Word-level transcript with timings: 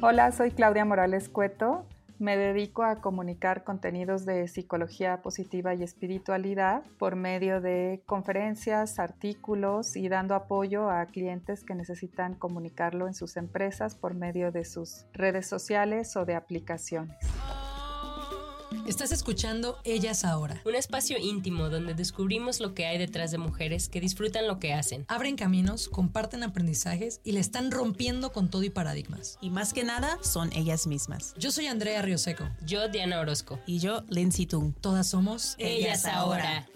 Hola, 0.00 0.32
soy 0.32 0.50
Claudia 0.50 0.84
Morales 0.84 1.28
Cueto. 1.28 1.86
Me 2.18 2.36
dedico 2.36 2.82
a 2.82 3.00
comunicar 3.00 3.64
contenidos 3.64 4.24
de 4.24 4.46
psicología 4.46 5.22
positiva 5.22 5.74
y 5.74 5.82
espiritualidad 5.82 6.82
por 6.98 7.16
medio 7.16 7.60
de 7.60 8.02
conferencias, 8.06 8.98
artículos 8.98 9.96
y 9.96 10.08
dando 10.08 10.34
apoyo 10.34 10.90
a 10.90 11.06
clientes 11.06 11.64
que 11.64 11.74
necesitan 11.74 12.34
comunicarlo 12.34 13.06
en 13.06 13.14
sus 13.14 13.36
empresas 13.36 13.94
por 13.94 14.14
medio 14.14 14.52
de 14.52 14.64
sus 14.64 15.06
redes 15.12 15.48
sociales 15.48 16.16
o 16.16 16.24
de 16.24 16.34
aplicaciones. 16.34 17.16
Estás 18.86 19.12
escuchando 19.12 19.78
Ellas 19.84 20.24
Ahora. 20.24 20.60
Un 20.64 20.74
espacio 20.74 21.18
íntimo 21.18 21.68
donde 21.68 21.94
descubrimos 21.94 22.60
lo 22.60 22.74
que 22.74 22.86
hay 22.86 22.98
detrás 22.98 23.30
de 23.30 23.38
mujeres 23.38 23.88
que 23.88 24.00
disfrutan 24.00 24.46
lo 24.46 24.58
que 24.58 24.72
hacen. 24.72 25.04
Abren 25.08 25.36
caminos, 25.36 25.88
comparten 25.88 26.42
aprendizajes 26.42 27.20
y 27.24 27.32
le 27.32 27.40
están 27.40 27.70
rompiendo 27.70 28.32
con 28.32 28.50
todo 28.50 28.62
y 28.62 28.70
paradigmas. 28.70 29.38
Y 29.40 29.50
más 29.50 29.72
que 29.72 29.84
nada, 29.84 30.18
son 30.22 30.52
ellas 30.52 30.86
mismas. 30.86 31.34
Yo 31.38 31.50
soy 31.50 31.66
Andrea 31.66 32.02
Rioseco. 32.02 32.48
Yo, 32.64 32.88
Diana 32.88 33.20
Orozco. 33.20 33.58
Y 33.66 33.78
yo, 33.78 34.02
Lindsay 34.08 34.46
Tung. 34.46 34.74
Todas 34.80 35.08
somos 35.08 35.54
Ellas, 35.58 36.04
Ahora. 36.06 36.66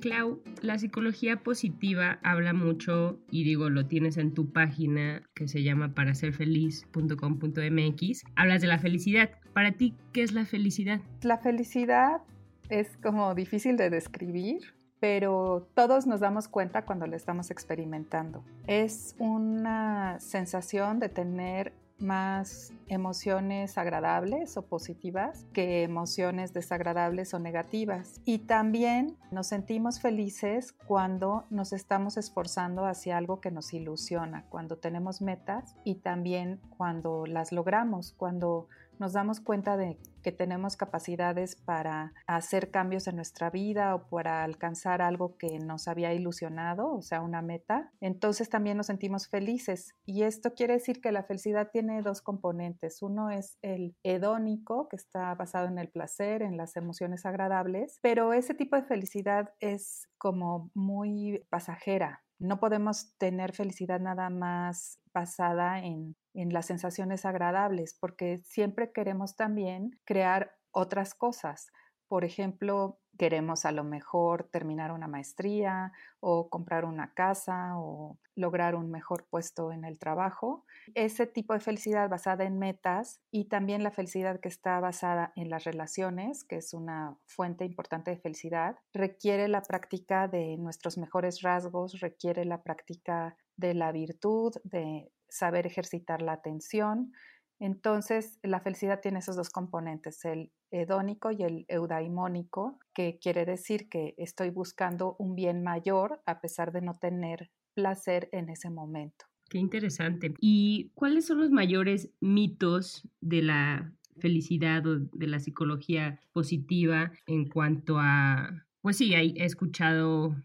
Clau, 0.00 0.42
la 0.62 0.78
psicología 0.78 1.42
positiva 1.42 2.18
habla 2.22 2.52
mucho, 2.52 3.18
y 3.30 3.44
digo, 3.44 3.70
lo 3.70 3.86
tienes 3.86 4.16
en 4.16 4.34
tu 4.34 4.52
página 4.52 5.22
que 5.34 5.48
se 5.48 5.62
llama 5.62 5.94
paraserfeliz.com.mx, 5.94 8.24
hablas 8.36 8.60
de 8.60 8.66
la 8.66 8.78
felicidad. 8.78 9.30
Para 9.52 9.72
ti, 9.72 9.94
¿qué 10.12 10.22
es 10.22 10.32
la 10.32 10.44
felicidad? 10.44 11.00
La 11.22 11.38
felicidad 11.38 12.22
es 12.68 12.96
como 12.98 13.34
difícil 13.34 13.76
de 13.76 13.90
describir, 13.90 14.74
pero 15.00 15.68
todos 15.74 16.06
nos 16.06 16.20
damos 16.20 16.48
cuenta 16.48 16.84
cuando 16.84 17.06
la 17.06 17.16
estamos 17.16 17.50
experimentando. 17.50 18.44
Es 18.66 19.14
una 19.18 20.18
sensación 20.20 20.98
de 20.98 21.08
tener 21.08 21.72
más 21.98 22.72
emociones 22.88 23.78
agradables 23.78 24.56
o 24.56 24.62
positivas 24.62 25.46
que 25.52 25.82
emociones 25.82 26.52
desagradables 26.52 27.34
o 27.34 27.38
negativas. 27.38 28.20
Y 28.24 28.40
también 28.40 29.16
nos 29.30 29.48
sentimos 29.48 30.00
felices 30.00 30.72
cuando 30.72 31.44
nos 31.50 31.72
estamos 31.72 32.16
esforzando 32.16 32.86
hacia 32.86 33.16
algo 33.16 33.40
que 33.40 33.50
nos 33.50 33.72
ilusiona, 33.74 34.44
cuando 34.48 34.78
tenemos 34.78 35.20
metas 35.20 35.76
y 35.84 35.96
también 35.96 36.60
cuando 36.76 37.26
las 37.26 37.52
logramos, 37.52 38.12
cuando 38.12 38.68
nos 39.00 39.12
damos 39.12 39.40
cuenta 39.40 39.76
de 39.76 39.98
que 40.22 40.32
tenemos 40.32 40.76
capacidades 40.76 41.56
para 41.56 42.12
hacer 42.26 42.70
cambios 42.70 43.06
en 43.06 43.16
nuestra 43.16 43.50
vida 43.50 43.94
o 43.94 44.08
para 44.08 44.44
alcanzar 44.44 45.00
algo 45.00 45.36
que 45.36 45.58
nos 45.58 45.88
había 45.88 46.12
ilusionado, 46.12 46.92
o 46.92 47.02
sea, 47.02 47.22
una 47.22 47.42
meta, 47.42 47.92
entonces 48.00 48.48
también 48.48 48.76
nos 48.76 48.86
sentimos 48.86 49.28
felices. 49.28 49.94
Y 50.04 50.22
esto 50.22 50.54
quiere 50.54 50.74
decir 50.74 51.00
que 51.00 51.12
la 51.12 51.22
felicidad 51.22 51.70
tiene 51.72 52.02
dos 52.02 52.20
componentes. 52.20 53.02
Uno 53.02 53.30
es 53.30 53.58
el 53.62 53.96
hedónico, 54.02 54.88
que 54.88 54.96
está 54.96 55.34
basado 55.34 55.68
en 55.68 55.78
el 55.78 55.88
placer, 55.88 56.42
en 56.42 56.56
las 56.56 56.76
emociones 56.76 57.24
agradables, 57.24 57.98
pero 58.02 58.32
ese 58.32 58.54
tipo 58.54 58.76
de 58.76 58.82
felicidad 58.82 59.50
es 59.60 60.08
como 60.18 60.70
muy 60.74 61.44
pasajera. 61.48 62.22
No 62.38 62.60
podemos 62.60 63.16
tener 63.18 63.52
felicidad 63.52 64.00
nada 64.00 64.30
más 64.30 65.00
basada 65.12 65.80
en, 65.80 66.16
en 66.34 66.52
las 66.52 66.66
sensaciones 66.66 67.24
agradables, 67.24 67.96
porque 67.98 68.38
siempre 68.38 68.92
queremos 68.92 69.36
también 69.36 69.90
crear 70.04 70.52
otras 70.70 71.14
cosas. 71.14 71.66
Por 72.06 72.24
ejemplo, 72.24 73.00
queremos 73.18 73.66
a 73.66 73.72
lo 73.72 73.84
mejor 73.84 74.44
terminar 74.44 74.92
una 74.92 75.08
maestría 75.08 75.92
o 76.20 76.48
comprar 76.48 76.84
una 76.84 77.12
casa 77.12 77.76
o 77.76 78.16
lograr 78.34 78.74
un 78.74 78.90
mejor 78.90 79.26
puesto 79.28 79.72
en 79.72 79.84
el 79.84 79.98
trabajo. 79.98 80.64
Ese 80.94 81.26
tipo 81.26 81.52
de 81.52 81.60
felicidad 81.60 82.08
basada 82.08 82.44
en 82.44 82.58
metas 82.58 83.20
y 83.30 83.46
también 83.46 83.82
la 83.82 83.90
felicidad 83.90 84.40
que 84.40 84.48
está 84.48 84.80
basada 84.80 85.32
en 85.36 85.50
las 85.50 85.64
relaciones, 85.64 86.44
que 86.44 86.56
es 86.56 86.72
una 86.72 87.18
fuente 87.26 87.64
importante 87.64 88.12
de 88.12 88.18
felicidad, 88.18 88.76
requiere 88.94 89.48
la 89.48 89.62
práctica 89.62 90.28
de 90.28 90.56
nuestros 90.56 90.96
mejores 90.96 91.42
rasgos, 91.42 92.00
requiere 92.00 92.44
la 92.44 92.62
práctica 92.62 93.36
de 93.56 93.74
la 93.74 93.90
virtud, 93.90 94.54
de 94.62 95.10
saber 95.28 95.66
ejercitar 95.66 96.22
la 96.22 96.32
atención. 96.32 97.12
Entonces, 97.60 98.38
la 98.42 98.60
felicidad 98.60 99.00
tiene 99.00 99.18
esos 99.18 99.36
dos 99.36 99.50
componentes, 99.50 100.24
el 100.24 100.52
hedónico 100.70 101.30
y 101.30 101.42
el 101.42 101.64
eudaimónico, 101.68 102.78
que 102.94 103.18
quiere 103.20 103.44
decir 103.44 103.88
que 103.88 104.14
estoy 104.16 104.50
buscando 104.50 105.16
un 105.18 105.34
bien 105.34 105.62
mayor 105.62 106.22
a 106.26 106.40
pesar 106.40 106.72
de 106.72 106.82
no 106.82 106.94
tener 106.94 107.50
placer 107.74 108.28
en 108.32 108.48
ese 108.48 108.70
momento. 108.70 109.26
Qué 109.48 109.58
interesante. 109.58 110.34
¿Y 110.40 110.90
cuáles 110.94 111.26
son 111.26 111.38
los 111.38 111.50
mayores 111.50 112.10
mitos 112.20 113.08
de 113.20 113.42
la 113.42 113.92
felicidad 114.18 114.86
o 114.86 114.98
de 114.98 115.26
la 115.26 115.40
psicología 115.40 116.20
positiva 116.32 117.12
en 117.26 117.48
cuanto 117.48 117.98
a, 117.98 118.66
pues 118.82 118.96
sí, 118.98 119.14
he 119.14 119.44
escuchado 119.44 120.36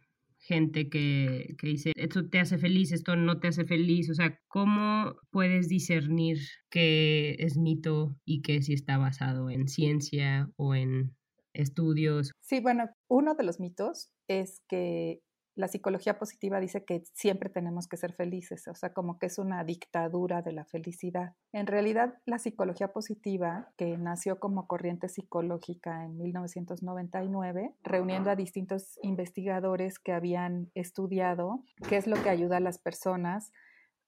gente 0.44 0.90
que, 0.90 1.56
que, 1.58 1.68
dice, 1.68 1.94
esto 1.96 2.30
te 2.30 2.40
hace 2.40 2.58
feliz, 2.58 2.92
esto 2.92 3.16
no 3.16 3.40
te 3.40 3.48
hace 3.48 3.66
feliz. 3.66 4.10
O 4.10 4.14
sea, 4.14 4.40
¿cómo 4.48 5.16
puedes 5.32 5.70
discernir 5.70 6.38
qué 6.70 7.36
es 7.40 7.58
mito 7.58 8.18
y 8.26 8.42
qué 8.42 8.62
si 8.62 8.74
está 8.74 8.98
basado 8.98 9.50
en 9.50 9.68
ciencia 9.68 10.50
o 10.58 10.76
en 10.76 11.16
estudios? 11.54 12.32
Sí, 12.42 12.60
bueno, 12.60 12.90
uno 13.08 13.36
de 13.36 13.44
los 13.44 13.60
mitos 13.60 14.12
es 14.28 14.62
que 14.68 15.22
la 15.56 15.68
psicología 15.68 16.18
positiva 16.18 16.60
dice 16.60 16.84
que 16.84 17.04
siempre 17.14 17.50
tenemos 17.50 17.88
que 17.88 17.98
ser 17.98 18.14
felices, 18.14 18.68
o 18.68 18.76
sea, 18.76 18.94
como 18.94 19.20
que 19.20 19.28
es 19.28 19.38
una 19.38 19.64
dictadura 19.64 20.42
de 20.42 20.52
la 20.52 20.66
felicidad. 20.66 21.36
En 21.52 21.68
realidad, 21.68 22.16
la 22.26 22.40
psicología 22.40 22.92
positiva, 22.92 23.72
que 23.78 23.98
nació 23.98 24.40
como 24.40 24.68
corriente 24.68 25.10
psicológica 25.10 26.06
en 26.06 26.18
1999, 26.18 27.76
reuniendo 27.84 28.32
a 28.32 28.36
distintos 28.36 28.98
investigadores 29.02 30.00
que 30.00 30.14
habían 30.14 30.72
estudiado 30.74 31.64
qué 31.88 31.98
es 31.98 32.08
lo 32.08 32.22
que 32.22 32.30
ayuda 32.30 32.58
a 32.58 32.62
las 32.62 32.80
personas 32.80 33.52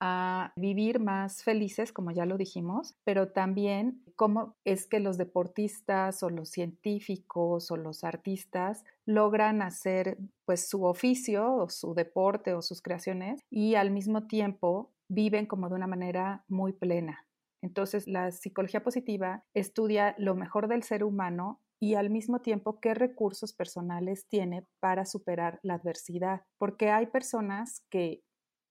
a 0.00 0.52
vivir 0.56 1.00
más 1.00 1.42
felices, 1.42 1.92
como 1.92 2.10
ya 2.10 2.26
lo 2.26 2.36
dijimos, 2.36 2.94
pero 3.04 3.28
también 3.32 4.02
cómo 4.16 4.56
es 4.64 4.86
que 4.86 5.00
los 5.00 5.18
deportistas 5.18 6.22
o 6.22 6.30
los 6.30 6.50
científicos 6.50 7.70
o 7.70 7.76
los 7.76 8.04
artistas 8.04 8.84
logran 9.06 9.62
hacer 9.62 10.18
pues 10.44 10.68
su 10.68 10.84
oficio 10.84 11.54
o 11.54 11.68
su 11.68 11.94
deporte 11.94 12.54
o 12.54 12.62
sus 12.62 12.82
creaciones 12.82 13.40
y 13.50 13.74
al 13.74 13.90
mismo 13.90 14.26
tiempo 14.26 14.92
viven 15.08 15.46
como 15.46 15.68
de 15.68 15.76
una 15.76 15.86
manera 15.86 16.44
muy 16.48 16.72
plena. 16.72 17.26
Entonces 17.62 18.06
la 18.06 18.30
psicología 18.32 18.82
positiva 18.82 19.44
estudia 19.54 20.14
lo 20.18 20.34
mejor 20.34 20.68
del 20.68 20.82
ser 20.82 21.04
humano 21.04 21.60
y 21.80 21.94
al 21.94 22.10
mismo 22.10 22.40
tiempo 22.40 22.80
qué 22.80 22.94
recursos 22.94 23.52
personales 23.52 24.26
tiene 24.28 24.66
para 24.80 25.04
superar 25.04 25.60
la 25.62 25.74
adversidad, 25.74 26.42
porque 26.58 26.90
hay 26.90 27.06
personas 27.06 27.82
que 27.90 28.22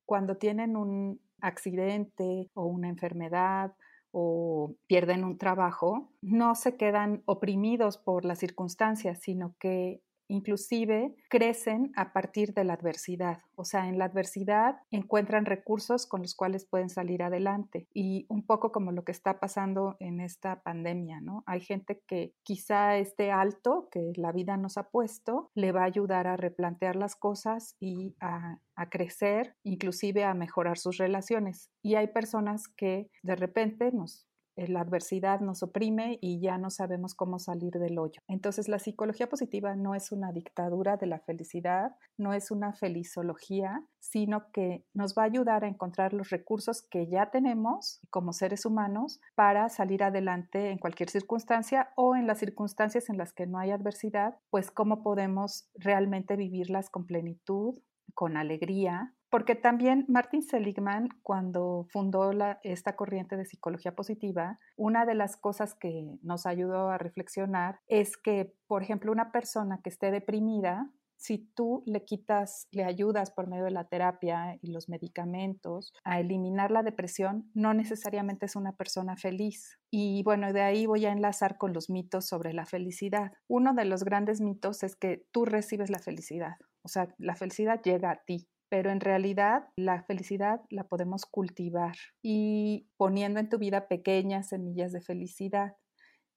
cuando 0.06 0.38
tienen 0.38 0.76
un 0.76 1.22
accidente 1.42 2.50
o 2.54 2.66
una 2.66 2.90
enfermedad 2.90 3.74
o 4.12 4.76
pierden 4.88 5.24
un 5.24 5.38
trabajo, 5.38 6.14
no 6.22 6.56
se 6.56 6.78
quedan 6.78 7.22
oprimidos 7.26 7.98
por 7.98 8.24
las 8.24 8.40
circunstancias, 8.40 9.20
sino 9.20 9.56
que 9.60 10.02
inclusive 10.28 11.16
crecen 11.30 11.92
a 11.96 12.14
partir 12.14 12.54
de 12.54 12.64
la 12.64 12.74
adversidad. 12.74 13.40
O 13.56 13.64
sea, 13.64 13.88
en 13.88 13.98
la 13.98 14.06
adversidad 14.06 14.78
encuentran 14.92 15.46
recursos 15.46 16.06
con 16.06 16.22
los 16.22 16.36
cuales 16.36 16.66
pueden 16.66 16.90
salir 16.90 17.24
adelante. 17.24 17.88
Y 17.94 18.26
un 18.30 18.46
poco 18.46 18.72
como 18.72 18.92
lo 18.92 19.04
que 19.04 19.12
está 19.12 19.40
pasando 19.40 19.96
en 20.00 20.20
esta 20.20 20.62
pandemia, 20.62 21.22
¿no? 21.22 21.44
Hay 21.46 21.62
gente 21.62 22.02
que 22.08 22.34
quizá 22.44 22.98
este 22.98 23.32
alto 23.32 23.88
que 23.92 24.14
la 24.16 24.32
vida 24.32 24.58
nos 24.58 24.78
ha 24.78 24.90
puesto 24.90 25.52
le 25.56 25.72
va 25.72 25.82
a 25.82 25.86
ayudar 25.86 26.28
a 26.28 26.38
replantear 26.38 26.96
las 26.96 27.16
cosas 27.16 27.76
y 27.80 28.16
a, 28.20 28.60
a 28.76 28.90
crecer, 28.90 29.56
inclusive 29.64 30.24
a 30.24 30.34
mejorar 30.34 30.78
sus 30.78 30.98
relaciones. 30.98 31.70
Y 31.82 31.96
hay 31.96 32.08
personas 32.08 32.68
que 32.68 33.10
de 33.24 33.36
repente 33.36 33.92
nos 33.92 34.28
la 34.56 34.82
adversidad 34.82 35.40
nos 35.42 35.64
oprime 35.64 36.18
y 36.22 36.40
ya 36.40 36.58
no 36.58 36.70
sabemos 36.70 37.14
cómo 37.14 37.40
salir 37.40 37.74
del 37.74 38.00
hoyo. 38.00 38.22
Entonces 38.28 38.68
la 38.68 38.80
psicología 38.80 39.28
positiva 39.28 39.76
no 39.76 39.96
es 39.96 40.12
una 40.12 40.32
dictadura 40.32 40.98
de 40.98 41.08
la 41.08 41.20
felicidad, 41.20 41.96
no 42.18 42.34
es 42.34 42.52
una 42.52 42.74
felizología, 42.74 43.84
sino 44.00 44.52
que 44.52 44.86
nos 44.94 45.16
va 45.16 45.24
a 45.24 45.26
ayudar 45.26 45.64
a 45.64 45.68
encontrar 45.68 46.14
los 46.14 46.30
recursos 46.30 46.82
que 46.82 47.08
ya 47.08 47.32
tenemos 47.32 48.02
como 48.10 48.34
seres 48.34 48.66
humanos 48.66 49.20
para 49.36 49.70
salir 49.70 50.04
adelante 50.04 50.72
en 50.72 50.78
cualquier 50.78 51.10
circunstancia 51.10 51.90
o 51.96 52.16
en 52.16 52.28
las 52.28 52.40
circunstancias 52.40 53.10
en 53.10 53.18
las 53.18 53.34
que 53.34 53.48
no 53.48 53.58
hay 53.58 53.72
adversidad, 53.72 54.38
pues 54.50 54.72
cómo 54.72 55.04
podemos 55.04 55.70
realmente 55.76 56.36
vivirlas 56.36 56.90
con 56.90 57.06
plenitud, 57.06 57.80
con 58.14 58.38
alegría, 58.38 59.14
porque 59.36 59.56
también 59.56 60.06
Martin 60.08 60.42
Seligman, 60.42 61.10
cuando 61.22 61.88
fundó 61.90 62.32
esta 62.64 62.96
corriente 62.96 63.36
de 63.36 63.44
psicología 63.44 63.94
positiva, 63.94 64.62
una 64.78 65.06
de 65.06 65.14
las 65.14 65.36
cosas 65.36 65.76
que 65.76 66.18
nos 66.22 66.46
ayudó 66.46 66.88
a 66.88 66.98
reflexionar 66.98 67.82
es 67.88 68.16
que, 68.16 68.54
por 68.66 68.82
ejemplo, 68.82 69.12
una 69.12 69.34
persona 69.34 69.82
que 69.84 69.90
esté 69.90 70.10
deprimida, 70.10 70.90
si 71.18 71.40
tú 71.54 71.84
le 71.86 72.06
quitas, 72.06 72.70
le 72.72 72.86
ayudas 72.86 73.30
por 73.32 73.48
medio 73.48 73.66
de 73.66 73.72
la 73.72 73.90
terapia 73.90 74.58
y 74.62 74.72
los 74.72 74.88
medicamentos 74.88 75.92
a 76.06 76.22
eliminar 76.22 76.72
la 76.72 76.82
depresión, 76.82 77.52
no 77.54 77.74
necesariamente 77.74 78.46
es 78.46 78.56
una 78.56 78.72
persona 78.78 79.18
feliz. 79.18 79.78
Y 79.92 80.24
bueno, 80.24 80.54
de 80.54 80.62
ahí 80.62 80.86
voy 80.86 81.06
a 81.08 81.12
enlazar 81.12 81.58
con 81.58 81.74
los 81.74 81.90
mitos 81.90 82.26
sobre 82.26 82.54
la 82.54 82.66
felicidad. 82.66 83.34
Uno 83.50 83.74
de 83.74 83.84
los 83.84 84.06
grandes 84.06 84.40
mitos 84.40 84.82
es 84.84 84.96
que 84.96 85.26
tú 85.34 85.44
recibes 85.44 85.90
la 85.90 86.00
felicidad, 86.00 86.56
o 86.84 86.88
sea, 86.88 87.14
la 87.18 87.36
felicidad 87.36 87.82
llega 87.82 88.12
a 88.12 88.24
ti 88.24 88.48
pero 88.70 88.92
en 88.92 89.00
realidad 89.00 89.70
la 89.76 90.04
felicidad 90.04 90.62
la 90.70 90.86
podemos 90.86 91.26
cultivar 91.26 91.96
y 92.22 92.88
poniendo 92.98 93.40
en 93.40 93.50
tu 93.50 93.58
vida 93.58 93.88
pequeñas 93.88 94.50
semillas 94.50 94.92
de 94.92 95.02
felicidad. 95.02 95.76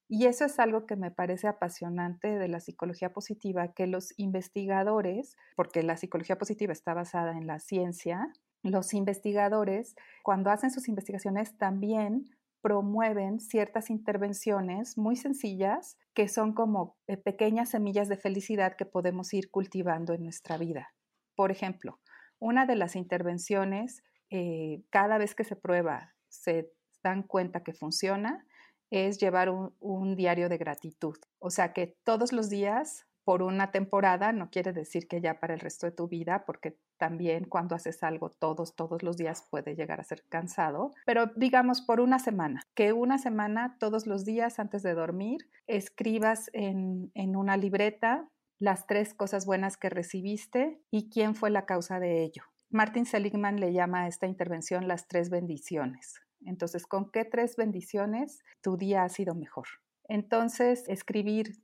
Y 0.07 0.25
eso 0.25 0.45
es 0.45 0.59
algo 0.59 0.87
que 0.87 0.95
me 0.95 1.11
parece 1.11 1.47
apasionante 1.47 2.27
de 2.39 2.47
la 2.47 2.59
psicología 2.59 3.13
positiva, 3.13 3.73
que 3.73 3.85
los 3.85 4.13
investigadores, 4.17 5.35
porque 5.55 5.83
la 5.83 5.97
psicología 5.97 6.37
positiva 6.37 6.73
está 6.73 6.95
basada 6.95 7.37
en 7.37 7.45
la 7.45 7.59
ciencia, 7.59 8.33
los 8.63 8.93
investigadores, 8.93 9.95
cuando 10.23 10.49
hacen 10.49 10.71
sus 10.71 10.89
investigaciones, 10.89 11.57
también 11.57 12.25
promueven 12.61 13.39
ciertas 13.39 13.89
intervenciones 13.89 14.97
muy 14.97 15.15
sencillas 15.15 15.97
que 16.13 16.27
son 16.27 16.53
como 16.53 16.97
eh, 17.07 17.15
pequeñas 17.15 17.69
semillas 17.69 18.09
de 18.09 18.17
felicidad 18.17 18.75
que 18.75 18.85
podemos 18.85 19.33
ir 19.33 19.49
cultivando 19.49 20.13
en 20.13 20.23
nuestra 20.23 20.57
vida. 20.57 20.89
Por 21.35 21.51
ejemplo, 21.51 21.99
una 22.39 22.65
de 22.65 22.75
las 22.75 22.95
intervenciones, 22.95 24.03
eh, 24.29 24.83
cada 24.89 25.17
vez 25.17 25.35
que 25.35 25.43
se 25.43 25.55
prueba, 25.55 26.15
se 26.27 26.71
dan 27.03 27.23
cuenta 27.23 27.63
que 27.63 27.73
funciona, 27.73 28.45
es 28.91 29.19
llevar 29.19 29.49
un, 29.49 30.15
diario 30.15 30.49
de 30.49 30.57
gratitud. 30.57 31.17
O 31.37 31.49
sea 31.49 31.73
que 31.73 31.95
todos 32.03 32.33
los 32.33 32.49
días, 32.49 33.05
por 33.23 33.43
una 33.43 33.71
temporada, 33.71 34.31
no 34.31 34.49
quiere 34.49 34.73
decir 34.73 35.07
que 35.07 35.21
ya 35.21 35.39
para 35.39 35.53
el 35.53 35.59
resto 35.59 35.85
de 35.85 35.91
tu 35.91 36.07
vida, 36.07 36.43
porque 36.45 36.79
también 36.97 37.45
cuando 37.45 37.75
haces 37.75 38.01
algo 38.01 38.31
todos, 38.31 38.75
todos 38.75 39.03
los 39.03 39.17
días 39.17 39.45
puede 39.51 39.75
llegar 39.75 39.99
a 39.99 40.03
ser 40.03 40.23
cansado, 40.27 40.91
pero 41.05 41.27
digamos 41.35 41.81
por 41.81 41.99
una 41.99 42.17
semana, 42.17 42.63
que 42.73 42.91
una 42.91 43.19
semana, 43.19 43.77
todos 43.79 44.07
los 44.07 44.25
días 44.25 44.59
antes 44.59 44.81
de 44.81 44.95
dormir, 44.95 45.47
escribas 45.67 46.49
en 46.53 47.11
una 47.35 47.55
libreta 47.55 48.27
las 48.59 48.85
tres 48.87 49.13
cosas 49.13 49.45
buenas 49.45 49.77
que 49.77 49.89
recibiste 49.89 50.81
y 50.91 51.09
quién 51.09 51.33
fue 51.33 51.49
la 51.49 51.65
causa 51.65 51.99
de 51.99 52.23
ello. 52.23 52.43
Martin 52.69 53.05
Seligman 53.05 53.59
le 53.59 53.73
llama 53.73 54.03
a 54.03 54.07
esta 54.07 54.27
intervención 54.27 54.87
las 54.87 55.07
tres 55.07 55.29
bendiciones. 55.29 56.21
Entonces, 56.41 56.85
¿con 56.85 57.09
qué 57.09 57.25
tres 57.25 57.55
bendiciones 57.55 58.43
tu 58.61 58.77
día 58.77 59.03
ha 59.03 59.09
sido 59.09 59.33
mejor? 59.33 59.67
Entonces, 60.07 60.87
escribir 60.87 61.63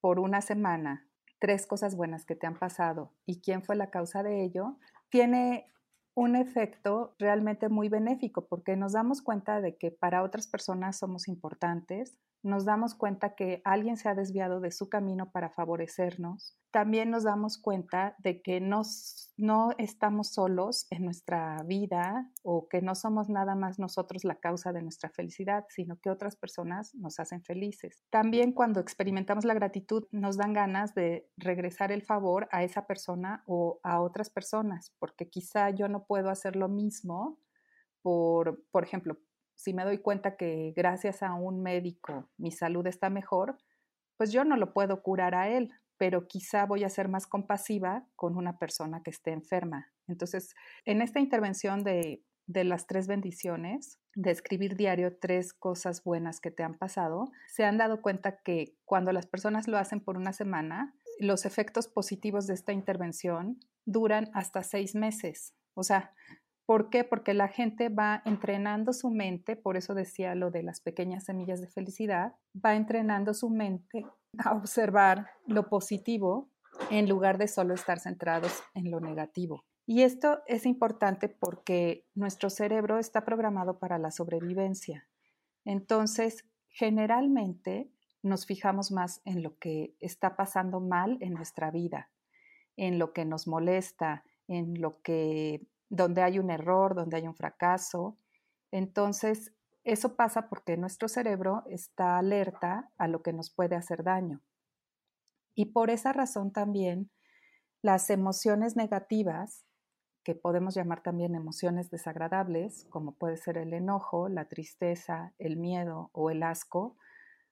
por 0.00 0.18
una 0.18 0.40
semana 0.40 1.08
tres 1.38 1.66
cosas 1.66 1.96
buenas 1.96 2.24
que 2.24 2.36
te 2.36 2.46
han 2.46 2.58
pasado 2.58 3.12
y 3.24 3.40
quién 3.40 3.62
fue 3.62 3.76
la 3.76 3.90
causa 3.90 4.22
de 4.22 4.44
ello, 4.44 4.78
tiene 5.08 5.72
un 6.14 6.36
efecto 6.36 7.14
realmente 7.18 7.68
muy 7.68 7.88
benéfico 7.88 8.46
porque 8.46 8.76
nos 8.76 8.92
damos 8.92 9.22
cuenta 9.22 9.60
de 9.60 9.76
que 9.76 9.90
para 9.90 10.22
otras 10.22 10.46
personas 10.46 10.98
somos 10.98 11.28
importantes, 11.28 12.18
nos 12.42 12.64
damos 12.64 12.94
cuenta 12.94 13.34
que 13.34 13.62
alguien 13.64 13.96
se 13.96 14.08
ha 14.08 14.14
desviado 14.14 14.60
de 14.60 14.72
su 14.72 14.88
camino 14.88 15.30
para 15.30 15.50
favorecernos. 15.50 16.58
También 16.70 17.10
nos 17.10 17.24
damos 17.24 17.58
cuenta 17.58 18.16
de 18.18 18.40
que 18.42 18.60
nos, 18.60 19.32
no 19.36 19.70
estamos 19.78 20.32
solos 20.32 20.86
en 20.90 21.04
nuestra 21.04 21.62
vida 21.64 22.30
o 22.42 22.66
que 22.68 22.80
no 22.80 22.94
somos 22.94 23.28
nada 23.28 23.54
más 23.54 23.78
nosotros 23.78 24.24
la 24.24 24.36
causa 24.36 24.72
de 24.72 24.82
nuestra 24.82 25.10
felicidad, 25.10 25.64
sino 25.68 26.00
que 26.00 26.10
otras 26.10 26.34
personas 26.34 26.94
nos 26.94 27.20
hacen 27.20 27.42
felices. 27.42 28.02
También 28.10 28.52
cuando 28.52 28.80
experimentamos 28.80 29.44
la 29.44 29.54
gratitud 29.54 30.06
nos 30.10 30.36
dan 30.36 30.54
ganas 30.54 30.94
de 30.94 31.30
regresar 31.36 31.92
el 31.92 32.02
favor 32.02 32.48
a 32.50 32.64
esa 32.64 32.86
persona 32.86 33.44
o 33.46 33.78
a 33.82 34.00
otras 34.00 34.30
personas, 34.30 34.94
porque 34.98 35.28
quizá 35.28 35.70
yo 35.70 35.88
no 35.88 36.06
puedo 36.06 36.30
hacer 36.30 36.56
lo 36.56 36.68
mismo 36.68 37.38
por, 38.00 38.64
por 38.70 38.82
ejemplo, 38.82 39.16
si 39.54 39.74
me 39.74 39.84
doy 39.84 39.98
cuenta 39.98 40.36
que 40.36 40.72
gracias 40.76 41.22
a 41.22 41.34
un 41.34 41.62
médico 41.62 42.30
mi 42.36 42.50
salud 42.50 42.86
está 42.86 43.10
mejor, 43.10 43.58
pues 44.16 44.32
yo 44.32 44.44
no 44.44 44.56
lo 44.56 44.72
puedo 44.72 45.02
curar 45.02 45.34
a 45.34 45.48
él, 45.48 45.70
pero 45.98 46.26
quizá 46.26 46.66
voy 46.66 46.84
a 46.84 46.88
ser 46.88 47.08
más 47.08 47.26
compasiva 47.26 48.06
con 48.16 48.36
una 48.36 48.58
persona 48.58 49.02
que 49.02 49.10
esté 49.10 49.32
enferma. 49.32 49.92
Entonces, 50.08 50.54
en 50.84 51.00
esta 51.00 51.20
intervención 51.20 51.84
de, 51.84 52.24
de 52.46 52.64
las 52.64 52.86
tres 52.86 53.06
bendiciones, 53.06 53.98
de 54.14 54.30
escribir 54.30 54.76
diario 54.76 55.16
tres 55.18 55.52
cosas 55.52 56.02
buenas 56.04 56.40
que 56.40 56.50
te 56.50 56.62
han 56.62 56.76
pasado, 56.76 57.30
se 57.48 57.64
han 57.64 57.78
dado 57.78 58.02
cuenta 58.02 58.38
que 58.42 58.76
cuando 58.84 59.12
las 59.12 59.26
personas 59.26 59.68
lo 59.68 59.78
hacen 59.78 60.00
por 60.00 60.16
una 60.16 60.32
semana, 60.32 60.94
los 61.18 61.44
efectos 61.44 61.88
positivos 61.88 62.46
de 62.46 62.54
esta 62.54 62.72
intervención 62.72 63.60
duran 63.84 64.30
hasta 64.34 64.62
seis 64.62 64.94
meses. 64.94 65.54
O 65.74 65.82
sea, 65.82 66.12
¿Por 66.72 66.88
qué? 66.88 67.04
Porque 67.04 67.34
la 67.34 67.48
gente 67.48 67.90
va 67.90 68.22
entrenando 68.24 68.94
su 68.94 69.10
mente, 69.10 69.56
por 69.56 69.76
eso 69.76 69.92
decía 69.92 70.34
lo 70.34 70.50
de 70.50 70.62
las 70.62 70.80
pequeñas 70.80 71.24
semillas 71.24 71.60
de 71.60 71.66
felicidad, 71.66 72.32
va 72.56 72.76
entrenando 72.76 73.34
su 73.34 73.50
mente 73.50 74.06
a 74.38 74.54
observar 74.54 75.26
lo 75.46 75.68
positivo 75.68 76.48
en 76.90 77.10
lugar 77.10 77.36
de 77.36 77.46
solo 77.46 77.74
estar 77.74 78.00
centrados 78.00 78.62
en 78.72 78.90
lo 78.90 79.00
negativo. 79.00 79.66
Y 79.84 80.00
esto 80.00 80.40
es 80.46 80.64
importante 80.64 81.28
porque 81.28 82.06
nuestro 82.14 82.48
cerebro 82.48 82.98
está 82.98 83.26
programado 83.26 83.78
para 83.78 83.98
la 83.98 84.10
sobrevivencia. 84.10 85.06
Entonces, 85.66 86.46
generalmente 86.70 87.90
nos 88.22 88.46
fijamos 88.46 88.90
más 88.90 89.20
en 89.26 89.42
lo 89.42 89.58
que 89.58 89.94
está 90.00 90.36
pasando 90.36 90.80
mal 90.80 91.18
en 91.20 91.34
nuestra 91.34 91.70
vida, 91.70 92.08
en 92.78 92.98
lo 92.98 93.12
que 93.12 93.26
nos 93.26 93.46
molesta, 93.46 94.24
en 94.48 94.80
lo 94.80 95.02
que 95.02 95.66
donde 95.92 96.22
hay 96.22 96.38
un 96.38 96.50
error, 96.50 96.94
donde 96.94 97.18
hay 97.18 97.28
un 97.28 97.34
fracaso. 97.34 98.16
Entonces, 98.70 99.52
eso 99.84 100.16
pasa 100.16 100.48
porque 100.48 100.78
nuestro 100.78 101.06
cerebro 101.06 101.64
está 101.66 102.16
alerta 102.16 102.90
a 102.96 103.08
lo 103.08 103.22
que 103.22 103.34
nos 103.34 103.50
puede 103.50 103.76
hacer 103.76 104.02
daño. 104.02 104.40
Y 105.54 105.66
por 105.66 105.90
esa 105.90 106.14
razón 106.14 106.50
también 106.50 107.10
las 107.82 108.08
emociones 108.08 108.74
negativas, 108.74 109.66
que 110.24 110.34
podemos 110.34 110.74
llamar 110.74 111.02
también 111.02 111.34
emociones 111.34 111.90
desagradables, 111.90 112.86
como 112.88 113.12
puede 113.12 113.36
ser 113.36 113.58
el 113.58 113.74
enojo, 113.74 114.30
la 114.30 114.46
tristeza, 114.46 115.34
el 115.38 115.58
miedo 115.58 116.08
o 116.12 116.30
el 116.30 116.42
asco, 116.42 116.96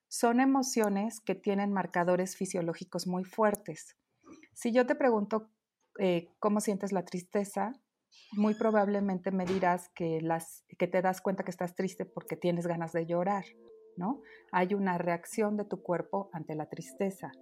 son 0.09 0.41
emociones 0.41 1.21
que 1.21 1.35
tienen 1.35 1.73
marcadores 1.73 2.37
fisiológicos 2.37 3.07
muy 3.07 3.25
fuertes. 3.25 3.99
Si 4.55 4.73
yo 4.73 4.87
te 4.87 4.95
pregunto 4.95 5.51
eh, 5.99 6.31
cómo 6.39 6.61
sientes 6.61 6.93
la 6.93 7.05
tristeza, 7.05 7.75
muy 8.33 8.55
probablemente 8.55 9.31
me 9.31 9.45
dirás 9.45 9.89
que, 9.91 10.21
las, 10.21 10.65
que 10.79 10.87
te 10.87 11.03
das 11.03 11.21
cuenta 11.21 11.45
que 11.45 11.51
estás 11.51 11.75
triste 11.75 12.05
porque 12.05 12.37
tienes 12.37 12.67
ganas 12.67 12.93
de 12.93 13.07
llorar, 13.07 13.45
¿no? 13.97 14.23
Hay 14.53 14.75
una 14.75 14.99
reacción 14.99 15.57
de 15.57 15.65
tu 15.65 15.83
cuerpo 15.83 16.31
ante 16.33 16.55
la 16.55 16.67
tristeza. 16.67 17.33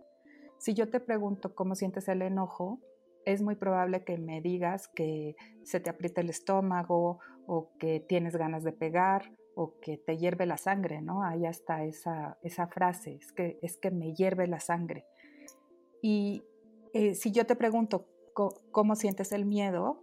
Si 0.58 0.74
yo 0.74 0.90
te 0.90 1.00
pregunto 1.00 1.54
cómo 1.54 1.74
sientes 1.74 2.08
el 2.08 2.22
enojo, 2.22 2.80
es 3.24 3.42
muy 3.42 3.56
probable 3.56 4.04
que 4.04 4.16
me 4.16 4.40
digas 4.40 4.88
que 4.88 5.36
se 5.62 5.80
te 5.80 5.90
aprieta 5.90 6.20
el 6.20 6.30
estómago 6.30 7.18
o 7.46 7.70
que 7.78 8.00
tienes 8.00 8.36
ganas 8.36 8.64
de 8.64 8.72
pegar 8.72 9.32
o 9.54 9.78
que 9.80 9.98
te 9.98 10.16
hierve 10.16 10.46
la 10.46 10.56
sangre, 10.56 11.02
¿no? 11.02 11.22
Ahí 11.22 11.44
está 11.44 11.84
esa, 11.84 12.38
esa 12.42 12.68
frase, 12.68 13.16
es 13.16 13.32
que, 13.32 13.58
es 13.60 13.76
que 13.76 13.90
me 13.90 14.14
hierve 14.14 14.46
la 14.46 14.60
sangre. 14.60 15.04
Y 16.00 16.44
eh, 16.92 17.14
si 17.14 17.32
yo 17.32 17.44
te 17.44 17.56
pregunto 17.56 18.06
cómo 18.70 18.94
sientes 18.94 19.32
el 19.32 19.44
miedo, 19.44 20.00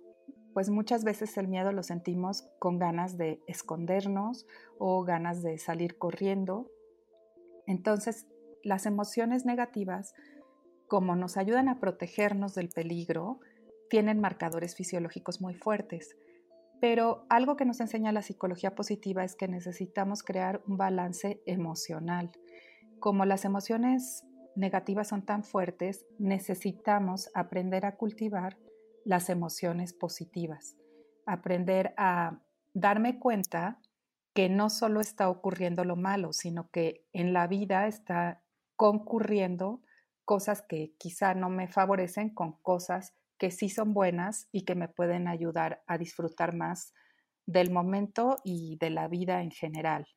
pues 0.56 0.70
muchas 0.70 1.04
veces 1.04 1.38
el 1.38 1.50
miedo 1.50 1.74
lo 1.74 1.84
sentimos 1.84 2.48
con 2.60 2.80
ganas 2.80 3.18
de 3.18 3.42
escondernos 3.46 4.48
o 4.78 5.04
ganas 5.04 5.44
de 5.44 5.58
salir 5.58 5.98
corriendo. 5.98 6.72
Entonces, 7.68 8.26
las 8.64 8.86
emociones 8.86 9.46
negativas, 9.46 10.14
como 10.88 11.18
nos 11.18 11.36
ayudan 11.36 11.68
a 11.68 11.82
protegernos 11.82 12.56
del 12.56 12.70
peligro, 12.70 13.42
tienen 13.90 14.22
marcadores 14.22 14.78
fisiológicos 14.78 15.42
muy 15.42 15.56
fuertes. 15.56 16.16
Pero 16.80 17.26
algo 17.28 17.58
que 17.58 17.66
nos 17.66 17.82
enseña 17.82 18.14
la 18.14 18.22
psicología 18.22 18.76
positiva 18.76 19.26
es 19.26 19.36
que 19.36 19.50
necesitamos 19.50 20.24
crear 20.24 20.64
un 20.68 20.78
balance 20.78 21.42
emocional. 21.46 22.32
Como 23.02 23.26
las 23.26 23.44
emociones 23.44 24.24
negativas 24.56 25.10
son 25.10 25.26
tan 25.26 25.44
fuertes, 25.44 26.06
necesitamos 26.18 27.30
aprender 27.34 27.86
a 27.86 27.98
cultivar 27.98 28.56
las 29.06 29.30
emociones 29.30 29.94
positivas, 29.94 30.76
aprender 31.26 31.94
a 31.96 32.42
darme 32.74 33.20
cuenta 33.20 33.80
que 34.34 34.50
no 34.50 34.70
solo 34.70 35.00
está 35.00 35.30
ocurriendo 35.30 35.86
lo 35.86 35.96
malo, 35.96 36.34
sino 36.34 36.70
que 36.70 37.06
en 37.14 37.32
la 37.32 37.48
vida 37.48 37.88
está 37.88 38.44
concurriendo 38.76 39.82
cosas 40.26 40.62
que 40.62 40.94
quizá 40.98 41.36
no 41.36 41.50
me 41.50 41.70
favorecen 41.70 42.34
con 42.34 42.60
cosas 42.62 43.14
que 43.38 43.52
sí 43.52 43.70
son 43.70 43.94
buenas 43.94 44.50
y 44.52 44.66
que 44.66 44.76
me 44.76 44.90
pueden 44.90 45.28
ayudar 45.28 45.84
a 45.88 45.98
disfrutar 45.98 46.54
más 46.56 46.94
del 47.46 47.72
momento 47.72 48.38
y 48.44 48.78
de 48.78 48.90
la 48.90 49.08
vida 49.08 49.42
en 49.42 49.52
general. 49.52 50.08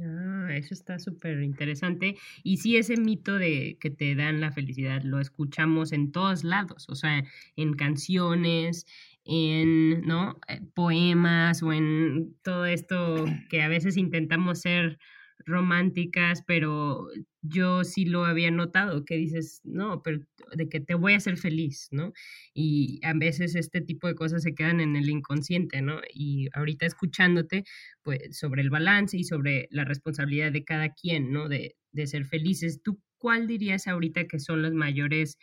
Ah, 0.00 0.48
eso 0.50 0.74
está 0.74 0.98
súper 0.98 1.40
interesante. 1.42 2.16
Y 2.42 2.56
sí, 2.56 2.76
ese 2.76 2.96
mito 2.96 3.34
de 3.38 3.78
que 3.80 3.90
te 3.90 4.16
dan 4.16 4.40
la 4.40 4.50
felicidad 4.50 5.02
lo 5.04 5.20
escuchamos 5.20 5.92
en 5.92 6.10
todos 6.10 6.42
lados, 6.42 6.88
o 6.88 6.96
sea, 6.96 7.22
en 7.54 7.74
canciones, 7.74 8.86
en 9.24 10.00
¿no? 10.02 10.40
Eh, 10.48 10.60
poemas 10.74 11.62
o 11.62 11.72
en 11.72 12.34
todo 12.42 12.66
esto 12.66 13.24
que 13.48 13.62
a 13.62 13.68
veces 13.68 13.96
intentamos 13.96 14.60
ser 14.60 14.98
románticas, 15.46 16.42
pero 16.46 17.08
yo 17.42 17.84
sí 17.84 18.06
lo 18.06 18.24
había 18.24 18.50
notado, 18.50 19.04
que 19.04 19.16
dices, 19.16 19.60
no, 19.64 20.02
pero 20.02 20.20
de 20.54 20.68
que 20.68 20.80
te 20.80 20.94
voy 20.94 21.14
a 21.14 21.18
hacer 21.18 21.36
feliz, 21.36 21.88
¿no? 21.90 22.12
Y 22.54 23.00
a 23.04 23.12
veces 23.14 23.54
este 23.54 23.80
tipo 23.80 24.06
de 24.08 24.14
cosas 24.14 24.42
se 24.42 24.54
quedan 24.54 24.80
en 24.80 24.96
el 24.96 25.10
inconsciente, 25.10 25.82
¿no? 25.82 26.00
Y 26.12 26.48
ahorita 26.54 26.86
escuchándote, 26.86 27.64
pues 28.02 28.38
sobre 28.38 28.62
el 28.62 28.70
balance 28.70 29.16
y 29.16 29.24
sobre 29.24 29.68
la 29.70 29.84
responsabilidad 29.84 30.52
de 30.52 30.64
cada 30.64 30.90
quien, 30.94 31.32
¿no? 31.32 31.48
De, 31.48 31.76
de 31.92 32.06
ser 32.06 32.24
felices, 32.24 32.82
¿tú 32.82 33.00
cuál 33.18 33.46
dirías 33.46 33.86
ahorita 33.86 34.26
que 34.26 34.38
son 34.38 34.62
los 34.62 34.74
mayores 34.74 35.38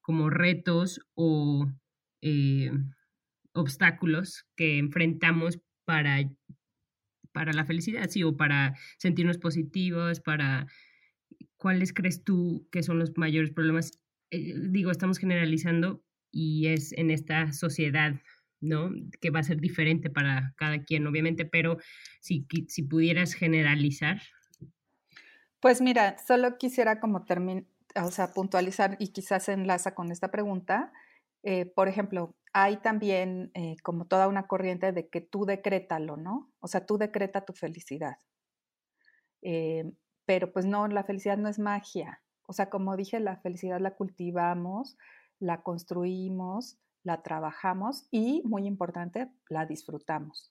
como 0.00 0.30
retos 0.30 1.00
o 1.14 1.66
eh, 2.22 2.70
obstáculos 3.54 4.44
que 4.56 4.78
enfrentamos 4.78 5.58
para 5.84 6.20
para 7.34 7.52
la 7.52 7.66
felicidad, 7.66 8.08
sí, 8.08 8.22
o 8.22 8.36
para 8.36 8.74
sentirnos 8.96 9.38
positivos, 9.38 10.20
para 10.20 10.68
cuáles 11.56 11.92
crees 11.92 12.22
tú 12.22 12.66
que 12.70 12.82
son 12.82 12.98
los 12.98 13.18
mayores 13.18 13.50
problemas. 13.50 14.00
Eh, 14.30 14.54
digo, 14.70 14.90
estamos 14.92 15.18
generalizando 15.18 16.02
y 16.30 16.68
es 16.68 16.92
en 16.92 17.10
esta 17.10 17.52
sociedad, 17.52 18.14
¿no? 18.60 18.90
Que 19.20 19.30
va 19.30 19.40
a 19.40 19.42
ser 19.42 19.60
diferente 19.60 20.10
para 20.10 20.54
cada 20.56 20.84
quien, 20.84 21.06
obviamente, 21.08 21.44
pero 21.44 21.78
si, 22.20 22.46
si 22.68 22.82
pudieras 22.84 23.34
generalizar. 23.34 24.22
Pues 25.58 25.80
mira, 25.80 26.16
solo 26.24 26.56
quisiera 26.56 27.00
como 27.00 27.24
terminar, 27.24 27.64
o 27.96 28.12
sea, 28.12 28.32
puntualizar 28.32 28.96
y 29.00 29.08
quizás 29.08 29.48
enlaza 29.48 29.94
con 29.94 30.12
esta 30.12 30.30
pregunta. 30.30 30.92
Eh, 31.44 31.66
por 31.66 31.88
ejemplo, 31.88 32.34
hay 32.54 32.78
también 32.78 33.50
eh, 33.54 33.76
como 33.82 34.06
toda 34.06 34.28
una 34.28 34.46
corriente 34.46 34.92
de 34.92 35.08
que 35.08 35.20
tú 35.20 35.44
decrétalo, 35.44 36.16
¿no? 36.16 36.50
O 36.60 36.68
sea, 36.68 36.86
tú 36.86 36.96
decreta 36.96 37.44
tu 37.44 37.52
felicidad. 37.52 38.16
Eh, 39.42 39.92
pero 40.24 40.52
pues 40.52 40.64
no, 40.64 40.88
la 40.88 41.04
felicidad 41.04 41.36
no 41.36 41.50
es 41.50 41.58
magia. 41.58 42.22
O 42.46 42.54
sea, 42.54 42.70
como 42.70 42.96
dije, 42.96 43.20
la 43.20 43.36
felicidad 43.36 43.78
la 43.78 43.94
cultivamos, 43.94 44.96
la 45.38 45.62
construimos, 45.62 46.78
la 47.02 47.22
trabajamos 47.22 48.08
y, 48.10 48.42
muy 48.46 48.66
importante, 48.66 49.30
la 49.50 49.66
disfrutamos. 49.66 50.50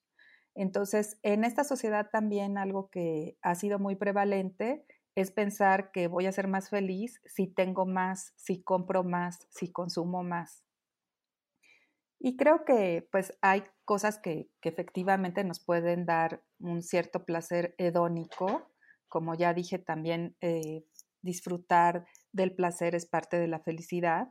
Entonces, 0.54 1.18
en 1.24 1.44
esta 1.44 1.64
sociedad 1.64 2.10
también 2.12 2.60
algo 2.60 2.90
que 2.92 3.38
ha 3.42 3.56
sido 3.56 3.80
muy 3.80 3.96
prevalente 3.96 4.86
es 5.16 5.32
pensar 5.32 5.92
que 5.92 6.08
voy 6.08 6.28
a 6.28 6.32
ser 6.32 6.48
más 6.48 6.70
feliz 6.70 7.20
si 7.26 7.48
tengo 7.48 7.88
más, 7.88 8.34
si 8.36 8.62
compro 8.62 9.04
más, 9.04 9.48
si 9.50 9.72
consumo 9.72 10.22
más. 10.22 10.64
Y 12.26 12.38
creo 12.38 12.64
que 12.64 13.06
pues 13.12 13.38
hay 13.42 13.66
cosas 13.84 14.18
que, 14.18 14.50
efectivamente 14.62 15.44
nos 15.44 15.60
pueden 15.60 16.06
dar 16.06 16.42
un 16.58 16.82
cierto 16.82 17.26
placer 17.26 17.76
hedónico, 17.78 18.72
como 19.10 19.36
ya 19.36 19.54
dije 19.54 19.78
también, 19.78 20.38
eh, 20.40 20.86
disfrutar 21.22 22.06
del 22.32 22.56
placer 22.56 22.96
es 22.96 23.06
parte 23.06 23.38
de 23.38 23.50
la 23.50 23.60
felicidad, 23.60 24.30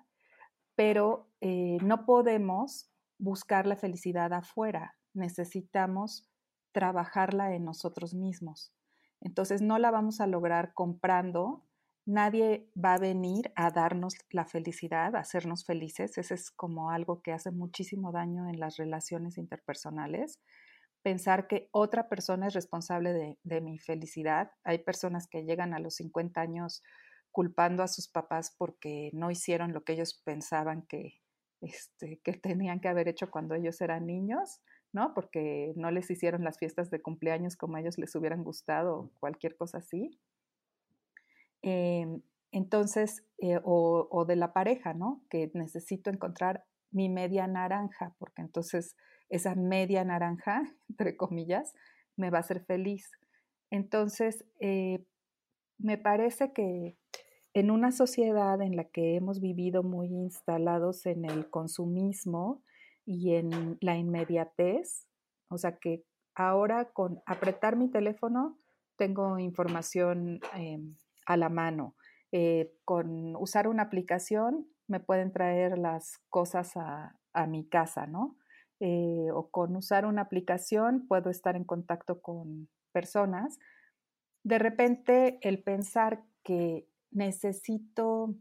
pero 0.74 1.28
eh, 1.42 1.76
no 1.82 2.06
podemos 2.06 2.90
buscar 3.18 3.66
la 3.66 3.76
felicidad 3.76 4.32
afuera, 4.32 4.96
necesitamos 5.12 6.32
trabajarla 6.72 7.54
en 7.54 7.66
nosotros 7.66 8.14
mismos. 8.14 8.72
Entonces 9.20 9.60
no 9.60 9.78
la 9.78 9.90
vamos 9.90 10.22
a 10.22 10.26
lograr 10.26 10.72
comprando 10.72 11.66
Nadie 12.04 12.68
va 12.74 12.94
a 12.94 12.98
venir 12.98 13.52
a 13.54 13.70
darnos 13.70 14.16
la 14.30 14.44
felicidad, 14.44 15.14
a 15.14 15.20
hacernos 15.20 15.64
felices. 15.64 16.18
Ese 16.18 16.34
es 16.34 16.50
como 16.50 16.90
algo 16.90 17.22
que 17.22 17.32
hace 17.32 17.52
muchísimo 17.52 18.10
daño 18.10 18.48
en 18.48 18.58
las 18.58 18.76
relaciones 18.76 19.38
interpersonales. 19.38 20.40
Pensar 21.02 21.46
que 21.46 21.68
otra 21.70 22.08
persona 22.08 22.48
es 22.48 22.54
responsable 22.54 23.36
de, 23.44 23.60
mi 23.60 23.78
felicidad. 23.78 24.50
Hay 24.64 24.78
personas 24.78 25.28
que 25.28 25.44
llegan 25.44 25.74
a 25.74 25.78
los 25.78 25.94
50 25.96 26.40
años 26.40 26.82
culpando 27.30 27.84
a 27.84 27.88
sus 27.88 28.08
papás 28.08 28.54
porque 28.58 29.10
no 29.12 29.30
hicieron 29.30 29.72
lo 29.72 29.84
que 29.84 29.92
ellos 29.92 30.20
pensaban 30.24 30.82
que, 30.88 31.20
este, 31.60 32.20
que 32.24 32.32
tenían 32.34 32.80
que 32.80 32.88
haber 32.88 33.06
hecho 33.06 33.30
cuando 33.30 33.54
ellos 33.54 33.80
eran 33.80 34.06
niños, 34.06 34.60
¿no? 34.92 35.14
Porque 35.14 35.72
no 35.76 35.92
les 35.92 36.10
hicieron 36.10 36.42
las 36.42 36.58
fiestas 36.58 36.90
de 36.90 37.00
cumpleaños 37.00 37.56
como 37.56 37.76
a 37.76 37.80
ellos 37.80 37.96
les 37.96 38.14
hubieran 38.16 38.42
gustado 38.42 39.12
cualquier 39.20 39.56
cosa 39.56 39.78
así. 39.78 40.18
Em, 41.62 42.22
entonces, 42.50 43.24
eh, 43.38 43.60
o, 43.64 44.24
de 44.26 44.36
la 44.36 44.52
pareja, 44.52 44.92
¿no? 44.92 45.22
Que 45.30 45.50
necesito 45.54 46.10
encontrar 46.10 46.64
mi 46.90 47.08
media 47.08 47.46
naranja, 47.46 48.14
porque 48.18 48.42
entonces 48.42 48.96
esa 49.30 49.54
media 49.54 50.04
naranja, 50.04 50.62
entre 50.88 51.16
comillas, 51.16 51.74
me 52.16 52.30
va 52.30 52.38
a 52.38 52.40
hacer 52.40 52.64
feliz. 52.64 53.10
Entonces, 53.70 54.44
eh, 54.60 55.04
me 55.78 55.96
parece 55.96 56.52
que 56.52 56.98
en 57.54 57.70
una 57.70 57.92
sociedad 57.92 58.60
en 58.60 58.76
la 58.76 58.84
que 58.84 59.16
hemos 59.16 59.40
vivido 59.40 59.82
muy 59.82 60.08
instalados 60.08 61.06
en 61.06 61.24
el 61.24 61.50
consumismo 61.50 62.62
y 63.04 63.34
en 63.34 63.78
la 63.80 63.96
inmediatez, 63.96 65.06
o 65.48 65.58
sea 65.58 65.78
que 65.78 66.04
ahora 66.34 66.92
con 66.92 67.20
apretar 67.26 67.76
mi 67.76 67.90
teléfono 67.90 68.58
tengo 68.96 69.38
información 69.38 70.40
em, 70.54 70.96
a 71.26 71.36
la 71.36 71.48
mano. 71.48 71.96
Eh, 72.32 72.72
con 72.84 73.36
usar 73.36 73.68
una 73.68 73.82
aplicación 73.84 74.66
me 74.86 75.00
pueden 75.00 75.32
traer 75.32 75.78
las 75.78 76.18
cosas 76.28 76.72
a, 76.76 77.16
mi 77.48 77.66
casa, 77.66 78.06
¿no? 78.06 78.36
Eh, 78.78 79.30
o 79.32 79.50
con 79.50 79.74
usar 79.74 80.04
una 80.04 80.22
aplicación 80.22 81.06
puedo 81.06 81.30
estar 81.30 81.56
en 81.56 81.64
contacto 81.64 82.20
con 82.20 82.68
personas. 82.92 83.58
De 84.44 84.58
repente, 84.58 85.38
el 85.40 85.62
pensar 85.62 86.24
que 86.42 86.86
necesito 87.10 88.34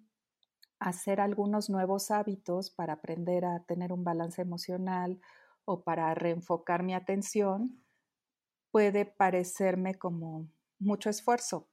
hacer 0.80 1.22
algunos 1.22 1.70
nuevos 1.70 2.12
hábitos 2.12 2.72
para 2.72 2.94
aprender 2.94 3.46
a 3.46 3.64
tener 3.64 3.94
un 3.94 4.04
balance 4.04 4.42
emocional 4.42 5.22
o 5.64 5.84
para 5.84 6.14
reenfocar 6.16 6.84
mi 6.84 6.94
atención 6.96 7.82
puede 8.72 9.06
parecerme 9.06 9.96
como 9.96 10.50
mucho 10.80 11.10
esfuerzo, 11.10 11.70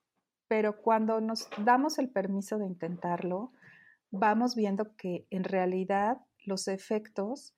pero 0.49 0.81
cuando 0.81 1.21
nos 1.21 1.49
damos 1.65 1.99
el 1.99 2.09
permiso 2.09 2.59
de 2.59 2.67
intentarlo, 2.67 3.53
vamos 4.11 4.57
viendo 4.57 4.97
que 4.97 5.27
en 5.31 5.45
realidad 5.45 6.19
los 6.45 6.69
efectos 6.69 7.55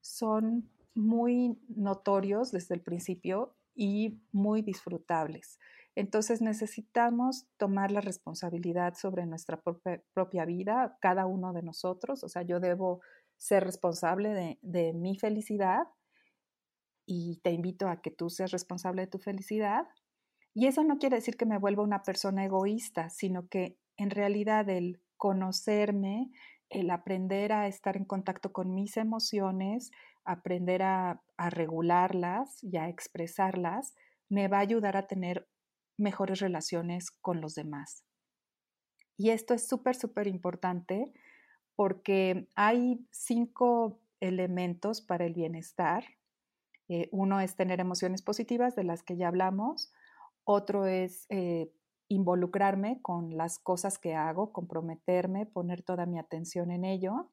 son 0.00 0.68
muy 0.94 1.58
notorios 1.68 2.50
desde 2.50 2.74
el 2.74 2.82
principio 2.82 3.54
y 3.74 4.20
muy 4.32 4.62
disfrutables. 4.62 5.58
Entonces 5.94 6.42
necesitamos 6.42 7.46
tomar 7.56 7.92
la 7.92 8.00
responsabilidad 8.00 8.94
sobre 8.94 9.24
nuestra 9.26 9.62
propia, 10.12 10.44
vida, 10.44 10.98
cada 11.00 11.26
uno 11.26 11.52
de 11.52 11.62
nosotros. 11.62 12.24
O 12.24 12.28
sea, 12.28 12.42
yo 12.42 12.60
debo 12.60 13.00
ser 13.36 13.64
responsable 13.64 14.58
de 14.60 14.92
mi 14.92 15.16
felicidad 15.16 15.86
y 17.06 17.40
te 17.42 17.50
invito 17.50 17.88
a 17.88 18.00
que 18.00 18.10
tú 18.10 18.30
seas 18.30 18.50
responsable 18.50 19.02
de 19.02 19.08
tu 19.08 19.18
felicidad 19.18 19.86
y 20.54 20.66
eso 20.66 20.84
no 20.84 20.98
quiere 20.98 21.16
decir 21.16 21.36
que 21.36 21.46
me 21.46 21.58
vuelva 21.58 21.82
una 21.82 22.02
persona 22.02 22.44
egoísta, 22.44 23.08
sino 23.08 23.48
que 23.48 23.78
en 23.96 24.10
realidad 24.10 24.68
el 24.68 25.00
conocerme, 25.16 26.30
el 26.68 26.90
aprender 26.90 27.52
a 27.52 27.68
estar 27.68 27.96
en 27.96 28.04
contacto 28.04 28.52
con 28.52 28.74
mis 28.74 28.96
emociones, 28.96 29.90
aprender 30.24 30.82
a, 30.82 31.22
regularlas 31.50 32.62
y 32.62 32.76
a 32.76 32.88
expresarlas, 32.88 33.94
me 34.28 34.46
va 34.48 34.58
a 34.58 34.60
ayudar 34.60 34.96
a 34.96 35.08
tener 35.08 35.48
mejores 35.98 36.40
relaciones 36.40 37.10
con 37.10 37.40
los 37.40 37.54
demás. 37.54 38.04
Y 39.16 39.30
esto 39.30 39.54
es 39.54 39.66
súper, 39.66 39.96
súper 39.96 40.26
importante 40.26 41.12
porque 41.74 42.48
hay 42.54 43.06
cinco 43.10 44.00
elementos 44.20 45.00
para 45.00 45.24
el 45.26 45.34
bienestar 45.34 46.04
Eh, 46.88 47.08
uno 47.12 47.40
es 47.40 47.54
tener 47.56 47.80
emociones 47.80 48.22
positivas 48.22 48.74
de 48.74 48.84
las 48.84 49.02
que 49.02 49.16
ya 49.16 49.28
hablamos, 49.28 49.92
otro 50.44 50.86
es 50.86 51.26
eh, 51.30 51.72
involucrarme 52.08 53.00
con 53.02 53.36
las 53.36 53.58
cosas 53.58 53.98
que 53.98 54.14
hago, 54.14 54.52
comprometerme, 54.52 55.46
poner 55.46 55.82
toda 55.82 56.06
mi 56.06 56.18
atención 56.18 56.70
en 56.70 56.84
ello. 56.84 57.30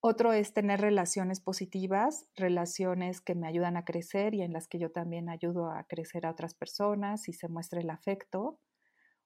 Otro 0.00 0.32
es 0.32 0.52
tener 0.52 0.80
relaciones 0.80 1.40
positivas, 1.40 2.28
relaciones 2.36 3.20
que 3.20 3.34
me 3.34 3.48
ayudan 3.48 3.76
a 3.76 3.84
crecer 3.84 4.34
y 4.34 4.42
en 4.42 4.52
las 4.52 4.68
que 4.68 4.78
yo 4.78 4.90
también 4.90 5.30
ayudo 5.30 5.70
a 5.70 5.84
crecer 5.84 6.26
a 6.26 6.30
otras 6.30 6.54
personas 6.54 7.28
y 7.28 7.32
se 7.32 7.48
muestra 7.48 7.80
el 7.80 7.90
afecto. 7.90 8.60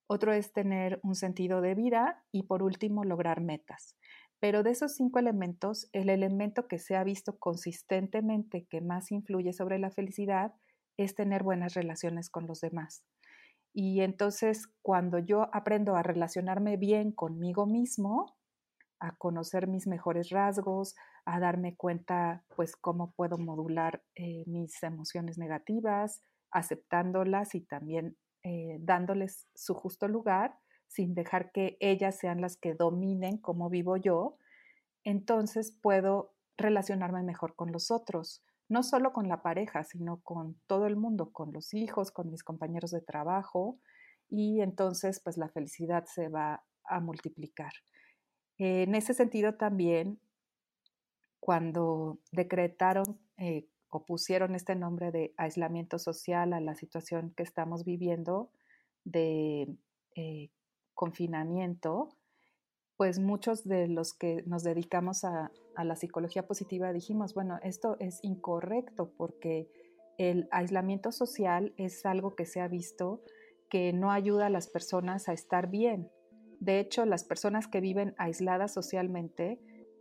Otro 0.06 0.32
es 0.32 0.52
tener 0.52 1.00
un 1.02 1.14
sentido 1.14 1.60
de 1.60 1.74
vida 1.74 2.24
y 2.32 2.44
por 2.44 2.62
último 2.62 3.04
lograr 3.04 3.40
metas. 3.40 3.96
Pero 4.40 4.62
de 4.62 4.70
esos 4.70 4.94
cinco 4.94 5.18
elementos, 5.18 5.88
el 5.92 6.08
elemento 6.08 6.68
que 6.68 6.78
se 6.78 6.94
ha 6.94 7.02
visto 7.02 7.38
consistentemente 7.38 8.66
que 8.70 8.80
más 8.80 9.10
influye 9.10 9.52
sobre 9.52 9.78
la 9.78 9.90
felicidad 9.90 10.54
es 10.98 11.14
tener 11.14 11.42
buenas 11.42 11.72
relaciones 11.72 12.28
con 12.28 12.46
los 12.46 12.60
demás. 12.60 13.02
Y 13.72 14.00
entonces 14.00 14.66
cuando 14.82 15.18
yo 15.18 15.48
aprendo 15.54 15.96
a 15.96 16.02
relacionarme 16.02 16.76
bien 16.76 17.12
conmigo 17.12 17.64
mismo, 17.64 18.36
a 19.00 19.16
conocer 19.16 19.68
mis 19.68 19.86
mejores 19.86 20.30
rasgos, 20.30 20.96
a 21.24 21.38
darme 21.38 21.76
cuenta 21.76 22.44
pues 22.56 22.76
cómo 22.76 23.12
puedo 23.12 23.38
modular 23.38 24.02
eh, 24.16 24.42
mis 24.46 24.82
emociones 24.82 25.38
negativas, 25.38 26.22
aceptándolas 26.50 27.54
y 27.54 27.60
también 27.60 28.16
eh, 28.42 28.78
dándoles 28.80 29.46
su 29.54 29.74
justo 29.74 30.08
lugar, 30.08 30.58
sin 30.88 31.14
dejar 31.14 31.52
que 31.52 31.76
ellas 31.80 32.18
sean 32.18 32.40
las 32.40 32.56
que 32.56 32.74
dominen 32.74 33.38
cómo 33.38 33.68
vivo 33.68 33.96
yo, 33.96 34.38
entonces 35.04 35.78
puedo 35.82 36.34
relacionarme 36.56 37.22
mejor 37.22 37.54
con 37.54 37.70
los 37.72 37.90
otros, 37.90 38.42
no 38.68 38.82
solo 38.82 39.12
con 39.12 39.28
la 39.28 39.42
pareja, 39.42 39.84
sino 39.84 40.20
con 40.22 40.60
todo 40.66 40.86
el 40.86 40.96
mundo, 40.96 41.32
con 41.32 41.52
los 41.52 41.74
hijos, 41.74 42.10
con 42.10 42.30
mis 42.30 42.44
compañeros 42.44 42.90
de 42.90 43.00
trabajo, 43.00 43.78
y 44.28 44.60
entonces 44.60 45.20
pues 45.20 45.38
la 45.38 45.48
felicidad 45.48 46.04
se 46.06 46.28
va 46.28 46.62
a 46.84 47.00
multiplicar. 47.00 47.72
En 48.58 48.94
ese 48.94 49.14
sentido 49.14 49.54
también, 49.54 50.20
cuando 51.40 52.18
decretaron 52.32 53.20
eh, 53.38 53.66
o 53.88 54.04
pusieron 54.04 54.54
este 54.54 54.74
nombre 54.74 55.12
de 55.12 55.32
aislamiento 55.36 55.98
social 55.98 56.52
a 56.52 56.60
la 56.60 56.74
situación 56.74 57.32
que 57.36 57.42
estamos 57.42 57.84
viviendo 57.84 58.50
de 59.04 59.74
eh, 60.14 60.50
confinamiento, 60.94 62.08
pues 62.98 63.18
muchos 63.18 63.64
de 63.64 63.88
los 63.88 64.12
que 64.12 64.42
nos 64.44 64.62
dedicamos 64.62 65.24
a, 65.24 65.50
la 65.82 65.96
psicología 65.96 66.46
positiva 66.46 66.92
dijimos, 66.92 67.32
bueno, 67.32 67.58
esto 67.62 67.96
es 68.00 68.18
incorrecto 68.22 69.12
porque 69.16 69.70
el 70.18 70.48
aislamiento 70.50 71.12
social 71.12 71.72
es 71.76 72.04
algo 72.04 72.34
que 72.34 72.44
se 72.44 72.60
ha 72.60 72.68
visto 72.68 73.22
que 73.70 73.92
no 73.92 74.10
ayuda 74.10 74.46
a 74.46 74.50
las 74.50 74.68
personas 74.68 75.28
a 75.28 75.32
estar 75.32 75.70
bien, 75.70 76.10
de 76.60 76.80
hecho, 76.80 77.04
las 77.06 77.24
personas 77.24 77.68
que 77.68 77.80
viven 77.80 78.14
aisladas 78.18 78.74
socialmente 78.74 79.60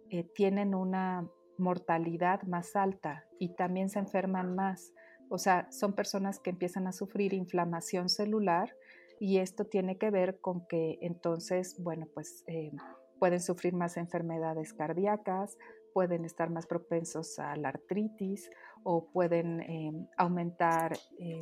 eh, 0.09 0.23
tienen 0.23 0.73
una 0.73 1.29
mortalidad 1.57 2.41
más 2.43 2.75
alta 2.75 3.25
y 3.39 3.49
también 3.55 3.89
se 3.89 3.99
enferman 3.99 4.55
más. 4.55 4.91
O 5.29 5.37
sea, 5.37 5.71
son 5.71 5.93
personas 5.93 6.39
que 6.39 6.49
empiezan 6.49 6.87
a 6.87 6.91
sufrir 6.91 7.33
inflamación 7.33 8.09
celular 8.09 8.75
y 9.19 9.39
esto 9.39 9.65
tiene 9.65 9.97
que 9.97 10.11
ver 10.11 10.39
con 10.39 10.67
que 10.67 10.97
entonces, 11.01 11.75
bueno, 11.79 12.07
pues 12.13 12.43
eh, 12.47 12.71
pueden 13.19 13.41
sufrir 13.41 13.73
más 13.73 13.97
enfermedades 13.97 14.73
cardíacas, 14.73 15.57
pueden 15.93 16.25
estar 16.25 16.49
más 16.49 16.67
propensos 16.67 17.39
a 17.39 17.55
la 17.55 17.69
artritis 17.69 18.49
o 18.83 19.09
pueden 19.11 19.61
eh, 19.61 19.91
aumentar 20.17 20.97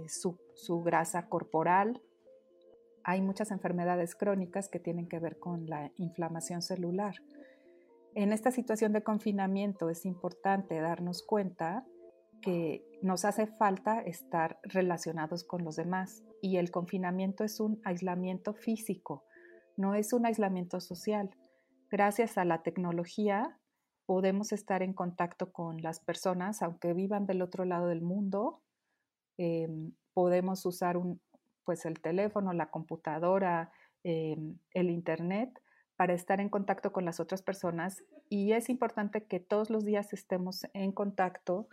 su 0.07 0.81
grasa 0.83 1.27
corporal 1.27 2.01
hay 3.05 3.21
muchas 3.21 3.51
enfermedades 3.51 4.15
crónicas 4.15 4.67
que 4.67 4.79
tienen 4.79 5.07
que 5.07 5.19
ver 5.19 5.37
con 5.37 5.67
la 5.67 5.91
inflamación 5.97 6.63
celular. 6.63 7.13
En 8.15 8.33
esta 8.33 8.49
situación 8.49 8.93
de 8.93 9.03
confinamiento 9.03 9.91
es 9.91 10.05
importante 10.05 10.79
darnos 10.79 11.21
cuenta 11.21 11.85
que 12.41 12.85
nos 13.01 13.25
hace 13.25 13.47
falta 13.47 14.01
estar 14.01 14.59
relacionados 14.63 15.43
con 15.43 15.63
los 15.63 15.75
demás 15.75 16.23
y 16.41 16.57
el 16.57 16.71
confinamiento 16.71 17.43
es 17.43 17.59
un 17.59 17.81
aislamiento 17.83 18.53
físico, 18.53 19.25
no 19.77 19.95
es 19.95 20.13
un 20.13 20.25
aislamiento 20.25 20.79
social. 20.79 21.29
Gracias 21.89 22.37
a 22.37 22.45
la 22.45 22.63
tecnología 22.63 23.59
podemos 24.05 24.51
estar 24.51 24.83
en 24.83 24.93
contacto 24.93 25.51
con 25.51 25.81
las 25.81 25.99
personas, 25.99 26.61
aunque 26.61 26.93
vivan 26.93 27.25
del 27.25 27.41
otro 27.41 27.65
lado 27.65 27.87
del 27.87 28.01
mundo. 28.01 28.61
Em, 29.37 29.93
podemos 30.13 30.65
usar 30.65 30.97
un, 30.97 31.19
pues 31.63 31.85
el 31.85 31.99
teléfono, 31.99 32.53
la 32.53 32.69
computadora, 32.69 33.71
em, 34.03 34.57
el 34.73 34.89
internet 34.91 35.61
para 35.95 36.13
estar 36.13 36.39
en 36.39 36.49
contacto 36.49 36.91
con 36.91 37.05
las 37.05 37.19
otras 37.19 37.41
personas 37.41 38.03
y 38.29 38.51
es 38.51 38.69
importante 38.69 39.25
que 39.25 39.39
todos 39.39 39.69
los 39.69 39.85
días 39.85 40.13
estemos 40.13 40.65
en 40.73 40.91
contacto 40.91 41.67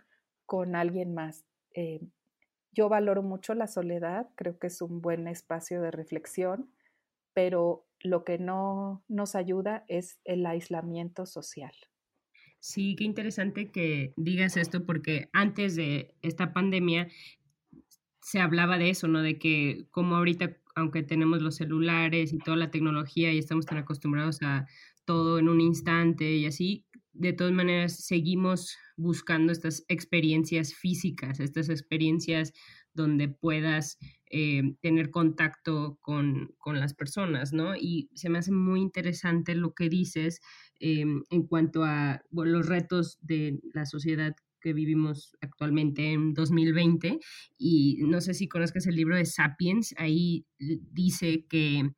con 0.45 0.75
alguien 0.75 1.13
más. 1.13 1.45
Eh, 1.73 2.01
yo 2.71 2.89
valoro 2.89 3.21
mucho 3.21 3.53
la 3.53 3.67
soledad, 3.67 4.29
creo 4.35 4.57
que 4.57 4.67
es 4.67 4.81
un 4.81 5.01
buen 5.01 5.27
espacio 5.27 5.81
de 5.81 5.91
reflexión, 5.91 6.71
pero 7.33 7.85
lo 7.99 8.23
que 8.23 8.37
no 8.37 9.03
nos 9.07 9.35
ayuda 9.35 9.85
es 9.87 10.19
el 10.25 10.45
aislamiento 10.45 11.25
social. 11.25 11.73
Sí, 12.59 12.95
qué 12.95 13.03
interesante 13.03 13.71
que 13.71 14.13
digas 14.15 14.57
esto 14.57 14.85
porque 14.85 15.29
antes 15.33 15.75
de 15.75 16.15
esta 16.21 16.53
pandemia 16.53 17.09
se 18.21 18.39
hablaba 18.39 18.77
de 18.77 18.89
eso, 18.89 19.07
¿no? 19.07 19.21
De 19.21 19.37
que 19.37 19.85
como 19.91 20.15
ahorita, 20.15 20.57
aunque 20.75 21.03
tenemos 21.03 21.41
los 21.41 21.57
celulares 21.57 22.31
y 22.33 22.37
toda 22.37 22.57
la 22.57 22.71
tecnología 22.71 23.33
y 23.33 23.37
estamos 23.37 23.65
tan 23.65 23.77
acostumbrados 23.77 24.41
a 24.41 24.65
todo 25.05 25.39
en 25.39 25.49
un 25.49 25.59
instante 25.59 26.31
y 26.31 26.45
así, 26.45 26.85
de 27.13 27.33
todas 27.33 27.53
maneras 27.53 28.05
seguimos 28.05 28.75
buscando 28.97 29.51
estas 29.51 29.85
experiencias 29.87 30.73
físicas, 30.73 31.39
estas 31.39 31.69
experiencias 31.69 32.53
donde 32.93 33.27
puedas 33.29 33.97
eh, 34.29 34.75
tener 34.81 35.09
contacto 35.09 35.97
con, 36.01 36.55
las 36.65 36.93
personas, 36.93 37.53
¿no? 37.53 37.75
Y 37.75 38.09
se 38.15 38.29
me 38.29 38.39
hace 38.39 38.51
muy 38.51 38.81
interesante 38.81 39.55
lo 39.55 39.73
que 39.73 39.89
dices 39.89 40.41
em, 40.79 41.23
en 41.29 41.43
cuanto 41.47 41.83
a 41.83 42.23
los 42.31 42.67
retos 42.67 43.19
de 43.21 43.59
la 43.73 43.85
sociedad 43.85 44.35
que 44.59 44.73
vivimos 44.73 45.35
actualmente 45.41 46.13
en 46.13 46.33
2020. 46.33 47.19
Y 47.57 47.99
no 48.07 48.21
sé 48.21 48.33
si 48.33 48.47
conozcas 48.47 48.87
el 48.87 48.95
libro 48.95 49.15
de 49.15 49.25
Sapiens, 49.25 49.93
ahí 49.97 50.45
dice 50.57 51.45
que, 51.47 51.91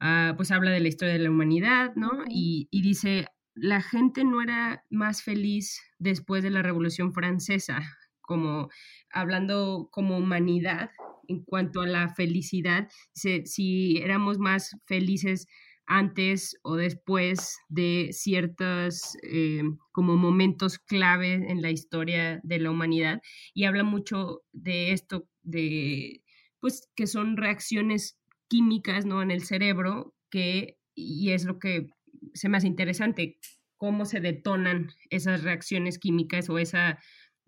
ah, 0.00 0.34
pues 0.36 0.50
habla 0.50 0.70
de 0.70 0.80
la 0.80 0.88
historia 0.88 1.14
de 1.14 1.20
la 1.20 1.30
humanidad, 1.30 1.94
¿no? 1.94 2.24
Y, 2.28 2.68
y 2.70 2.82
dice, 2.82 3.26
la 3.54 3.82
gente 3.82 4.24
no 4.24 4.42
era 4.42 4.84
más 4.90 5.22
feliz 5.22 5.80
después 5.98 6.42
de 6.42 6.50
la 6.50 6.62
Revolución 6.62 7.12
Francesa, 7.12 7.82
como 8.20 8.68
hablando 9.10 9.88
como 9.90 10.18
humanidad 10.18 10.90
en 11.28 11.44
cuanto 11.44 11.82
a 11.82 11.86
la 11.86 12.14
felicidad, 12.14 12.88
si 13.14 13.98
éramos 13.98 14.38
más 14.38 14.76
felices 14.86 15.46
antes 15.86 16.56
o 16.62 16.76
después 16.76 17.58
de 17.68 18.10
ciertos 18.12 19.16
eh, 19.22 19.62
como 19.92 20.16
momentos 20.16 20.78
clave 20.78 21.34
en 21.34 21.60
la 21.60 21.70
historia 21.70 22.40
de 22.42 22.58
la 22.58 22.70
humanidad 22.70 23.20
y 23.52 23.64
habla 23.64 23.82
mucho 23.82 24.42
de 24.52 24.92
esto 24.92 25.28
de 25.42 26.22
pues 26.60 26.88
que 26.94 27.06
son 27.06 27.36
reacciones 27.36 28.16
químicas 28.48 29.04
no 29.04 29.22
en 29.22 29.30
el 29.30 29.42
cerebro 29.42 30.14
que 30.30 30.78
y 30.94 31.32
es 31.32 31.44
lo 31.44 31.58
que 31.58 31.88
se 32.34 32.48
me 32.48 32.56
hace 32.56 32.66
interesante 32.66 33.38
cómo 33.76 34.04
se 34.04 34.20
detonan 34.20 34.90
esas 35.10 35.42
reacciones 35.42 35.98
químicas 35.98 36.48
o 36.48 36.58
esa 36.58 36.98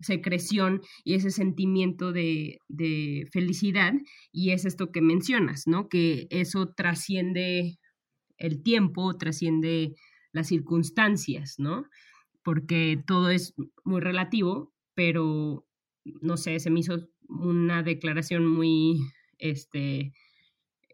secreción 0.01 0.81
y 1.03 1.13
ese 1.13 1.31
sentimiento 1.31 2.11
de, 2.11 2.59
de 2.67 3.27
felicidad 3.31 3.93
y 4.31 4.51
es 4.51 4.65
esto 4.65 4.91
que 4.91 5.01
mencionas, 5.01 5.67
¿no? 5.67 5.87
Que 5.87 6.27
eso 6.29 6.73
trasciende 6.73 7.79
el 8.37 8.61
tiempo, 8.63 9.17
trasciende 9.17 9.95
las 10.33 10.47
circunstancias, 10.47 11.55
¿no? 11.57 11.85
Porque 12.43 13.01
todo 13.07 13.29
es 13.29 13.53
muy 13.85 14.01
relativo, 14.01 14.73
pero 14.93 15.65
no 16.21 16.37
sé, 16.37 16.59
se 16.59 16.69
me 16.69 16.81
hizo 16.81 17.07
una 17.27 17.81
declaración 17.83 18.45
muy, 18.45 18.99
este, 19.37 20.13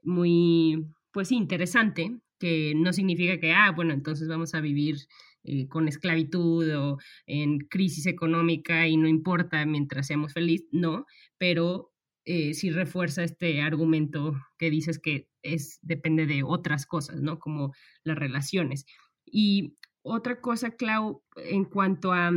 muy, 0.04 0.86
pues 1.12 1.32
interesante, 1.32 2.22
que 2.42 2.74
no 2.76 2.92
significa 2.92 3.40
que, 3.40 3.54
ah, 3.54 3.72
bueno, 3.72 3.94
entonces 3.94 4.28
vamos 4.28 4.56
a 4.56 4.62
vivir 4.62 4.98
eh, 5.44 5.68
con 5.68 5.88
esclavitud 5.88 6.76
o 6.76 6.98
en 7.28 7.60
crisis 7.60 8.08
económica 8.08 8.88
y 8.88 8.98
no 8.98 9.08
importa 9.08 9.64
mientras 9.68 10.08
seamos 10.08 10.34
felices, 10.34 10.68
no, 10.72 11.06
pero 11.38 11.94
eh, 12.26 12.56
sí 12.56 12.72
refuerza 12.72 13.24
este 13.24 13.62
argumento 13.62 14.34
que 14.58 14.72
dices 14.72 14.98
que 14.98 15.30
es, 15.44 15.78
depende 15.84 16.26
de 16.26 16.42
otras 16.42 16.88
cosas, 16.88 17.22
¿no? 17.22 17.38
Como 17.38 17.74
las 18.04 18.18
relaciones. 18.18 18.86
Y 19.24 19.78
otra 20.02 20.42
cosa, 20.42 20.72
Clau, 20.72 21.24
en 21.36 21.66
cuanto 21.66 22.12
a 22.12 22.32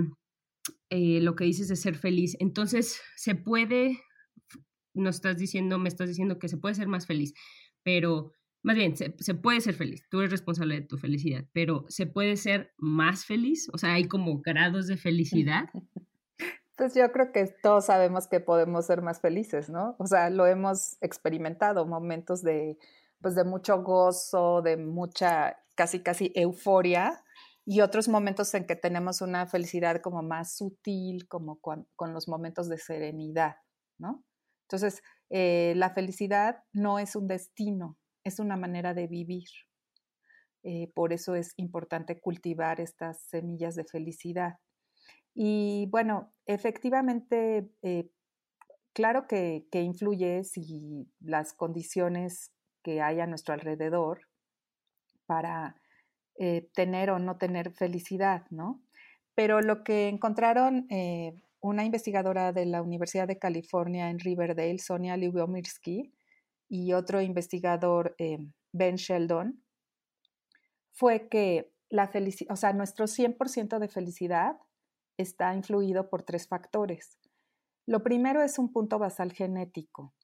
eh, 0.90 1.21
lo 1.23 1.35
que 1.35 1.45
dices 1.45 1.69
de 1.69 1.77
ser 1.77 1.95
feliz. 1.97 2.37
Entonces, 2.40 3.01
se 3.17 3.35
puede, 3.35 4.01
no 4.93 5.09
estás 5.09 5.38
diciendo, 5.38 5.79
me 5.79 5.88
estás 5.88 6.09
diciendo 6.09 6.38
que 6.38 6.51
se 6.51 6.59
puede 6.59 6.75
ser 6.75 6.88
más 6.88 7.07
feliz, 7.07 7.33
pero 7.83 8.33
más 8.64 8.77
bien, 8.77 8.96
se, 8.96 9.14
se, 9.18 9.35
puede 9.35 9.61
ser 9.61 9.74
feliz, 9.74 10.09
tú 10.09 10.20
eres 10.20 10.31
responsable 10.31 10.77
de 10.77 10.87
tu 10.87 10.96
felicidad, 10.96 11.44
pero 11.53 11.85
¿se 11.88 12.07
puede 12.07 12.37
ser 12.37 12.72
más 12.79 13.27
feliz? 13.27 13.68
O 13.74 13.79
sea, 13.79 13.92
hay 13.92 14.09
como 14.09 14.40
grados 14.40 14.87
de 14.87 14.96
felicidad. 14.96 15.66
Pues 16.77 16.92
yo 16.92 17.12
creo 17.12 17.31
que 17.31 17.46
todos 17.62 17.85
sabemos 17.85 18.27
que 18.27 18.40
podemos 18.40 18.87
ser 18.87 19.00
más 19.00 19.20
felices, 19.20 19.70
¿no? 19.70 19.94
O 20.00 20.09
sea, 20.09 20.29
lo 20.29 20.44
hemos 20.44 21.00
experimentado, 21.03 21.87
momentos 21.87 22.42
de, 22.42 22.77
pues 23.20 23.37
de 23.37 23.44
mucho 23.44 23.85
gozo, 23.85 24.61
de 24.61 24.77
mucha, 24.77 25.57
casi, 25.77 26.00
casi 26.00 26.33
euforia, 26.35 27.22
y 27.64 27.81
otros 27.81 28.09
momentos 28.09 28.53
en 28.55 28.66
que 28.66 28.74
tenemos 28.74 29.20
una 29.20 29.46
felicidad 29.46 30.00
como 30.00 30.22
más 30.22 30.57
sutil, 30.57 31.29
como 31.29 31.61
con, 31.61 31.87
con 31.94 32.12
los 32.12 32.27
momentos 32.27 32.68
de 32.68 32.79
serenidad, 32.79 33.55
¿no? 33.96 34.24
Entonces, 34.62 35.00
eh, 35.31 35.74
la 35.77 35.90
felicidad 35.90 36.64
no 36.72 36.98
es 36.98 37.14
un 37.14 37.29
destino, 37.29 37.96
es 38.24 38.38
una 38.38 38.56
manera 38.56 38.94
de 38.94 39.06
vivir. 39.06 39.48
Eh, 40.62 40.90
por 40.94 41.12
eso 41.12 41.34
es 41.34 41.52
importante 41.58 42.18
cultivar 42.18 42.80
estas 42.80 43.20
semillas 43.28 43.74
de 43.74 43.84
felicidad. 43.84 44.58
Y 45.34 45.87
bueno, 45.90 46.32
efectivamente, 46.46 47.70
eh, 47.82 48.08
claro 48.94 49.26
que, 49.28 49.66
influye 49.72 50.42
si 50.44 51.06
las 51.20 51.52
condiciones 51.52 52.50
que 52.82 53.02
hay 53.02 53.20
a 53.20 53.26
nuestro 53.26 53.52
alrededor 53.52 54.22
para 55.26 55.76
eh, 56.38 56.70
tener 56.74 57.10
o 57.10 57.18
no 57.18 57.37
tener 57.37 57.72
felicidad, 57.72 58.46
¿no? 58.50 58.82
Pero 59.34 59.60
lo 59.60 59.84
que 59.84 60.08
encontraron 60.08 60.87
una 61.60 61.84
investigadora 61.84 62.52
de 62.52 62.66
la 62.66 62.82
Universidad 62.82 63.26
de 63.26 63.38
California 63.38 64.10
en 64.10 64.20
Riverdale, 64.20 64.78
Sonia 64.78 65.16
Lyubomirsky, 65.16 66.12
y 66.68 66.92
otro 66.92 67.20
investigador, 67.20 68.16
Ben 68.72 68.96
Sheldon, 68.96 69.62
fue 70.92 71.29
que 71.29 71.72
la 71.90 72.09
felicidad, 72.09 72.53
o 72.53 72.57
sea, 72.57 72.72
nuestro 72.72 73.07
100% 73.07 73.79
de 73.79 73.88
felicidad 73.88 74.59
está 75.16 75.55
influido 75.55 76.09
por 76.09 76.22
tres 76.22 76.48
factores. 76.48 77.18
Lo 77.87 78.03
primero 78.03 78.42
es 78.42 78.59
un 78.59 78.72
punto 78.72 78.98
basal 78.98 79.33
genético. 79.33 80.14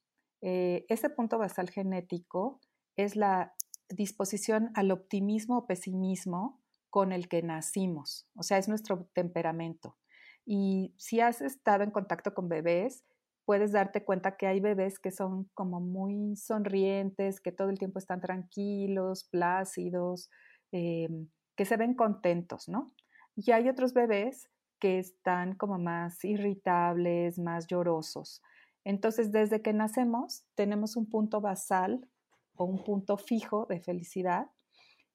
Eh, 0.41 0.85
ese 0.89 1.09
punto 1.09 1.37
basal 1.37 1.69
genético 1.69 2.59
es 2.95 3.15
la 3.15 3.53
disposición 3.89 4.71
al 4.73 4.91
optimismo 4.91 5.59
o 5.59 5.67
pesimismo 5.67 6.61
con 6.89 7.11
el 7.11 7.29
que 7.29 7.41
nacimos, 7.41 8.27
o 8.35 8.43
sea, 8.43 8.57
es 8.57 8.67
nuestro 8.67 9.09
temperamento. 9.13 9.97
Y 10.45 10.93
si 10.97 11.21
has 11.21 11.41
estado 11.41 11.83
en 11.83 11.91
contacto 11.91 12.33
con 12.33 12.49
bebés, 12.49 13.05
puedes 13.45 13.71
darte 13.71 14.03
cuenta 14.03 14.37
que 14.37 14.47
hay 14.47 14.59
bebés 14.59 14.99
que 14.99 15.11
son 15.11 15.49
como 15.53 15.79
muy 15.79 16.35
sonrientes, 16.35 17.39
que 17.41 17.51
todo 17.51 17.69
el 17.69 17.79
tiempo 17.79 17.99
están 17.99 18.21
tranquilos, 18.21 19.27
plácidos, 19.29 20.29
em, 20.71 21.27
que 21.55 21.65
se 21.65 21.77
ven 21.77 21.95
contentos, 21.95 22.67
¿no? 22.69 22.93
Y 23.35 23.51
hay 23.51 23.69
otros 23.69 23.93
bebés 23.93 24.49
que 24.79 24.99
están 24.99 25.55
como 25.55 25.77
más 25.77 26.23
irritables, 26.25 27.39
más 27.39 27.67
llorosos. 27.67 28.41
Entonces, 28.83 29.31
desde 29.31 29.61
que 29.61 29.73
nacemos, 29.73 30.43
tenemos 30.55 30.95
un 30.95 31.07
punto 31.09 31.39
basal 31.39 32.07
o 32.55 32.65
un 32.65 32.83
punto 32.83 33.17
fijo 33.17 33.65
de 33.67 33.79
felicidad 33.79 34.49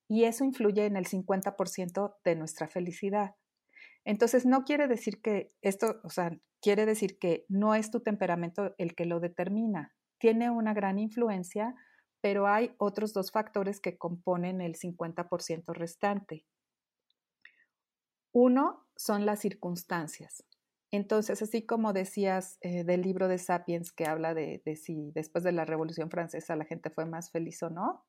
y 0.08 0.24
eso 0.24 0.44
influye 0.44 0.86
en 0.86 0.96
el 0.96 1.06
50% 1.06 2.16
de 2.24 2.36
nuestra 2.36 2.68
felicidad. 2.68 3.34
Entonces, 4.06 4.46
no 4.46 4.62
quiere 4.64 4.86
decir 4.86 5.20
que 5.20 5.48
esto, 5.62 6.00
o 6.04 6.10
sea, 6.10 6.30
quiere 6.62 6.86
decir 6.86 7.18
que 7.18 7.44
no 7.48 7.74
es 7.74 7.90
tu 7.90 8.00
temperamento 8.00 8.72
el 8.78 8.94
que 8.94 9.04
lo 9.04 9.18
determina. 9.18 9.94
Tiene 10.18 10.48
una 10.48 10.74
gran 10.74 11.00
influencia, 11.00 11.74
pero 12.20 12.46
hay 12.46 12.72
otros 12.78 13.12
dos 13.12 13.32
factores 13.32 13.80
que 13.80 13.98
componen 13.98 14.60
el 14.60 14.76
50% 14.76 15.74
restante. 15.74 16.46
Uno 18.32 18.86
son 18.96 19.26
las 19.26 19.40
circunstancias. 19.40 20.44
Entonces, 20.92 21.42
así 21.42 21.66
como 21.66 21.92
decías 21.92 22.58
eh, 22.60 22.84
del 22.84 23.02
libro 23.02 23.26
de 23.26 23.38
Sapiens 23.38 23.90
que 23.92 24.06
habla 24.06 24.34
de, 24.34 24.62
si 24.76 25.10
después 25.16 25.42
de 25.42 25.50
la 25.50 25.64
Revolución 25.64 26.10
Francesa 26.10 26.54
la 26.54 26.64
gente 26.64 26.90
fue 26.90 27.06
más 27.06 27.32
feliz 27.32 27.60
o 27.64 27.70
no, 27.70 28.04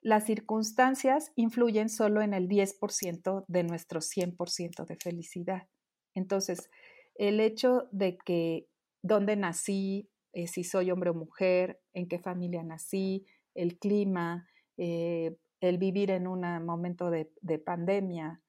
las 0.00 0.24
circunstancias 0.24 1.32
influyen 1.36 1.88
solo 1.88 2.22
en 2.22 2.34
el 2.34 2.48
10% 2.48 3.44
de 3.48 3.64
nuestro 3.64 4.00
100% 4.00 4.86
de 4.86 4.96
felicidad. 4.96 5.68
Entonces, 6.14 6.70
el 7.16 7.40
hecho 7.40 7.88
de 7.90 8.16
que 8.18 8.68
dónde 9.02 9.36
nací, 9.36 10.08
eh, 10.32 10.46
si 10.46 10.64
soy 10.64 10.90
hombre 10.90 11.10
o 11.10 11.14
mujer, 11.14 11.80
en 11.92 12.08
qué 12.08 12.18
familia 12.18 12.62
nací, 12.62 13.26
el 13.54 13.78
clima, 13.78 14.48
eh, 14.76 15.36
el 15.60 15.78
vivir 15.78 16.10
en 16.10 16.28
un 16.28 16.40
momento 16.64 17.10
de 17.10 17.58
pandemia, 17.58 18.40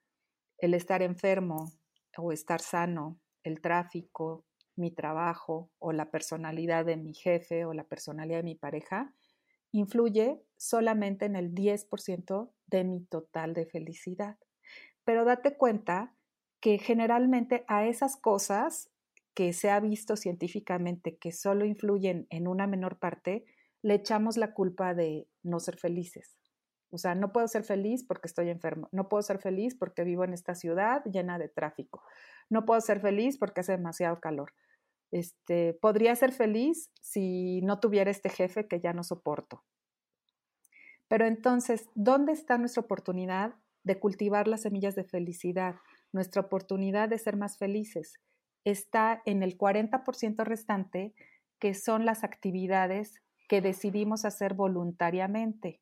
el 0.59 0.73
estar 0.75 1.01
enfermo 1.01 1.71
o 2.17 2.31
estar 2.31 2.61
sano, 2.61 3.19
el 3.43 3.61
tráfico, 3.61 4.45
mi 4.75 4.91
trabajo 4.91 5.71
o 5.79 5.91
la 5.91 6.09
personalidad 6.09 6.85
de 6.85 6.97
mi 6.97 7.13
jefe 7.13 7.65
o 7.65 7.73
la 7.73 7.83
personalidad 7.83 8.39
de 8.39 8.43
mi 8.43 8.55
pareja, 8.55 9.13
influye 9.71 10.41
solamente 10.57 11.25
en 11.25 11.35
el 11.35 11.53
10% 11.53 12.51
de 12.67 12.83
mi 12.83 13.05
total 13.05 13.53
de 13.53 13.65
felicidad. 13.65 14.37
Pero 15.03 15.25
date 15.25 15.57
cuenta 15.57 16.15
que 16.59 16.77
generalmente 16.77 17.63
a 17.67 17.85
esas 17.85 18.17
cosas 18.17 18.89
que 19.33 19.53
se 19.53 19.69
ha 19.69 19.79
visto 19.79 20.17
científicamente 20.17 21.17
que 21.17 21.31
solo 21.31 21.65
influyen 21.65 22.27
en 22.29 22.47
una 22.47 22.67
menor 22.67 22.99
parte, 22.99 23.45
le 23.81 23.93
echamos 23.93 24.35
la 24.35 24.53
culpa 24.53 24.93
de 24.93 25.27
no 25.43 25.59
ser 25.59 25.77
felices. 25.77 26.37
O 26.91 26.97
sea, 26.97 27.15
no 27.15 27.31
puedo 27.31 27.47
ser 27.47 27.63
feliz 27.63 28.03
porque 28.03 28.27
estoy 28.27 28.49
enfermo. 28.49 28.89
No 28.91 29.07
puedo 29.07 29.21
ser 29.21 29.39
feliz 29.39 29.75
porque 29.75 30.03
vivo 30.03 30.23
en 30.23 30.33
esta 30.33 30.55
ciudad 30.55 31.03
llena 31.05 31.37
de 31.37 31.47
tráfico. 31.47 32.03
No 32.49 32.65
puedo 32.65 32.81
ser 32.81 32.99
feliz 32.99 33.37
porque 33.37 33.61
hace 33.61 33.73
demasiado 33.73 34.19
calor. 34.19 34.53
Este, 35.11 35.73
podría 35.73 36.15
ser 36.15 36.31
feliz 36.31 36.91
si 37.01 37.61
no 37.61 37.79
tuviera 37.79 38.11
este 38.11 38.29
jefe 38.29 38.67
que 38.67 38.79
ya 38.79 38.93
no 38.93 39.03
soporto. 39.03 39.63
Pero 41.07 41.25
entonces, 41.25 41.89
¿dónde 41.95 42.33
está 42.33 42.57
nuestra 42.57 42.81
oportunidad 42.81 43.55
de 43.83 43.99
cultivar 43.99 44.47
las 44.47 44.61
semillas 44.61 44.95
de 44.95 45.03
felicidad? 45.03 45.75
Nuestra 46.11 46.41
oportunidad 46.41 47.09
de 47.09 47.17
ser 47.17 47.35
más 47.35 47.57
felices 47.57 48.19
está 48.63 49.21
en 49.25 49.41
el 49.41 49.57
40% 49.57 50.43
restante, 50.43 51.13
que 51.59 51.73
son 51.73 52.05
las 52.05 52.23
actividades 52.23 53.21
que 53.47 53.61
decidimos 53.61 54.25
hacer 54.25 54.53
voluntariamente. 54.53 55.81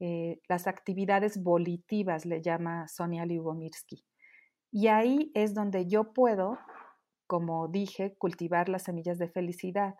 Eh, 0.00 0.40
las 0.48 0.66
actividades 0.66 1.42
volitivas, 1.42 2.26
le 2.26 2.42
llama 2.42 2.88
Sonia 2.88 3.24
Lyubomirsky. 3.24 4.04
Y 4.72 4.88
ahí 4.88 5.30
es 5.34 5.54
donde 5.54 5.86
yo 5.86 6.12
puedo, 6.12 6.58
como 7.26 7.68
dije, 7.68 8.14
cultivar 8.16 8.68
las 8.68 8.84
semillas 8.84 9.18
de 9.18 9.28
felicidad. 9.28 9.96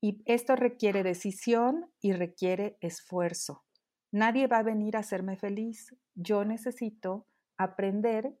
Y 0.00 0.22
esto 0.26 0.56
requiere 0.56 1.02
decisión 1.02 1.90
y 2.00 2.12
requiere 2.12 2.76
esfuerzo. 2.80 3.64
Nadie 4.10 4.46
va 4.46 4.58
a 4.58 4.62
venir 4.62 4.96
a 4.96 5.00
hacerme 5.00 5.36
feliz. 5.36 5.94
Yo 6.14 6.44
necesito 6.44 7.26
aprender 7.56 8.38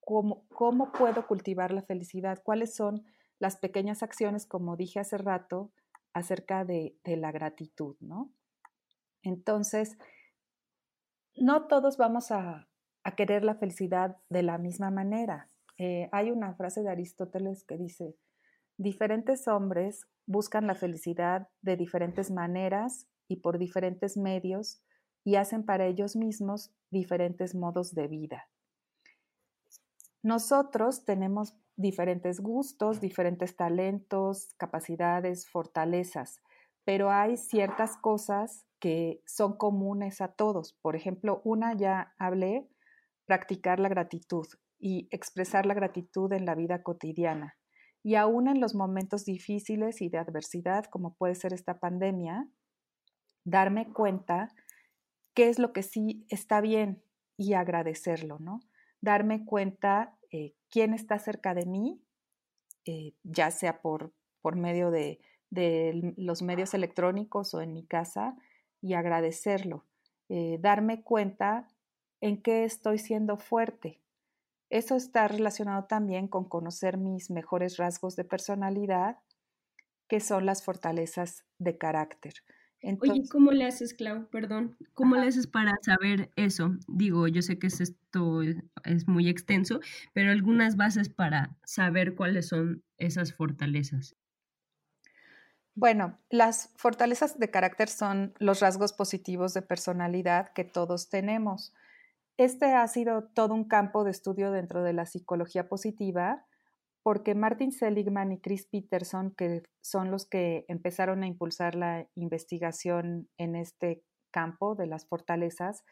cómo, 0.00 0.46
cómo 0.48 0.92
puedo 0.92 1.26
cultivar 1.26 1.72
la 1.72 1.82
felicidad, 1.82 2.42
cuáles 2.42 2.74
son 2.74 3.04
las 3.38 3.56
pequeñas 3.56 4.02
acciones, 4.02 4.46
como 4.46 4.76
dije 4.76 5.00
hace 5.00 5.18
rato, 5.18 5.70
acerca 6.16 6.64
de, 6.64 6.96
la 7.04 7.30
gratitud, 7.30 7.94
¿no? 8.00 8.32
Entonces, 9.22 9.98
no 11.36 11.66
todos 11.66 11.98
vamos 11.98 12.30
a, 12.30 12.68
querer 13.16 13.44
la 13.44 13.54
felicidad 13.54 14.16
de 14.30 14.42
la 14.42 14.58
misma 14.58 14.90
manera. 14.90 15.48
Eh, 15.78 16.08
hay 16.12 16.30
una 16.30 16.54
frase 16.54 16.82
de 16.82 16.90
Aristóteles 16.90 17.64
que 17.64 17.76
dice, 17.76 18.16
diferentes 18.78 19.46
hombres 19.46 20.06
buscan 20.26 20.66
la 20.66 20.74
felicidad 20.74 21.48
de 21.60 21.76
diferentes 21.76 22.30
maneras 22.30 23.06
y 23.28 23.36
por 23.36 23.58
diferentes 23.58 24.16
medios 24.16 24.82
y 25.24 25.36
hacen 25.36 25.64
para 25.64 25.86
ellos 25.86 26.16
mismos 26.16 26.72
diferentes 26.90 27.54
modos 27.54 27.94
de 27.94 28.08
vida. 28.08 28.48
Nosotros 30.22 31.04
tenemos 31.04 31.56
diferentes 31.76 32.40
gustos, 32.40 33.00
diferentes 33.00 33.54
talentos, 33.54 34.54
capacidades, 34.56 35.46
fortalezas, 35.48 36.40
pero 36.84 37.10
hay 37.10 37.36
ciertas 37.36 37.96
cosas 37.96 38.64
que 38.80 39.22
son 39.26 39.56
comunes 39.56 40.20
a 40.20 40.28
todos. 40.28 40.72
Por 40.80 40.96
ejemplo, 40.96 41.42
una 41.44 41.74
ya 41.74 42.14
hablé, 42.18 42.66
practicar 43.26 43.78
la 43.78 43.88
gratitud 43.88 44.46
y 44.78 45.08
expresar 45.10 45.66
la 45.66 45.74
gratitud 45.74 46.32
en 46.32 46.44
la 46.44 46.54
vida 46.54 46.82
cotidiana. 46.82 47.56
Y 48.02 48.14
aún 48.14 48.48
en 48.48 48.60
los 48.60 48.74
momentos 48.74 49.24
difíciles 49.24 50.00
y 50.00 50.08
de 50.08 50.18
adversidad, 50.18 50.84
como 50.84 51.14
puede 51.14 51.34
ser 51.34 51.52
esta 51.52 51.80
pandemia, 51.80 52.48
darme 53.44 53.92
cuenta 53.92 54.48
qué 55.34 55.48
es 55.48 55.58
lo 55.58 55.72
que 55.72 55.82
sí 55.82 56.26
está 56.28 56.60
bien 56.60 57.02
y 57.36 57.54
agradecerlo, 57.54 58.38
¿no? 58.38 58.60
Darme 59.00 59.44
cuenta 59.44 60.16
eh, 60.30 60.54
quién 60.70 60.94
está 60.94 61.18
cerca 61.18 61.54
de 61.54 61.66
mí, 61.66 62.00
eh, 62.84 63.14
ya 63.24 63.50
sea 63.50 63.80
por, 63.80 64.12
por 64.40 64.56
medio 64.56 64.90
de, 64.90 65.20
de, 65.50 66.14
los 66.16 66.42
medios 66.42 66.74
electrónicos 66.74 67.54
o 67.54 67.60
en 67.60 67.72
mi 67.72 67.84
casa, 67.84 68.36
y 68.80 68.94
agradecerlo. 68.94 69.84
darme 70.60 71.02
cuenta 71.02 71.68
en 72.20 72.40
qué 72.42 72.64
estoy 72.64 72.98
siendo 72.98 73.36
fuerte. 73.36 74.00
Eso 74.70 74.96
está 74.96 75.28
relacionado 75.28 75.84
también 75.84 76.28
con 76.28 76.48
conocer 76.48 76.96
mis 76.96 77.30
mejores 77.30 77.76
rasgos 77.76 78.16
de 78.16 78.24
personalidad, 78.24 79.18
que 80.08 80.20
son 80.20 80.46
las 80.46 80.62
fortalezas 80.62 81.44
de 81.58 81.78
carácter. 81.78 82.34
Oye, 83.00 83.22
¿cómo 83.30 83.52
le 83.52 83.64
haces, 83.64 83.94
Clau? 83.94 84.28
Perdón. 84.28 84.76
¿Cómo 84.94 85.16
le 85.16 85.26
haces 85.26 85.46
para 85.46 85.72
saber 85.82 86.30
eso? 86.36 86.76
Digo, 86.86 87.26
yo 87.26 87.42
sé 87.42 87.58
que 87.58 87.66
esto 87.66 88.42
es 88.42 89.08
muy 89.08 89.28
extenso, 89.28 89.80
pero 90.12 90.30
algunas 90.30 90.76
bases 90.76 91.08
para 91.08 91.56
saber 91.64 92.14
cuáles 92.14 92.48
son 92.48 92.84
esas 92.98 93.32
fortalezas. 93.32 94.14
Bueno, 95.74 96.18
las 96.30 96.70
fortalezas 96.76 97.38
de 97.38 97.50
carácter 97.50 97.88
son 97.88 98.34
los 98.38 98.60
rasgos 98.60 98.92
positivos 98.92 99.52
de 99.52 99.62
personalidad 99.62 100.52
que 100.52 100.64
todos 100.64 101.08
tenemos. 101.08 101.74
Este 102.38 102.74
ha 102.74 102.86
sido 102.86 103.28
todo 103.28 103.54
un 103.54 103.64
campo 103.64 104.04
de 104.04 104.10
estudio 104.10 104.50
dentro 104.50 104.82
de 104.82 104.92
la 104.92 105.06
psicología 105.06 105.68
positiva, 105.68 106.46
porque 107.02 107.34
Martin 107.34 107.72
Seligman 107.72 108.32
y 108.32 108.40
Chris 108.40 108.66
Peterson, 108.66 109.34
que 109.34 109.62
son 109.80 110.10
los 110.10 110.26
que 110.26 110.66
empezaron 110.68 111.22
a 111.22 111.28
impulsar 111.28 111.74
la 111.74 112.06
investigación 112.14 113.30
en 113.38 113.56
este 113.56 114.02
campo 114.30 114.74
de 114.74 114.86
las 114.86 115.06
fortalezas, 115.06 115.82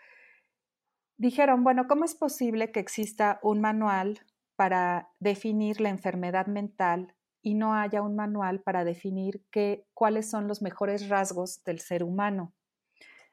dijeron, 1.16 1.64
bueno, 1.64 1.86
¿cómo 1.88 2.04
es 2.04 2.14
posible 2.14 2.72
que 2.72 2.80
exista 2.80 3.38
un 3.42 3.60
manual 3.62 4.20
para 4.56 5.08
definir 5.20 5.80
la 5.80 5.88
enfermedad 5.88 6.46
mental 6.46 7.14
y 7.40 7.54
no 7.54 7.74
haya 7.74 8.02
un 8.02 8.16
manual 8.16 8.60
para 8.60 8.84
definir 8.84 9.44
qué, 9.50 9.86
cuáles 9.94 10.28
son 10.28 10.46
los 10.46 10.60
mejores 10.60 11.08
rasgos 11.08 11.62
del 11.64 11.80
ser 11.80 12.02
humano? 12.02 12.52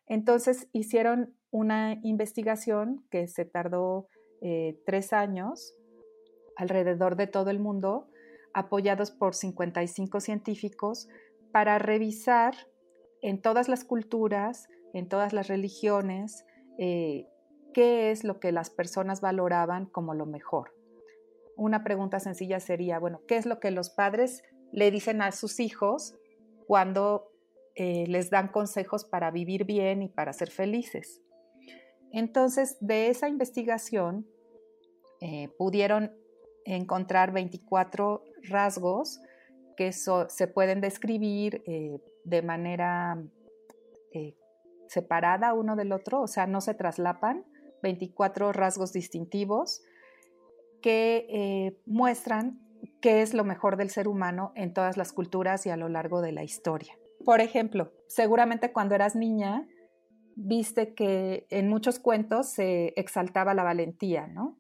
Entonces 0.08 0.68
hicieron 0.72 1.36
una 1.52 2.00
investigación 2.04 3.06
que 3.10 3.28
se 3.28 3.46
tardó 3.46 4.08
eh, 4.42 4.80
tres 4.86 5.14
años 5.14 5.74
alrededor 6.58 7.16
de 7.16 7.28
todo 7.28 7.50
el 7.50 7.60
mundo, 7.60 8.08
apoyados 8.54 9.12
por 9.12 9.36
55 9.36 10.20
científicos, 10.20 11.08
para 11.52 11.80
revisar 11.80 12.56
en 13.22 13.42
todas 13.42 13.68
las 13.68 13.84
culturas, 13.84 14.68
en 14.94 15.08
todas 15.08 15.34
las 15.34 15.48
religiones, 15.48 16.46
eh, 16.78 17.28
qué 17.74 18.12
es 18.12 18.24
lo 18.24 18.40
que 18.40 18.52
las 18.52 18.70
personas 18.70 19.22
valoraban 19.22 19.86
como 19.86 20.14
lo 20.14 20.26
mejor. 20.26 20.74
Una 21.56 21.84
pregunta 21.84 22.20
sencilla 22.20 22.60
sería, 22.60 23.00
bueno, 23.00 23.22
¿qué 23.28 23.38
es 23.38 23.46
lo 23.46 23.60
que 23.60 23.72
los 23.72 23.90
padres 23.90 24.44
le 24.72 24.90
dicen 24.92 25.22
a 25.22 25.32
sus 25.32 25.60
hijos 25.60 26.16
cuando 26.68 27.31
eh, 27.76 28.06
les 28.08 28.30
dan 28.30 28.50
consejos 28.50 29.06
para 29.06 29.32
vivir 29.32 29.66
bien 29.66 30.02
y 30.02 30.10
para 30.10 30.34
ser 30.34 30.50
felices? 30.50 31.22
Entonces, 32.12 32.78
de 32.82 33.10
esa 33.10 33.30
investigación 33.30 34.28
eh, 35.22 35.50
pudieron 35.58 36.12
encontrar 36.66 37.32
24 37.32 38.24
rasgos 38.44 39.22
que 39.78 39.92
se 39.94 40.48
pueden 40.48 40.82
describir 40.82 41.64
eh, 41.66 42.00
de 42.24 42.42
manera 42.42 43.22
separada 44.88 45.54
uno 45.54 45.78
del 45.78 45.94
otro, 45.94 46.22
o 46.22 46.28
sea, 46.28 46.46
no 46.48 46.60
se 46.60 46.74
traslapan, 46.74 47.46
24 47.82 48.52
rasgos 48.52 48.92
distintivos 48.92 49.82
que 50.82 51.74
muestran 51.86 52.60
qué 53.00 53.22
es 53.22 53.34
lo 53.34 53.44
mejor 53.44 53.78
del 53.78 53.90
ser 53.90 54.08
humano 54.08 54.52
en 54.56 54.74
todas 54.74 54.98
las 54.98 55.14
culturas 55.14 55.66
y 55.66 55.70
a 55.70 55.78
lo 55.78 55.90
largo 55.90 56.22
de 56.22 56.34
la 56.34 56.44
historia. 56.44 56.94
Por 57.26 57.42
ejemplo, 57.42 57.92
seguramente 58.08 58.72
cuando 58.72 58.96
eras 58.96 59.16
niña, 59.16 59.68
viste 60.36 60.94
que 60.94 61.48
en 61.50 61.70
muchos 61.70 62.00
cuentos 62.00 62.50
se 62.50 62.94
exaltaba 62.96 63.54
la 63.54 63.64
valentía, 63.64 64.28
¿no? 64.28 64.60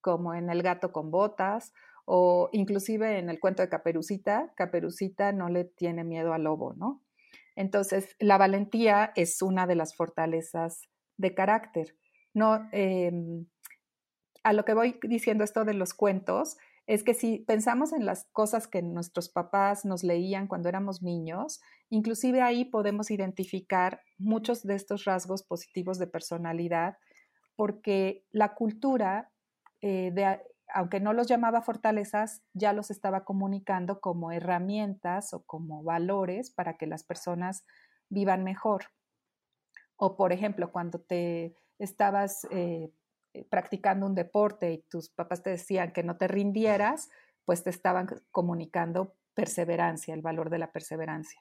Como 0.00 0.34
en 0.34 0.50
El 0.50 0.62
gato 0.62 0.92
con 0.92 1.10
botas 1.10 1.72
o 2.04 2.48
inclusive 2.52 3.18
en 3.18 3.30
el 3.30 3.38
cuento 3.38 3.62
de 3.62 3.68
Caperucita, 3.68 4.52
Caperucita 4.56 5.32
no 5.32 5.48
le 5.48 5.64
tiene 5.64 6.04
miedo 6.04 6.32
al 6.32 6.44
lobo, 6.44 6.74
¿no? 6.74 7.02
Entonces, 7.54 8.16
la 8.18 8.38
valentía 8.38 9.12
es 9.14 9.42
una 9.42 9.66
de 9.66 9.76
las 9.76 9.94
fortalezas 9.94 10.88
de 11.16 11.34
carácter. 11.34 11.96
No, 12.34 12.68
em, 12.72 13.46
a 14.42 14.52
lo 14.52 14.64
que 14.64 14.74
voy 14.74 14.98
diciendo 15.02 15.44
esto 15.44 15.64
de 15.64 15.74
los 15.74 15.94
cuentos 15.94 16.56
es 16.86 17.04
que 17.04 17.14
si 17.14 17.38
pensamos 17.38 17.92
en 17.92 18.04
las 18.04 18.26
cosas 18.32 18.66
que 18.66 18.82
nuestros 18.82 19.28
papás 19.28 19.84
nos 19.84 20.02
leían 20.02 20.48
cuando 20.48 20.68
éramos 20.68 21.02
niños, 21.02 21.60
inclusive 21.90 22.42
ahí 22.42 22.64
podemos 22.64 23.10
identificar 23.10 24.00
muchos 24.18 24.62
de 24.62 24.74
estos 24.74 25.04
rasgos 25.04 25.44
positivos 25.44 25.98
de 25.98 26.08
personalidad, 26.08 26.96
porque 27.54 28.24
la 28.32 28.54
cultura, 28.54 29.30
eh, 29.80 30.12
aunque 30.74 30.98
no 31.00 31.12
los 31.12 31.28
llamaba 31.28 31.62
fortalezas, 31.62 32.42
ya 32.52 32.72
los 32.72 32.90
estaba 32.90 33.24
comunicando 33.24 34.00
como 34.00 34.32
herramientas 34.32 35.34
o 35.34 35.44
como 35.44 35.84
valores 35.84 36.50
para 36.50 36.76
que 36.76 36.86
las 36.86 37.04
personas 37.04 37.64
vivan 38.08 38.42
mejor. 38.42 38.86
O, 39.96 40.16
por 40.16 40.32
ejemplo, 40.32 40.72
cuando 40.72 40.98
te 41.00 41.54
estabas 41.78 42.46
eh, 42.50 42.90
practicando 43.50 44.06
un 44.06 44.14
deporte 44.14 44.72
y 44.72 44.82
tus 44.88 45.10
papás 45.10 45.42
te 45.42 45.50
decían 45.50 45.92
que 45.92 46.02
no 46.02 46.16
te 46.16 46.28
rindieras, 46.28 47.08
pues 47.44 47.64
te 47.64 47.70
estaban 47.70 48.06
comunicando 48.30 49.16
perseverancia, 49.34 50.14
el 50.14 50.22
valor 50.22 50.50
de 50.50 50.58
la 50.58 50.72
perseverancia. 50.72 51.40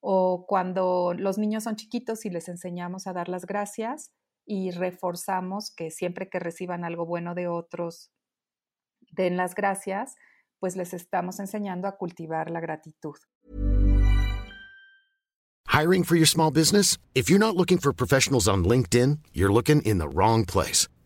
O 0.00 0.46
cuando 0.46 1.12
los 1.16 1.38
niños 1.38 1.64
son 1.64 1.76
chiquitos 1.76 2.24
y 2.24 2.30
les 2.30 2.48
enseñamos 2.48 3.06
a 3.06 3.12
dar 3.12 3.28
las 3.28 3.46
gracias 3.46 4.12
y 4.46 4.70
reforzamos 4.70 5.74
que 5.74 5.90
siempre 5.90 6.28
que 6.28 6.38
reciban 6.38 6.84
algo 6.84 7.04
bueno 7.04 7.34
de 7.34 7.48
otros, 7.48 8.12
den 9.10 9.36
las 9.36 9.54
gracias, 9.54 10.14
pues 10.60 10.76
les 10.76 10.94
estamos 10.94 11.40
enseñando 11.40 11.88
a 11.88 11.96
cultivar 11.96 12.50
la 12.50 12.60
gratitud. 12.60 13.16
Hiring 15.66 16.02
for 16.02 16.16
your 16.16 16.26
small 16.26 16.50
business? 16.50 16.98
If 17.14 17.28
you're 17.28 17.38
not 17.38 17.54
looking 17.54 17.78
for 17.78 17.92
professionals 17.92 18.48
on 18.48 18.64
LinkedIn, 18.64 19.18
you're 19.32 19.52
looking 19.52 19.82
in 19.82 19.98
the 19.98 20.08
wrong 20.08 20.44
place. 20.44 20.88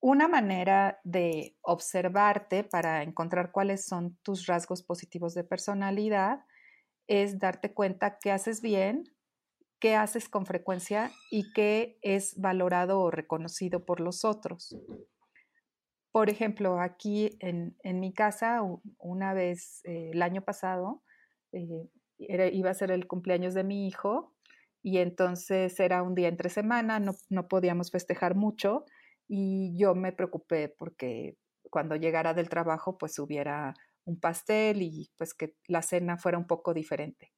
Una 0.00 0.28
manera 0.28 1.00
de 1.02 1.56
observarte 1.60 2.62
para 2.62 3.02
encontrar 3.02 3.50
cuáles 3.50 3.84
son 3.84 4.16
tus 4.22 4.46
rasgos 4.46 4.84
positivos 4.84 5.34
de 5.34 5.42
personalidad 5.42 6.44
es 7.08 7.40
darte 7.40 7.74
cuenta 7.74 8.18
qué 8.20 8.30
haces 8.30 8.62
bien, 8.62 9.04
qué 9.80 9.96
haces 9.96 10.28
con 10.28 10.46
frecuencia 10.46 11.10
y 11.32 11.52
qué 11.52 11.98
es 12.02 12.40
valorado 12.40 13.00
o 13.00 13.10
reconocido 13.10 13.84
por 13.84 13.98
los 13.98 14.24
otros. 14.24 14.76
Por 16.12 16.30
ejemplo, 16.30 16.80
aquí 16.80 17.36
en, 17.40 17.74
mi 18.00 18.12
casa, 18.12 18.62
una 18.98 19.34
vez 19.34 19.80
eh, 19.84 20.10
el 20.12 20.22
año 20.22 20.42
pasado, 20.42 21.02
eh, 21.52 21.88
iba 22.18 22.70
a 22.70 22.74
ser 22.74 22.92
el 22.92 23.08
cumpleaños 23.08 23.52
de 23.54 23.64
mi 23.64 23.88
hijo 23.88 24.36
y 24.80 24.98
entonces 24.98 25.78
era 25.80 26.02
un 26.02 26.14
día 26.14 26.28
entre 26.28 26.50
semana, 26.50 27.00
no, 27.00 27.16
no 27.30 27.48
podíamos 27.48 27.90
festejar 27.90 28.36
mucho 28.36 28.84
y 29.28 29.76
yo 29.76 29.94
me 29.94 30.12
preocupé 30.12 30.68
porque 30.68 31.36
cuando 31.70 31.96
llegara 31.96 32.34
del 32.34 32.48
trabajo 32.48 32.96
pues 32.98 33.18
hubiera 33.18 33.74
un 34.04 34.18
pastel 34.18 34.82
y 34.82 35.10
pues 35.16 35.34
que 35.34 35.54
la 35.66 35.82
cena 35.82 36.16
fuera 36.16 36.38
un 36.38 36.46
poco 36.46 36.72
diferente. 36.72 37.32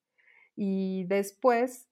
Y 0.55 1.05
después 1.07 1.89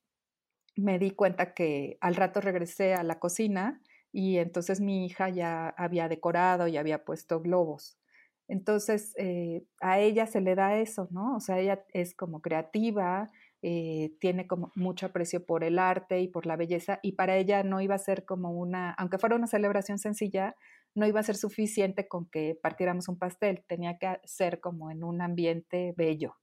me 0.77 0.99
di 0.99 1.11
cuenta 1.11 1.53
que 1.53 1.99
al 2.01 2.15
rato 2.15 2.41
regresé 2.41 2.95
a 2.95 3.03
la 3.03 3.19
cocina 3.19 3.83
y 4.13 4.39
entonces 4.39 4.81
mi 4.81 5.05
hija 5.05 5.29
ya 5.29 5.69
había 5.71 6.09
decorado 6.09 6.69
y 6.69 6.77
había 6.77 7.05
puesto 7.05 7.41
globos. 7.41 7.99
Entonces 8.47 9.13
eh, 9.19 9.65
a 9.81 9.99
ella 9.99 10.27
se 10.27 10.41
le 10.41 10.55
da 10.55 10.79
eso, 10.79 11.09
¿no? 11.11 11.37
O 11.37 11.41
sea, 11.41 11.59
ella 11.59 11.85
es 11.93 12.15
como 12.15 12.41
creativa, 12.41 13.29
eh, 13.62 14.12
tiene 14.21 14.47
como 14.47 14.71
mucho 14.77 15.07
aprecio 15.07 15.44
por 15.44 15.64
el 15.64 15.79
arte 15.79 16.21
y 16.21 16.29
por 16.29 16.47
la 16.47 16.57
belleza 16.57 17.01
y 17.03 17.12
para 17.12 17.37
ella 17.37 17.64
no 17.64 17.81
iba 17.81 17.97
a 17.97 17.99
ser 17.99 18.25
como 18.25 18.53
una, 18.53 18.92
aunque 18.92 19.18
fuera 19.18 19.35
una 19.37 19.49
celebración 19.49 19.99
sencilla, 19.99 20.55
no 20.94 21.07
iba 21.07 21.21
a 21.21 21.25
ser 21.25 21.37
suficiente 21.37 22.07
con 22.09 22.27
que 22.27 22.59
partiéramos 22.62 23.09
un 23.09 23.18
pastel, 23.18 23.64
tenía 23.66 23.99
que 23.99 24.21
ser 24.25 24.61
como 24.61 24.90
en 24.90 25.05
un 25.05 25.21
ambiente 25.23 25.92
bello. 25.97 26.37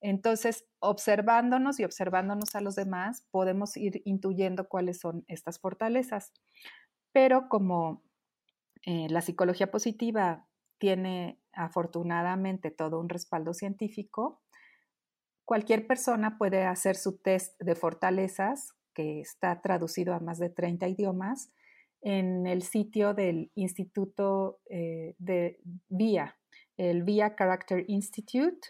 Entonces, 0.00 0.66
observándonos 0.80 1.78
y 1.78 1.84
observándonos 1.84 2.56
a 2.56 2.60
los 2.60 2.74
demás, 2.74 3.24
podemos 3.30 3.76
ir 3.76 4.02
intuyendo 4.04 4.68
cuáles 4.68 4.98
son 4.98 5.24
estas 5.28 5.60
fortalezas. 5.60 6.32
Pero 7.12 7.48
como 7.48 8.02
eh, 8.84 9.06
la 9.10 9.20
psicología 9.20 9.70
positiva 9.70 10.48
tiene 10.78 11.38
afortunadamente 11.52 12.72
todo 12.72 12.98
un 12.98 13.08
respaldo 13.08 13.54
científico, 13.54 14.42
cualquier 15.44 15.86
persona 15.86 16.38
puede 16.38 16.64
hacer 16.64 16.96
su 16.96 17.18
test 17.18 17.60
de 17.60 17.74
fortalezas, 17.74 18.72
que 18.94 19.20
está 19.20 19.60
traducido 19.60 20.14
a 20.14 20.20
más 20.20 20.38
de 20.38 20.50
30 20.50 20.88
idiomas, 20.88 21.50
en 22.02 22.46
el 22.46 22.62
sitio 22.62 23.14
del 23.14 23.50
Instituto 23.54 24.60
eh, 24.68 25.14
de 25.18 25.60
VIA, 25.88 26.36
el 26.76 27.04
VIA 27.04 27.36
Character 27.36 27.84
Institute. 27.86 28.68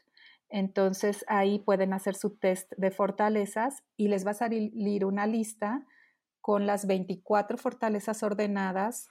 Entonces 0.48 1.24
ahí 1.28 1.58
pueden 1.58 1.94
hacer 1.94 2.14
su 2.14 2.36
test 2.36 2.72
de 2.76 2.90
fortalezas 2.90 3.82
y 3.96 4.08
les 4.08 4.26
va 4.26 4.32
a 4.32 4.34
salir 4.34 5.04
una 5.04 5.26
lista 5.26 5.86
con 6.42 6.66
las 6.66 6.86
24 6.86 7.56
fortalezas 7.56 8.22
ordenadas 8.22 9.08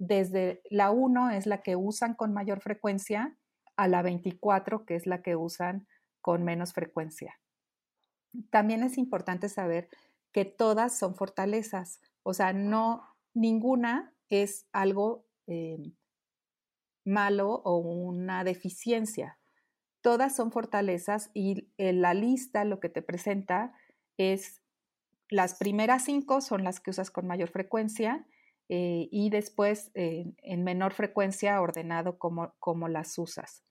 desde 0.00 0.62
la 0.70 0.90
1 0.90 1.30
es 1.30 1.46
la 1.46 1.60
que 1.60 1.76
usan 1.76 2.14
con 2.14 2.32
mayor 2.32 2.62
frecuencia 2.62 3.36
a 3.76 3.86
la 3.86 4.00
24 4.00 4.86
que 4.86 4.94
es 4.94 5.06
la 5.06 5.20
que 5.20 5.36
usan 5.36 5.86
con 6.20 6.44
menos 6.44 6.72
frecuencia. 6.72 7.40
También 8.50 8.82
es 8.82 8.98
importante 8.98 9.48
saber 9.48 9.88
que 10.32 10.44
todas 10.44 10.96
son 10.96 11.14
fortalezas, 11.14 12.00
o 12.22 12.34
sea, 12.34 12.52
no 12.52 13.02
ninguna 13.34 14.12
es 14.28 14.66
algo 14.72 15.26
eh, 15.46 15.92
malo 17.04 17.62
o 17.64 17.76
una 17.78 18.44
deficiencia. 18.44 19.38
Todas 20.02 20.34
son 20.34 20.52
fortalezas 20.52 21.30
y 21.34 21.68
en 21.76 22.00
la 22.00 22.14
lista 22.14 22.64
lo 22.64 22.80
que 22.80 22.88
te 22.88 23.02
presenta 23.02 23.74
es 24.16 24.62
las 25.28 25.54
primeras 25.54 26.04
cinco 26.04 26.40
son 26.40 26.64
las 26.64 26.80
que 26.80 26.90
usas 26.90 27.10
con 27.10 27.26
mayor 27.26 27.50
frecuencia 27.50 28.26
eh, 28.68 29.08
y 29.10 29.30
después 29.30 29.90
eh, 29.94 30.32
en 30.38 30.64
menor 30.64 30.92
frecuencia 30.92 31.60
ordenado 31.60 32.18
como, 32.18 32.54
como 32.58 32.88
las 32.88 33.18
usas. 33.18 33.64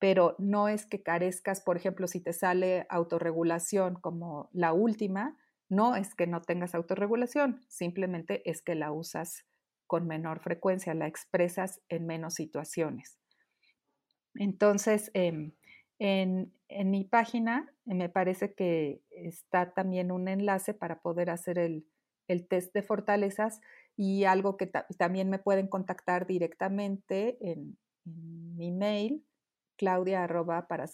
Pero 0.00 0.34
no 0.38 0.66
es 0.68 0.86
que 0.86 1.02
carezcas, 1.02 1.60
por 1.60 1.76
ejemplo, 1.76 2.08
si 2.08 2.20
te 2.20 2.32
sale 2.32 2.86
autorregulación 2.88 3.94
como 3.94 4.50
la 4.52 4.72
última, 4.72 5.38
no 5.68 5.94
es 5.94 6.16
que 6.16 6.26
no 6.26 6.42
tengas 6.42 6.74
autorregulación, 6.74 7.60
simplemente 7.68 8.42
es 8.50 8.60
que 8.60 8.74
la 8.74 8.90
usas 8.90 9.46
con 9.86 10.08
menor 10.08 10.40
frecuencia, 10.40 10.94
la 10.94 11.06
expresas 11.06 11.80
en 11.88 12.06
menos 12.06 12.34
situaciones. 12.34 13.18
Entonces, 14.34 15.10
em, 15.14 15.52
en, 15.98 16.52
mi 16.86 17.04
página 17.04 17.72
me 17.84 18.08
parece 18.08 18.54
que 18.54 19.02
está 19.10 19.72
también 19.72 20.12
un 20.12 20.28
enlace 20.28 20.72
para 20.74 21.02
poder 21.02 21.30
hacer 21.30 21.58
el, 21.58 21.86
el 22.26 22.46
test 22.48 22.72
de 22.72 22.82
fortalezas 22.82 23.60
y 23.96 24.24
algo 24.24 24.56
que 24.56 24.66
también 24.96 25.28
me 25.28 25.38
pueden 25.38 25.68
contactar 25.68 26.26
directamente 26.26 27.36
en, 27.40 27.76
mi 28.04 28.72
mail, 28.72 29.24
claudia 29.80 30.26
para 30.68 30.84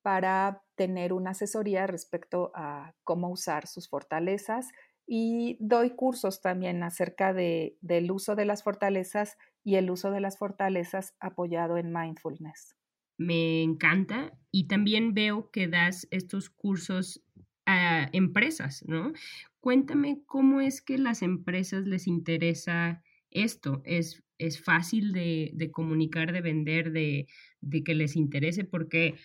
para 0.00 0.62
tener 0.76 1.12
una 1.12 1.30
asesoría 1.30 1.88
respecto 1.88 2.52
a 2.54 2.94
cómo 3.02 3.30
usar 3.30 3.66
sus 3.66 3.88
fortalezas 3.88 4.68
y 5.08 5.56
doy 5.58 5.90
cursos 5.90 6.40
también 6.40 6.84
acerca 6.84 7.32
de, 7.32 7.76
del 7.80 8.12
uso 8.12 8.36
de 8.36 8.44
las 8.44 8.62
fortalezas 8.62 9.36
y 9.64 9.74
el 9.74 9.90
uso 9.90 10.12
de 10.12 10.20
las 10.20 10.38
fortalezas 10.38 11.16
apoyado 11.18 11.76
en 11.78 11.92
mindfulness. 11.92 12.76
Me 13.18 13.62
encanta 13.62 14.38
y 14.52 14.68
también 14.68 15.14
veo 15.14 15.50
que 15.50 15.66
das 15.66 16.06
estos 16.12 16.48
cursos 16.48 17.24
a 17.66 18.08
empresas, 18.12 18.84
¿no? 18.86 19.12
Cuéntame 19.58 20.22
cómo 20.26 20.60
es 20.60 20.80
que 20.80 20.98
las 20.98 21.22
empresas 21.22 21.86
les 21.86 22.06
interesa 22.06 23.02
esto. 23.32 23.82
¿Es, 23.84 24.22
es 24.38 24.62
fácil 24.62 25.12
de, 25.12 25.50
de 25.54 25.70
comunicar, 25.70 26.32
de 26.32 26.40
vender, 26.40 26.92
de, 26.92 27.26
de, 27.60 27.84
que 27.84 27.94
les 27.94 28.16
interese? 28.16 28.64
Porque 28.64 29.16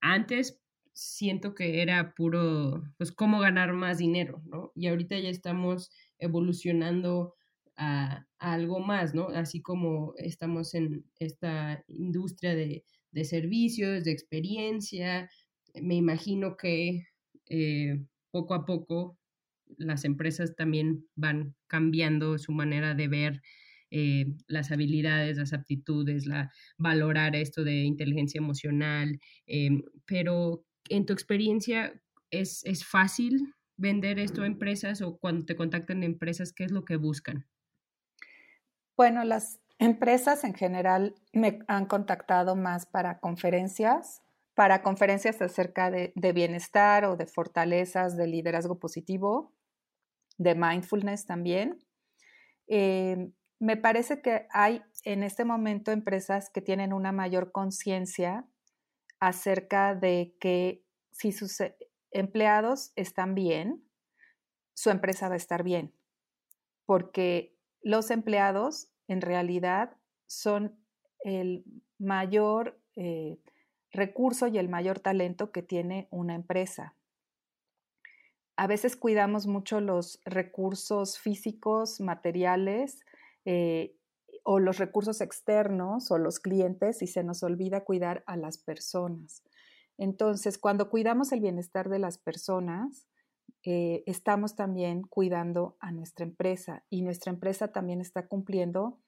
antes 0.00 0.60
siento 0.92 1.54
que 1.54 1.82
era 1.82 2.14
puro, 2.14 2.82
pues, 2.98 3.12
cómo 3.12 3.40
ganar 3.40 3.72
más 3.72 3.98
dinero, 3.98 4.42
¿no? 4.46 4.72
Y 4.74 4.88
ahorita 4.88 5.18
ya 5.18 5.30
estamos 5.30 5.90
evolucionando 6.18 7.34
a, 7.76 8.26
algo 8.38 8.80
más, 8.80 9.14
¿no? 9.14 9.28
Así 9.28 9.62
como 9.62 10.14
estamos 10.16 10.74
en 10.74 11.04
esta 11.18 11.84
industria 11.88 12.54
de, 12.54 12.84
de 13.12 13.24
servicios, 13.24 14.04
de 14.04 14.12
experiencia, 14.12 15.30
me 15.74 15.94
imagino 15.94 16.56
que 16.56 17.06
eh, 17.48 18.04
poco 18.30 18.54
a 18.54 18.64
poco 18.64 19.18
las 19.78 20.04
empresas 20.04 20.54
también 20.56 21.06
van 21.14 21.54
cambiando 21.66 22.38
su 22.38 22.52
manera 22.52 22.94
de 22.94 23.08
ver 23.08 23.42
eh, 23.90 24.26
las 24.46 24.70
habilidades, 24.70 25.36
las 25.36 25.52
aptitudes, 25.52 26.26
la, 26.26 26.52
valorar 26.78 27.34
esto 27.34 27.64
de 27.64 27.82
inteligencia 27.82 28.38
emocional, 28.38 29.18
eh, 29.46 29.82
pero 30.06 30.64
en 30.88 31.06
tu 31.06 31.12
experiencia, 31.12 32.00
¿es, 32.30 32.64
¿es 32.64 32.84
fácil 32.84 33.54
vender 33.76 34.18
esto 34.18 34.42
a 34.42 34.46
empresas 34.46 35.02
o 35.02 35.18
cuando 35.18 35.44
te 35.44 35.56
contactan 35.56 36.04
empresas, 36.04 36.52
qué 36.52 36.64
es 36.64 36.70
lo 36.70 36.84
que 36.84 36.96
buscan? 36.96 37.46
Bueno, 38.96 39.24
las 39.24 39.60
empresas 39.78 40.44
en 40.44 40.54
general 40.54 41.14
me 41.32 41.60
han 41.66 41.86
contactado 41.86 42.54
más 42.54 42.86
para 42.86 43.18
conferencias 43.18 44.22
para 44.60 44.82
conferencias 44.82 45.40
acerca 45.40 45.90
de, 45.90 46.12
bienestar 46.34 47.06
o 47.06 47.16
de 47.16 47.24
fortalezas, 47.24 48.16
de 48.18 48.26
liderazgo 48.26 48.78
positivo, 48.78 49.54
de 50.40 50.54
mindfulness 50.54 51.26
también. 51.26 51.78
Eh, 52.66 53.30
me 53.58 53.76
parece 53.76 54.22
que 54.22 54.46
hay 54.50 54.82
en 55.04 55.22
este 55.22 55.44
momento 55.44 55.92
empresas 55.92 56.48
que 56.48 56.62
tienen 56.62 56.94
una 56.94 57.12
mayor 57.12 57.52
conciencia 57.52 58.46
acerca 59.20 59.94
de 59.94 60.34
que 60.40 60.82
si 61.10 61.32
sus 61.32 61.58
empleados 62.10 62.92
están 62.96 63.34
bien, 63.34 63.84
su 64.72 64.88
empresa 64.88 65.28
va 65.28 65.34
a 65.34 65.36
estar 65.36 65.62
bien, 65.62 65.92
porque 66.86 67.54
los 67.82 68.10
empleados 68.10 68.88
en 69.08 69.20
realidad 69.20 69.94
son 70.26 70.82
el 71.22 71.64
mayor 71.98 72.80
eh, 72.96 73.38
recurso 73.92 74.46
y 74.46 74.56
el 74.56 74.70
mayor 74.70 75.00
talento 75.00 75.52
que 75.52 75.62
tiene 75.62 76.08
una 76.10 76.34
empresa. 76.34 76.94
A 78.56 78.66
veces 78.66 78.96
cuidamos 78.96 79.46
mucho 79.46 79.80
los 79.80 80.20
recursos 80.24 81.18
físicos, 81.18 82.00
materiales 82.00 83.00
eh, 83.44 83.96
o 84.44 84.58
los 84.58 84.78
recursos 84.78 85.20
externos 85.20 86.10
o 86.10 86.18
los 86.18 86.40
clientes 86.40 87.02
y 87.02 87.06
se 87.06 87.24
nos 87.24 87.42
olvida 87.42 87.84
cuidar 87.84 88.22
a 88.26 88.36
las 88.36 88.58
personas. 88.58 89.42
Entonces, 89.98 90.58
cuando 90.58 90.88
cuidamos 90.90 91.32
el 91.32 91.40
bienestar 91.40 91.88
de 91.88 91.98
las 91.98 92.18
personas, 92.18 93.06
eh, 93.64 94.02
estamos 94.06 94.56
también 94.56 95.02
cuidando 95.02 95.76
a 95.80 95.92
nuestra 95.92 96.24
empresa 96.24 96.84
y 96.88 97.02
nuestra 97.02 97.32
empresa 97.32 97.68
también 97.68 98.00
está 98.00 98.26
cumpliendo 98.26 98.98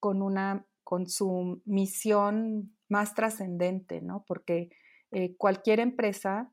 con 0.00 0.22
una 0.22 0.66
con 0.82 1.08
su 1.08 1.62
misión 1.66 2.76
más 2.88 3.14
trascendente, 3.14 4.00
¿no? 4.00 4.24
Porque 4.26 4.70
eh, 5.12 5.36
cualquier 5.36 5.78
empresa 5.78 6.50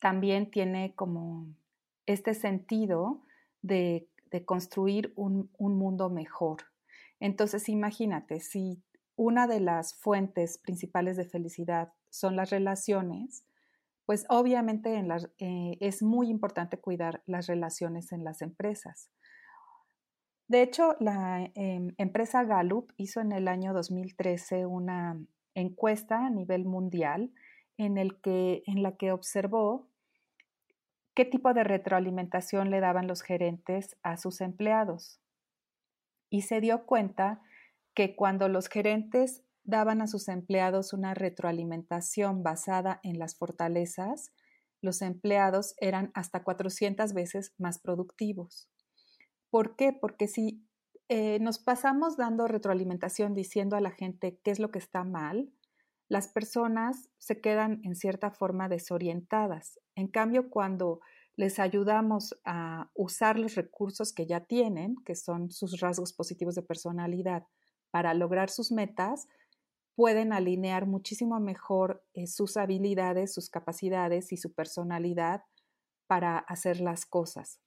también 0.00 0.50
tiene 0.50 0.94
como 0.94 1.46
este 2.06 2.34
sentido 2.34 3.22
de, 3.62 4.08
construir 4.44 5.12
un, 5.16 5.50
un, 5.56 5.76
mundo 5.78 6.10
mejor. 6.10 6.64
Entonces, 7.18 7.68
imagínate, 7.68 8.40
si 8.40 8.82
una 9.16 9.46
de 9.46 9.60
las 9.60 9.94
fuentes 9.94 10.58
principales 10.58 11.16
de 11.16 11.24
felicidad 11.24 11.92
son 12.10 12.36
las 12.36 12.50
relaciones, 12.50 13.44
pues 14.08 14.24
obviamente 14.30 14.94
en 14.94 15.10
eh, 15.38 15.76
es 15.80 16.02
muy 16.02 16.30
importante 16.30 16.78
cuidar 16.78 17.22
las 17.26 17.46
relaciones 17.46 18.10
en 18.12 18.24
las 18.24 18.40
empresas. 18.40 19.10
De 20.46 20.62
hecho, 20.62 20.96
la 20.98 21.50
em, 21.54 21.94
empresa 21.98 22.42
Gallup 22.44 22.90
hizo 22.96 23.20
en 23.20 23.32
el 23.32 23.48
año 23.48 23.74
2013 23.74 24.64
una 24.64 25.20
encuesta 25.54 26.24
a 26.24 26.30
nivel 26.30 26.64
mundial 26.64 27.30
en 27.76 28.82
la 28.82 28.96
que 28.96 29.12
observó 29.12 29.87
qué 31.18 31.24
tipo 31.24 31.52
de 31.52 31.64
retroalimentación 31.64 32.70
le 32.70 32.78
daban 32.78 33.08
los 33.08 33.22
gerentes 33.22 33.96
a 34.04 34.16
sus 34.18 34.40
empleados. 34.40 35.20
Y 36.30 36.42
se 36.42 36.60
dio 36.60 36.86
cuenta 36.86 37.42
que 37.92 38.14
cuando 38.14 38.48
los 38.48 38.68
gerentes 38.68 39.42
daban 39.64 40.00
a 40.00 40.06
sus 40.06 40.28
empleados 40.28 40.92
una 40.92 41.14
retroalimentación 41.14 42.44
basada 42.44 43.00
en 43.02 43.18
las 43.18 43.36
fortalezas, 43.36 44.30
los 44.80 45.02
empleados 45.02 45.74
eran 45.80 46.12
hasta 46.14 46.44
400 46.44 47.12
veces 47.14 47.52
más 47.58 47.80
productivos. 47.80 48.70
¿Por 49.50 49.74
qué? 49.74 49.92
Porque 49.92 50.28
si 50.28 50.64
eh, 51.08 51.40
nos 51.40 51.58
pasamos 51.58 52.16
dando 52.16 52.46
retroalimentación 52.46 53.34
diciendo 53.34 53.74
a 53.74 53.80
la 53.80 53.90
gente 53.90 54.38
qué 54.44 54.52
es 54.52 54.60
lo 54.60 54.70
que 54.70 54.78
está 54.78 55.02
mal, 55.02 55.50
las 56.08 56.28
personas 56.28 57.10
se 57.18 57.40
quedan 57.40 57.80
en 57.84 57.94
cierta 57.94 58.30
forma 58.30 58.68
desorientadas. 58.68 59.78
En 59.94 60.08
cambio, 60.08 60.50
cuando 60.50 61.00
les 61.36 61.58
ayudamos 61.58 62.34
a 62.44 62.90
usar 62.94 63.38
los 63.38 63.54
recursos 63.54 64.12
que 64.12 64.26
ya 64.26 64.40
tienen, 64.40 64.96
que 65.04 65.14
son 65.14 65.50
sus 65.50 65.80
rasgos 65.80 66.12
positivos 66.12 66.54
de 66.54 66.62
personalidad, 66.62 67.46
para 67.90 68.14
lograr 68.14 68.50
sus 68.50 68.72
metas, 68.72 69.28
pueden 69.94 70.32
alinear 70.32 70.86
muchísimo 70.86 71.40
mejor 71.40 72.04
eh, 72.14 72.26
sus 72.26 72.56
habilidades, 72.56 73.34
sus 73.34 73.50
capacidades 73.50 74.32
y 74.32 74.36
su 74.36 74.52
personalidad 74.52 75.42
para 76.06 76.38
hacer 76.38 76.80
las 76.80 77.04
cosas. 77.04 77.60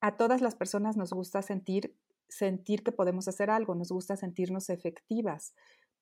A 0.00 0.16
todas 0.16 0.40
las 0.40 0.54
personas 0.54 0.96
nos 0.96 1.12
gusta 1.12 1.42
sentir, 1.42 1.96
sentir 2.28 2.82
que 2.82 2.92
podemos 2.92 3.26
hacer 3.26 3.50
algo, 3.50 3.74
nos 3.74 3.90
gusta 3.90 4.16
sentirnos 4.16 4.70
efectivas, 4.70 5.54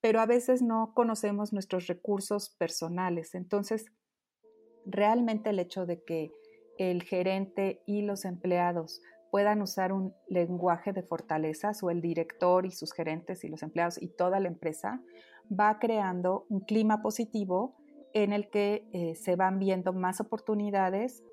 pero 0.07 0.20
a 0.20 0.26
veces 0.26 0.62
no 0.62 0.92
conocemos 0.94 1.52
nuestros 1.52 1.88
recursos 1.88 2.50
personales. 2.50 3.34
Entonces, 3.34 3.86
realmente 4.84 5.50
el 5.50 5.59
hecho 5.59 5.84
de 5.84 6.04
que 6.04 6.30
el 6.78 7.02
gerente 7.02 7.82
y 7.86 8.02
los 8.02 8.24
empleados 8.24 9.02
puedan 9.32 9.62
usar 9.62 9.92
un 9.92 10.14
lenguaje 10.28 10.92
de 10.92 11.02
fortalezas 11.02 11.82
o 11.82 11.90
el 11.90 12.02
director 12.02 12.66
y 12.66 12.70
sus 12.70 12.92
gerentes 12.92 13.42
y 13.42 13.48
los 13.48 13.64
empleados 13.64 14.00
y 14.00 14.07
toda 14.07 14.38
la 14.38 14.46
empresa 14.46 15.02
va 15.50 15.80
creando 15.80 16.46
un 16.50 16.61
clima 16.61 17.02
positivo 17.02 17.74
en 18.14 18.32
el 18.32 18.48
que 18.48 18.88
eh, 18.92 19.16
se 19.16 19.34
van 19.34 19.59
viendo 19.59 19.92
más 19.92 20.20
oportunidades 20.20 21.24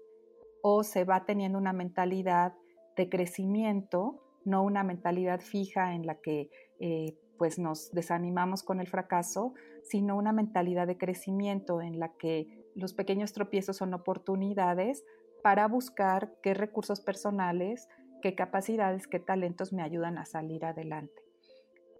o 0.63 0.83
se 0.83 1.03
va 1.03 1.25
teniendo 1.25 1.59
una 1.59 1.73
mentalidad 1.73 2.55
de 2.97 3.07
crecimiento, 3.07 4.23
no 4.45 4.63
una 4.63 4.83
mentalidad 4.83 5.41
fija 5.41 5.93
en 5.93 6.07
la 6.07 6.15
que 6.15 6.49
eh, 6.79 7.19
pues 7.43 7.59
nos 7.59 7.91
desanimamos 7.91 8.63
con 8.63 8.79
el 8.79 8.87
fracaso, 8.87 9.53
sino 9.81 10.15
una 10.15 10.31
mentalidad 10.31 10.87
de 10.87 10.97
crecimiento 10.97 11.81
en 11.81 11.99
la 11.99 12.13
que 12.13 12.47
los 12.73 12.93
pequeños 12.93 13.33
tropiezos 13.33 13.75
son 13.75 13.93
oportunidades 13.93 15.03
para 15.43 15.67
buscar 15.67 16.31
qué 16.41 16.53
recursos 16.53 17.01
personales, 17.01 17.89
qué 18.21 18.33
capacidades, 18.33 19.07
qué 19.07 19.19
talentos 19.19 19.73
me 19.73 19.83
ayudan 19.83 20.17
a 20.17 20.23
salir 20.23 20.63
adelante. 20.63 21.21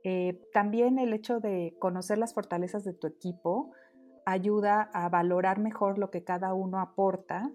Eh, 0.06 0.40
también 0.54 0.98
el 0.98 1.12
hecho 1.12 1.42
de 1.42 1.76
conocer 1.78 2.18
las 2.20 2.34
fortalezas 2.34 2.86
de 2.86 2.94
tu 2.94 3.08
equipo 3.08 3.74
ayuda 4.26 4.84
a 4.94 5.10
valorar 5.10 5.60
mejor 5.60 5.98
lo 5.98 6.10
que 6.10 6.24
cada 6.24 6.54
uno 6.54 6.80
aporta 6.80 7.52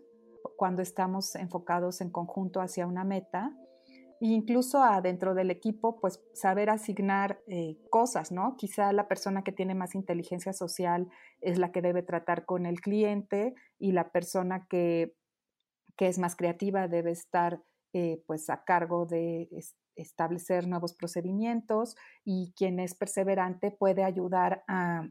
cuando 0.59 0.82
estamos 0.82 1.34
enfocados 1.36 2.03
en 2.03 2.11
conjunto 2.11 2.61
hacia 2.61 2.86
una 2.86 3.05
meta 3.05 3.57
incluso 4.20 4.82
adentro 4.82 5.34
del 5.34 5.50
equipo, 5.50 6.00
pues 6.00 6.20
saber 6.32 6.70
asignar 6.70 7.40
eh, 7.46 7.78
cosas, 7.90 8.32
¿no? 8.32 8.56
Quizá 8.56 8.92
la 8.92 9.08
persona 9.08 9.42
que 9.42 9.52
tiene 9.52 9.74
más 9.74 9.94
inteligencia 9.94 10.52
social 10.52 11.08
es 11.40 11.58
la 11.58 11.72
que 11.72 11.82
debe 11.82 12.02
tratar 12.02 12.44
con 12.44 12.66
el 12.66 12.80
cliente 12.80 13.54
y 13.78 13.92
la 13.92 14.10
persona 14.10 14.66
que 14.68 15.14
es 15.98 16.18
más 16.18 16.36
creativa 16.36 16.88
debe 16.88 17.10
estar 17.10 17.60
eh, 17.94 18.22
pues 18.26 18.50
a 18.50 18.64
cargo 18.64 19.06
de 19.06 19.48
establecer 19.96 20.68
nuevos 20.68 20.92
procedimientos 20.92 21.96
y 22.22 22.52
quien 22.54 22.80
es 22.80 22.94
perseverante 22.94 23.70
puede 23.70 24.04
ayudar 24.04 24.62
a, 24.68 25.08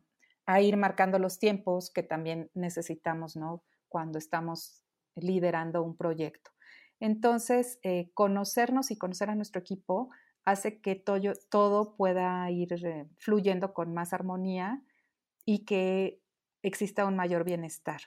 ir 0.61 0.77
marcando 0.77 1.17
los 1.17 1.39
tiempos 1.39 1.91
que 1.91 2.03
también 2.03 2.51
necesitamos 2.53 3.35
¿no? 3.35 3.63
cuando 3.89 4.19
estamos 4.19 4.85
liderando 5.15 5.81
un 5.81 5.97
proyecto. 5.97 6.51
Entonces, 6.99 7.79
eh, 7.83 8.11
conocernos 8.13 8.91
y 8.91 8.97
conocer 8.97 9.29
a 9.29 9.35
nuestro 9.35 9.61
equipo 9.61 10.09
hace 10.45 10.79
que 10.79 10.95
todo, 10.95 11.19
todo 11.49 11.95
pueda 11.95 12.49
ir 12.51 12.73
eh, 12.85 13.07
fluyendo 13.17 13.73
con 13.73 13.93
más 13.93 14.13
armonía 14.13 14.81
y 15.45 15.65
que 15.65 16.21
exista 16.63 17.05
un 17.05 17.15
mayor 17.15 17.43
bienestar. 17.43 18.01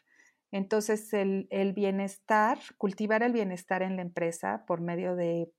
Entonces, 0.52 1.12
el, 1.12 1.46
bienestar, 1.74 2.58
cultivar 2.76 3.22
el 3.22 3.32
bienestar 3.32 3.82
en 3.82 3.96
la 3.96 4.02
empresa 4.02 4.64
por 4.66 4.80
medio 4.80 5.14
de 5.14 5.52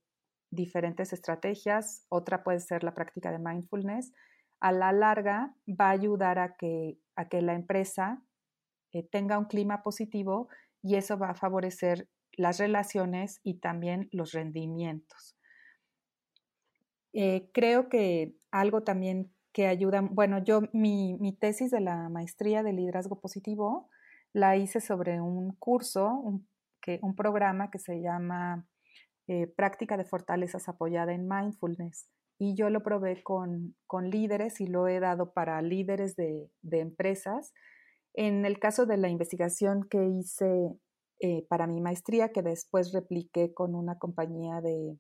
diferentes 0.52 1.14
estrategias, 1.14 2.06
otra 2.10 2.44
puede 2.44 2.60
ser 2.60 2.84
la 2.84 2.94
práctica 2.94 3.32
de 3.32 3.40
mindfulness, 3.40 4.12
a 4.60 4.72
la 4.74 4.92
larga 4.92 5.56
va 5.68 5.88
a 5.88 5.92
ayudar 5.92 6.40
a 6.40 6.56
que, 6.56 6.98
a 7.16 7.30
que 7.30 7.42
la 7.42 7.54
empresa 7.54 8.22
eh, 8.92 9.04
tenga 9.04 9.38
un 9.40 9.46
clima 9.46 9.82
positivo 9.82 10.50
y 10.84 10.96
eso 10.96 11.18
va 11.18 11.30
a 11.30 11.36
favorecer 11.36 12.10
las 12.34 12.60
relaciones 12.60 13.40
y 13.44 13.60
también 13.60 14.10
los 14.12 14.32
rendimientos. 14.32 15.38
Eh, 17.14 17.50
creo 17.54 17.90
que 17.90 18.36
algo 18.52 18.84
también 18.84 19.32
que 19.52 19.68
ayuda, 19.68 20.02
bueno, 20.02 20.44
yo 20.44 20.62
mi, 20.72 21.16
mi 21.16 21.34
tesis 21.34 21.72
de 21.72 21.82
la 21.82 22.10
maestría 22.10 22.64
de 22.64 22.74
liderazgo 22.74 23.20
positivo 23.20 23.90
la 24.34 24.56
hice 24.56 24.80
sobre 24.80 25.20
un 25.22 25.54
curso, 25.56 26.08
un, 26.08 26.48
que, 26.82 27.00
un 27.02 27.16
programa 27.16 27.70
que 27.70 27.80
se 27.80 28.02
llama 28.02 28.66
eh, 29.28 29.48
Práctica 29.48 29.98
de 29.98 30.06
Fortalezas 30.06 30.68
apoyada 30.70 31.14
en 31.14 31.28
Mindfulness. 31.28 32.08
Y 32.38 32.56
yo 32.56 32.70
lo 32.70 32.82
probé 32.82 33.22
con, 33.24 33.76
líderes 34.10 34.62
y 34.62 34.68
lo 34.68 34.88
he 34.88 35.00
dado 35.00 35.32
para 35.32 35.62
líderes 35.62 36.16
de, 36.16 36.50
empresas. 36.72 37.54
En 38.14 38.46
el 38.46 38.60
caso 38.60 38.86
de 38.86 38.98
la 38.98 39.10
investigación 39.10 39.88
que 39.88 40.04
hice 40.06 40.72
eh, 41.22 41.46
para 41.48 41.68
mi 41.68 41.82
maestría, 41.82 42.32
que 42.32 42.42
después 42.42 42.92
repliqué 42.94 43.54
con 43.54 43.76
una 43.76 44.00
compañía 44.00 44.60
de, 44.62 44.98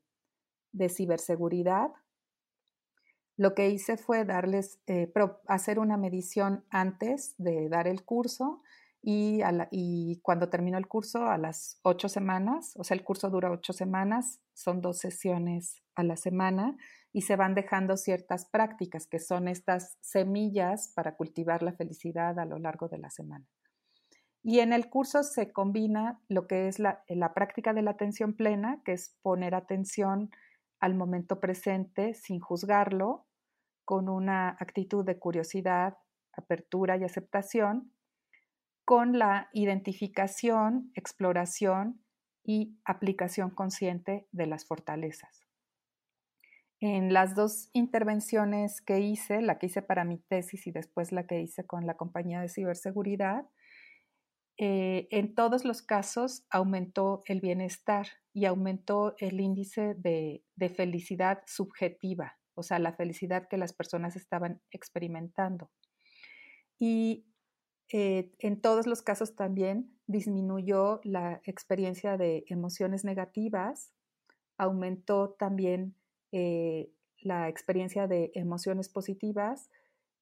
ciberseguridad, 0.90 1.92
lo 3.38 3.56
que 3.56 3.70
hice 3.70 3.98
fue 3.98 4.24
darles, 4.24 4.80
eh, 4.86 5.12
hacer 5.48 5.80
una 5.80 5.98
medición 5.98 6.64
antes 6.70 7.34
de 7.40 7.70
dar 7.70 7.88
el 7.88 8.06
curso 8.06 8.62
y, 9.02 9.42
y, 9.72 10.20
cuando 10.22 10.50
terminó 10.50 10.78
el 10.78 10.88
curso, 10.88 11.26
a 11.26 11.40
las 11.40 11.80
ocho 11.82 12.08
semanas, 12.08 12.74
o 12.78 12.84
sea, 12.84 12.96
el 12.96 13.04
curso 13.04 13.32
dura 13.32 13.50
ocho 13.50 13.74
semanas, 13.74 14.40
son 14.54 14.80
dos 14.80 15.00
sesiones 15.00 15.82
a 15.96 16.04
la 16.04 16.18
semana 16.18 16.78
y 17.12 17.24
se 17.24 17.36
van 17.36 17.56
dejando 17.56 17.98
ciertas 17.98 18.46
prácticas 18.46 19.08
que 19.08 19.18
son 19.18 19.48
estas 19.48 19.98
semillas 20.02 20.92
para 20.96 21.16
cultivar 21.16 21.64
la 21.64 21.74
felicidad 21.74 22.38
a 22.38 22.46
lo 22.46 22.60
largo 22.60 22.90
de 22.90 23.00
la 23.00 23.10
semana. 23.10 23.48
Y 24.44 24.60
en 24.60 24.74
el 24.74 24.90
curso 24.90 25.24
se 25.24 25.52
combina 25.52 26.20
lo 26.28 26.48
que 26.48 26.68
es 26.68 26.80
la, 26.80 27.04
la 27.08 27.34
práctica 27.34 27.74
de 27.74 27.84
la 27.84 27.92
atención 27.92 28.34
plena, 28.34 28.82
que 28.84 28.94
es 28.94 29.16
poner 29.22 29.54
atención 29.54 30.32
al 30.80 30.96
momento 30.96 31.40
presente 31.40 32.16
sin 32.16 32.40
juzgarlo, 32.40 33.28
con 33.86 34.10
una 34.10 34.50
actitud 34.60 35.06
de 35.06 35.20
curiosidad, 35.20 35.98
apertura 36.34 36.98
y 36.98 37.04
aceptación, 37.04 37.92
con 38.86 39.20
la 39.20 39.50
identificación, 39.54 40.92
exploración 40.96 42.02
y 42.44 42.80
aplicación 42.84 43.52
consciente 43.52 44.28
de 44.32 44.48
las 44.48 44.66
fortalezas. 44.66 45.46
En 46.80 47.14
las 47.14 47.36
dos 47.36 47.70
intervenciones 47.74 48.82
que 48.82 49.00
hice, 49.02 49.42
la 49.42 49.60
que 49.60 49.68
hice 49.68 49.84
para 49.84 50.04
mi 50.04 50.18
tesis 50.18 50.66
y 50.66 50.72
después 50.72 51.12
la 51.12 51.28
que 51.28 51.40
hice 51.40 51.66
con 51.66 51.86
la 51.86 51.96
compañía 51.96 52.42
de 52.42 52.50
ciberseguridad, 52.50 53.46
eh, 54.64 55.08
en 55.10 55.34
todos 55.34 55.66
los 55.66 55.82
casos 55.82 56.46
aumentó 56.52 57.24
el 57.26 57.42
bienestar 57.42 58.06
y 58.32 58.46
aumentó 58.46 59.16
el 59.18 59.42
índice 59.42 59.96
de, 59.96 60.44
felicidad 60.76 61.42
subjetiva, 61.48 62.38
o 62.54 62.62
sea, 62.62 62.78
la 62.78 62.94
felicidad 62.94 63.48
que 63.50 63.58
las 63.58 63.74
personas 63.74 64.16
estaban 64.16 64.62
experimentando. 64.70 65.72
Y 66.78 67.26
eh, 67.92 68.36
en 68.38 68.62
todos 68.62 68.86
los 68.86 69.02
casos 69.02 69.36
también 69.36 69.98
disminuyó 70.06 71.02
la 71.04 71.42
experiencia 71.46 72.18
de 72.18 72.44
emociones 72.46 73.04
negativas, 73.04 73.92
aumentó 74.60 75.32
también 75.40 75.96
eh, 76.32 76.92
la 77.18 77.50
experiencia 77.50 78.06
de 78.06 78.32
emociones 78.36 78.90
positivas, 78.90 79.72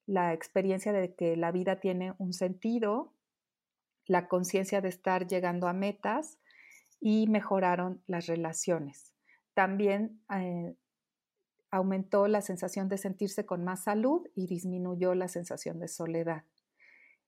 la 0.05 0.31
experiencia 0.31 0.93
de 0.93 1.13
que 1.13 1.35
la 1.35 1.51
vida 1.51 1.81
tiene 1.81 2.13
un 2.19 2.31
sentido, 2.31 3.13
la 4.09 4.27
conciencia 4.27 4.81
de 4.81 4.89
estar 4.89 5.27
llegando 5.27 5.67
a 5.67 5.73
metas 5.73 6.39
y 6.99 7.27
mejoraron 7.27 8.01
las 8.07 8.25
relaciones. 8.25 9.13
También 9.53 10.19
eh, 10.35 10.75
aumentó 11.69 12.27
la 12.27 12.41
sensación 12.41 12.89
de 12.89 12.97
sentirse 12.97 13.45
con 13.45 13.63
más 13.63 13.83
salud 13.83 14.27
y 14.35 14.47
disminuyó 14.47 15.13
la 15.13 15.27
sensación 15.27 15.79
de 15.79 15.87
soledad. 15.87 16.43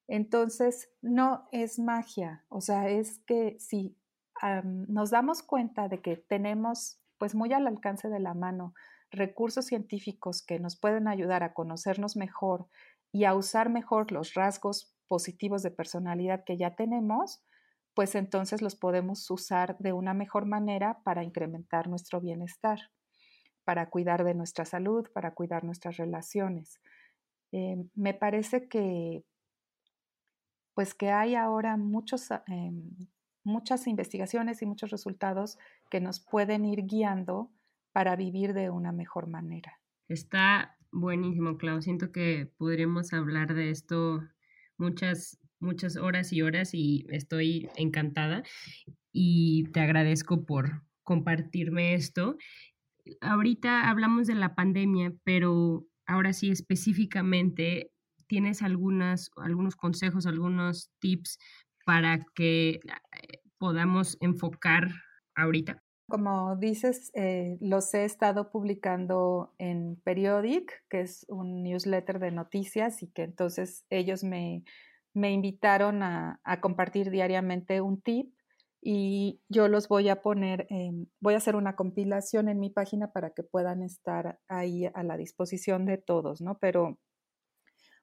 Entonces, 0.08 0.90
no 1.02 1.48
es 1.52 1.78
magia, 1.78 2.44
o 2.50 2.62
sea, 2.62 2.90
es 2.90 3.20
que 3.20 3.58
si 3.60 3.96
nos 4.64 5.12
damos 5.12 5.44
cuenta 5.44 5.88
de 5.88 6.02
que 6.02 6.18
tenemos 6.18 7.00
pues 7.20 7.36
muy 7.36 7.54
al 7.54 7.68
alcance 7.68 8.10
de 8.10 8.20
la 8.20 8.34
mano 8.34 8.74
recursos 9.12 9.68
científicos 9.68 10.42
que 10.42 10.60
nos 10.60 10.76
pueden 10.76 11.08
ayudar 11.08 11.44
a 11.44 11.54
conocernos 11.54 12.16
mejor 12.16 12.68
y 13.12 13.26
a 13.26 13.36
usar 13.36 13.70
mejor 13.70 14.12
los 14.12 14.34
rasgos 14.34 14.96
positivos 15.12 15.62
de 15.62 15.72
personalidad 15.72 16.46
que 16.46 16.56
ya 16.56 16.74
tenemos, 16.74 17.44
pues 17.94 18.16
entonces 18.16 18.62
los 18.62 18.78
podemos 18.78 19.30
usar 19.30 19.78
de 19.78 19.92
una 19.92 20.14
mejor 20.14 20.46
manera 20.46 21.02
para 21.04 21.26
incrementar 21.26 21.90
nuestro 21.90 22.22
bienestar. 22.22 22.80
para 23.64 23.92
cuidar 23.92 24.24
de 24.24 24.34
nuestra 24.34 24.66
salud, 24.66 25.08
para 25.14 25.36
cuidar 25.36 25.64
nuestras 25.64 25.96
relaciones. 25.98 26.82
Eh, 27.52 27.78
me 27.94 28.14
parece 28.16 28.68
que 28.68 29.24
pues 30.74 30.96
que 30.96 31.10
hay 31.12 31.36
ahora 31.36 31.78
muchos, 31.78 32.32
em, 32.48 32.90
muchas 33.44 33.86
investigaciones 33.86 34.62
y 34.62 34.66
muchos 34.66 34.90
resultados 34.90 35.60
que 35.92 36.02
nos 36.02 36.20
pueden 36.20 36.66
ir 36.66 36.88
guiando 36.88 37.52
para 37.94 38.16
vivir 38.16 38.54
de 38.54 38.72
una 38.72 38.92
mejor 38.92 39.28
manera. 39.28 39.80
Está 40.08 40.76
buenísimo, 40.92 41.58
Clau. 41.58 41.82
Siento 41.82 42.12
que 42.12 42.52
podríamos 42.58 43.14
hablar 43.14 43.54
de 43.54 43.70
esto 43.70 44.22
muchas, 44.82 45.40
muchas 45.60 45.96
horas 45.96 46.34
y 46.34 46.42
horas 46.42 46.74
y 46.74 47.06
estoy 47.10 47.70
encantada 47.76 48.44
y 49.14 49.66
te 49.72 49.80
agradezco 49.80 50.46
por 50.46 50.84
compartirme 51.04 51.94
esto. 51.94 52.38
Ahorita 53.22 53.90
hablamos 53.90 54.28
de 54.28 54.36
la 54.36 54.56
pandemia, 54.56 55.14
pero 55.24 55.86
ahora 56.06 56.34
sí 56.34 56.52
específicamente 56.52 57.92
tienes 58.28 58.62
algunas, 58.62 59.30
algunos 59.38 59.76
consejos, 59.76 60.26
algunos 60.26 60.90
tips 61.00 61.38
para 61.86 62.20
que 62.36 62.70
eh, 62.70 62.80
podamos 63.58 64.18
enfocar 64.22 64.90
ahorita? 65.36 65.81
Como 66.12 66.58
dices, 66.58 67.10
eh, 67.14 67.58
los 67.62 67.94
he 67.94 68.04
estado 68.04 68.52
publicando 68.52 69.56
en 69.58 69.96
Periodic, 70.04 70.84
que 70.90 71.00
es 71.00 71.26
un 71.30 71.64
newsletter 71.64 72.20
de 72.20 72.32
noticias 72.32 73.02
y 73.02 73.08
que 73.08 73.24
entonces 73.24 73.86
ellos 73.90 74.22
me, 74.22 74.66
me 75.14 75.32
invitaron 75.32 76.04
a, 76.04 76.42
a, 76.44 76.60
compartir 76.60 77.12
diariamente 77.12 77.80
un 77.80 78.02
tip 78.02 78.34
y 78.82 79.40
yo 79.48 79.70
los 79.70 79.88
voy 79.88 80.10
a 80.10 80.22
poner, 80.22 80.68
voy 81.22 81.36
a 81.36 81.38
hacer 81.38 81.56
una 81.56 81.78
compilación 81.78 82.50
en 82.50 82.60
mi 82.60 82.70
página 82.70 83.14
para 83.14 83.30
que 83.30 83.44
puedan 83.44 83.82
estar 83.82 84.38
ahí 84.50 84.88
a 84.94 85.04
la 85.04 85.16
disposición 85.16 85.86
de 85.86 85.98
todos, 85.98 86.42
¿no? 86.42 86.58
Pero 86.58 87.00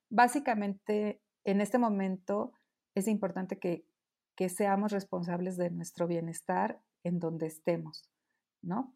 básicamente 0.08 1.20
en 1.44 1.60
este 1.60 1.76
momento 1.76 2.52
es 2.94 3.06
importante 3.06 3.58
que, 3.58 3.84
seamos 4.48 4.92
responsables 4.92 5.56
de 5.58 5.68
nuestro 5.68 6.06
bienestar 6.06 6.80
en 7.04 7.18
donde 7.18 7.46
estemos, 7.46 8.08
¿no? 8.62 8.94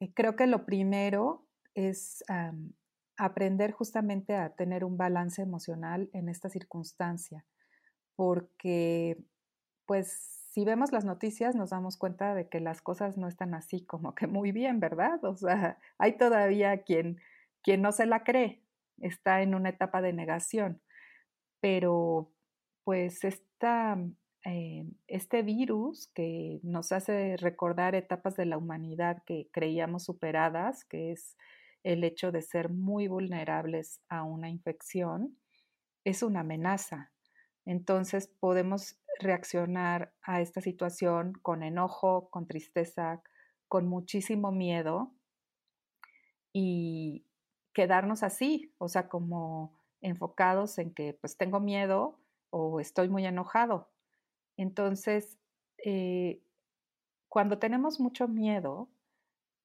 Eh, 0.00 0.12
creo 0.14 0.36
que 0.36 0.46
lo 0.46 0.66
primero 0.66 1.46
es 1.74 2.24
aprender 3.16 3.72
justamente 3.72 4.34
a 4.34 4.54
tener 4.54 4.84
un 4.84 4.96
balance 4.96 5.42
emocional 5.42 6.10
en 6.12 6.28
esta 6.28 6.48
circunstancia, 6.48 7.44
porque 8.16 9.18
pues 9.86 10.40
si 10.50 10.64
vemos 10.64 10.92
las 10.92 11.04
noticias 11.04 11.54
nos 11.54 11.70
damos 11.70 11.96
cuenta 11.96 12.34
de 12.34 12.48
que 12.48 12.60
las 12.60 12.82
cosas 12.82 13.16
no 13.16 13.28
están 13.28 13.54
así 13.54 13.84
como 13.84 14.14
que 14.14 14.26
muy 14.26 14.50
bien, 14.52 14.80
¿verdad? 14.80 15.24
O 15.24 15.36
sea, 15.36 15.78
hay 15.98 16.16
todavía 16.16 16.82
quien, 16.82 17.20
quien 17.62 17.82
no 17.82 17.92
se 17.92 18.06
la 18.06 18.24
cree, 18.24 18.62
está 18.98 19.42
en 19.42 19.54
una 19.54 19.68
etapa 19.68 20.02
de 20.02 20.12
negación. 20.12 20.82
Pero 21.60 22.32
pues 22.84 23.22
esta, 23.24 23.96
eh, 24.44 24.84
este 25.06 25.42
virus 25.42 26.08
que 26.14 26.60
nos 26.62 26.92
hace 26.92 27.36
recordar 27.36 27.94
etapas 27.94 28.36
de 28.36 28.46
la 28.46 28.58
humanidad 28.58 29.22
que 29.24 29.48
creíamos 29.52 30.04
superadas, 30.04 30.84
que 30.84 31.12
es 31.12 31.36
el 31.82 32.04
hecho 32.04 32.32
de 32.32 32.42
ser 32.42 32.70
muy 32.70 33.08
vulnerables 33.08 34.00
a 34.08 34.22
una 34.22 34.48
infección, 34.48 35.36
es 36.04 36.22
una 36.22 36.40
amenaza. 36.40 37.12
Entonces 37.66 38.28
podemos 38.40 38.98
reaccionar 39.18 40.12
a 40.22 40.40
esta 40.40 40.60
situación 40.60 41.34
con 41.42 41.62
enojo, 41.62 42.30
con 42.30 42.46
tristeza, 42.46 43.22
con 43.68 43.86
muchísimo 43.86 44.50
miedo 44.52 45.14
y, 46.52 47.26
quedarnos 47.72 48.22
así, 48.22 48.72
o 48.78 48.88
sea, 48.88 49.08
como 49.08 49.78
enfocados 50.00 50.78
en 50.78 50.92
que 50.92 51.14
pues 51.20 51.36
tengo 51.36 51.60
miedo 51.60 52.18
o 52.50 52.80
estoy 52.80 53.08
muy 53.08 53.26
enojado. 53.26 53.89
Entonces, 54.60 55.38
eh, 55.86 56.42
cuando 57.28 57.58
tenemos 57.58 57.98
mucho 57.98 58.28
miedo, 58.28 58.90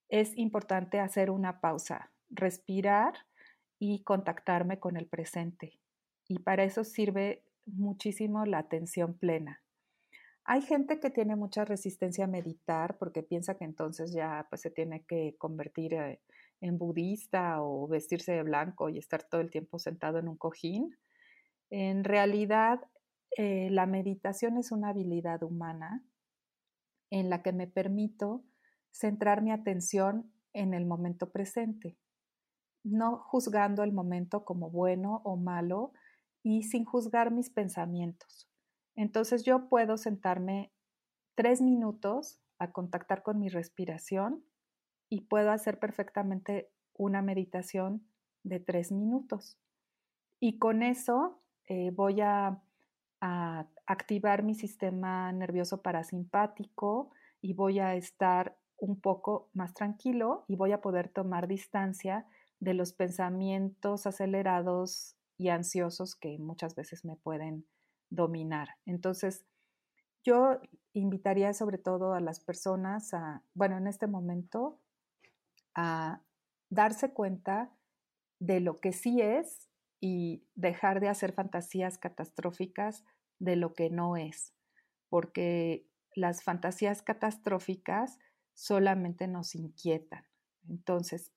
es 0.08 0.38
importante 0.38 1.02
hacer 1.02 1.32
una 1.32 1.60
pausa, 1.60 2.14
respirar 2.30 3.14
y 3.78 4.04
contactarme 4.04 4.80
con 4.80 4.96
el 4.96 5.06
presente. 5.08 5.82
Y 6.30 6.40
para 6.40 6.64
eso 6.64 6.86
sirve 6.86 7.44
muchísimo 7.66 8.46
la 8.46 8.60
atención 8.60 9.18
plena. 9.18 9.62
Hay 10.46 10.62
gente 10.62 11.02
que 11.02 11.10
tiene 11.10 11.36
mucha 11.36 11.66
resistencia 11.66 12.24
a 12.24 12.30
meditar 12.30 12.98
porque 12.98 13.22
piensa 13.22 13.58
que 13.58 13.66
entonces 13.66 14.14
ya 14.14 14.48
pues, 14.50 14.62
se 14.62 14.72
tiene 14.72 15.04
que 15.04 15.36
convertir 15.38 15.96
eh, 15.96 16.22
en 16.62 16.78
budista 16.78 17.62
o 17.62 17.86
vestirse 17.90 18.32
de 18.32 18.44
blanco 18.44 18.88
y 18.88 18.98
estar 18.98 19.24
todo 19.24 19.42
el 19.42 19.52
tiempo 19.52 19.78
sentado 19.78 20.20
en 20.20 20.30
un 20.30 20.38
cojín. 20.38 20.96
En 21.70 22.06
realidad, 22.06 22.80
eh, 23.38 23.70
la 23.70 23.86
meditación 23.86 24.58
es 24.58 24.72
una 24.72 24.90
habilidad 24.90 25.44
humana 25.44 26.04
en 27.10 27.30
la 27.30 27.44
que 27.44 27.52
me 27.52 27.68
permito 27.68 28.44
centrar 28.92 29.42
mi 29.42 29.52
atención 29.52 30.32
en 30.54 30.74
el 30.74 30.86
momento 30.86 31.32
presente, 31.32 31.98
no 32.84 33.18
juzgando 33.18 33.84
el 33.84 33.92
momento 33.92 34.46
como 34.46 34.70
bueno 34.70 35.22
o 35.26 35.36
malo 35.36 35.92
y 36.44 36.64
sin 36.64 36.86
juzgar 36.86 37.32
mis 37.32 37.50
pensamientos. 37.50 38.50
Entonces 38.96 39.44
yo 39.44 39.68
puedo 39.68 39.98
sentarme 39.98 40.72
tres 41.36 41.62
minutos 41.62 42.40
a 42.58 42.72
contactar 42.72 43.22
con 43.22 43.40
mi 43.40 43.50
respiración 43.50 44.46
y 45.10 45.22
puedo 45.22 45.52
hacer 45.52 45.78
perfectamente 45.78 46.72
una 46.94 47.22
meditación 47.22 48.08
de 48.44 48.62
tres 48.62 48.94
minutos. 48.94 49.60
Y 50.40 50.58
con 50.58 50.84
eso 50.84 51.42
eh, 51.68 51.92
voy 51.92 52.22
a, 52.22 52.62
a, 53.26 53.68
activar 53.88 54.44
mi 54.44 54.56
sistema 54.56 55.32
nervioso 55.32 55.82
parasimpático 55.82 57.12
y 57.42 57.54
voy 57.54 57.80
a 57.80 57.96
estar 57.96 58.58
un 58.78 59.00
poco 59.00 59.50
más 59.54 59.74
tranquilo 59.74 60.44
y 60.48 60.56
voy 60.56 60.72
a 60.72 60.82
poder 60.82 61.10
tomar 61.10 61.48
distancia 61.48 62.26
de 62.60 62.74
los 62.74 62.94
pensamientos 62.94 64.08
acelerados 64.08 65.16
y 65.38 65.50
ansiosos 65.50 66.16
que 66.16 66.40
muchas 66.40 66.76
veces 66.76 67.06
me 67.06 67.16
pueden 67.16 67.66
dominar. 68.10 68.70
Entonces, 68.86 69.46
yo 70.24 70.60
invitaría 70.94 71.54
sobre 71.54 71.78
todo 71.78 72.14
a 72.14 72.22
las 72.22 72.40
personas 72.40 73.14
a, 73.14 73.44
bueno, 73.54 73.78
en 73.78 73.88
este 73.88 74.08
momento, 74.08 74.80
a 75.76 76.22
darse 76.70 77.12
cuenta 77.12 77.72
de 78.40 78.60
lo 78.62 78.78
que 78.78 78.94
sí 78.94 79.22
es 79.22 79.70
y 80.00 80.44
dejar 80.56 81.00
de 81.00 81.10
hacer 81.10 81.34
fantasías 81.34 81.98
catastróficas 81.98 83.04
de 83.40 83.56
lo 83.56 83.74
que 83.74 83.90
no 83.90 84.18
es, 84.18 84.54
porque 85.10 85.88
las 86.16 86.44
fantasías 86.44 87.02
catastróficas 87.02 88.20
solamente 88.54 89.28
nos 89.28 89.56
inquietan. 89.56 90.26
Entonces, 90.68 91.32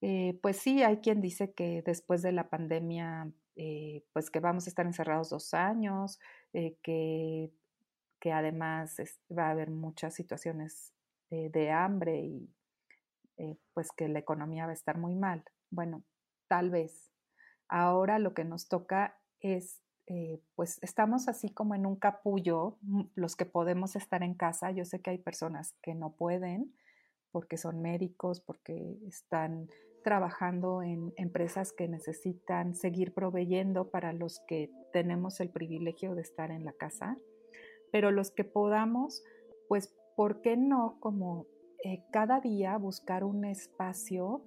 eh, 0.00 0.38
pues 0.42 0.58
sí, 0.58 0.82
hay 0.82 0.98
quien 0.98 1.20
dice 1.20 1.54
que 1.54 1.82
después 1.82 2.22
de 2.22 2.32
la 2.32 2.50
pandemia, 2.50 3.32
eh, 3.56 4.04
pues 4.12 4.30
que 4.30 4.40
vamos 4.40 4.66
a 4.66 4.68
estar 4.68 4.84
encerrados 4.84 5.30
dos 5.30 5.54
años, 5.54 6.20
eh, 6.52 6.76
que, 6.82 7.50
que, 8.20 8.32
además 8.32 8.96
va 9.30 9.46
a 9.48 9.50
haber 9.52 9.70
muchas 9.70 10.14
situaciones 10.14 10.92
de 11.30 11.70
hambre 11.72 12.20
y 12.20 12.48
pues 13.72 13.88
que 13.96 14.06
la 14.06 14.20
economía 14.20 14.66
va 14.66 14.70
a 14.70 14.74
estar 14.74 14.98
muy 14.98 15.16
mal. 15.16 15.42
Bueno, 15.70 16.04
tal 16.48 16.70
vez. 16.70 17.10
Ahora 17.66 18.20
lo 18.20 18.34
que 18.34 18.44
nos 18.44 18.68
toca 18.68 19.18
es, 19.40 19.82
eh, 20.06 20.40
pues 20.54 20.78
estamos 20.82 21.28
así 21.28 21.48
como 21.48 21.74
en 21.74 21.86
un 21.86 21.96
capullo, 21.96 22.76
mm, 22.82 23.02
los 23.14 23.36
que 23.36 23.46
podemos 23.46 23.96
estar 23.96 24.22
en 24.22 24.34
casa. 24.34 24.70
Yo 24.70 24.84
sé 24.84 25.00
que 25.00 25.10
hay 25.10 25.18
personas 25.18 25.74
que 25.82 25.94
no 25.94 26.12
pueden 26.12 26.74
porque 27.32 27.56
son 27.56 27.82
médicos, 27.82 28.40
porque 28.40 28.96
están 29.08 29.68
trabajando 30.04 30.82
en 30.82 31.12
empresas 31.16 31.72
que 31.72 31.88
necesitan 31.88 32.76
seguir 32.76 33.12
proveyendo 33.12 33.90
para 33.90 34.12
los 34.12 34.40
que 34.46 34.70
tenemos 34.92 35.40
el 35.40 35.50
privilegio 35.50 36.14
de 36.14 36.22
estar 36.22 36.52
en 36.52 36.64
la 36.64 36.72
casa. 36.74 37.18
Pero 37.90 38.12
los 38.12 38.30
que 38.30 38.44
podamos, 38.44 39.24
pues, 39.66 39.92
¿por 40.14 40.42
qué 40.42 40.56
no 40.56 40.98
como 41.00 41.46
eh, 41.82 42.04
cada 42.12 42.40
día 42.40 42.76
buscar 42.76 43.24
un 43.24 43.44
espacio 43.44 44.44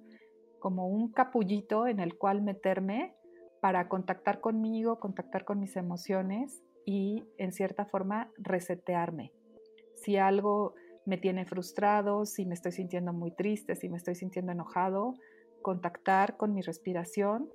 como 0.58 0.88
un 0.88 1.12
capullito 1.12 1.86
en 1.86 2.00
el 2.00 2.16
cual 2.16 2.40
meterme 2.40 3.14
para 3.60 3.88
contactar 3.88 4.40
conmigo, 4.40 5.00
contactar 5.00 5.44
con 5.44 5.60
mis 5.60 5.76
emociones 5.76 6.62
y 6.84 7.24
en 7.38 7.52
cierta 7.52 7.84
forma 7.84 8.30
resetearme. 8.38 9.32
Si 9.94 10.16
algo 10.16 10.74
me 11.04 11.18
tiene 11.18 11.44
frustrado, 11.44 12.24
si 12.26 12.46
me 12.46 12.54
estoy 12.54 12.72
sintiendo 12.72 13.12
muy 13.12 13.30
triste, 13.30 13.74
si 13.74 13.88
me 13.88 13.96
estoy 13.96 14.14
sintiendo 14.14 14.52
enojado, 14.52 15.14
contactar 15.62 16.36
con 16.36 16.54
mi 16.54 16.62
respiración, 16.62 17.50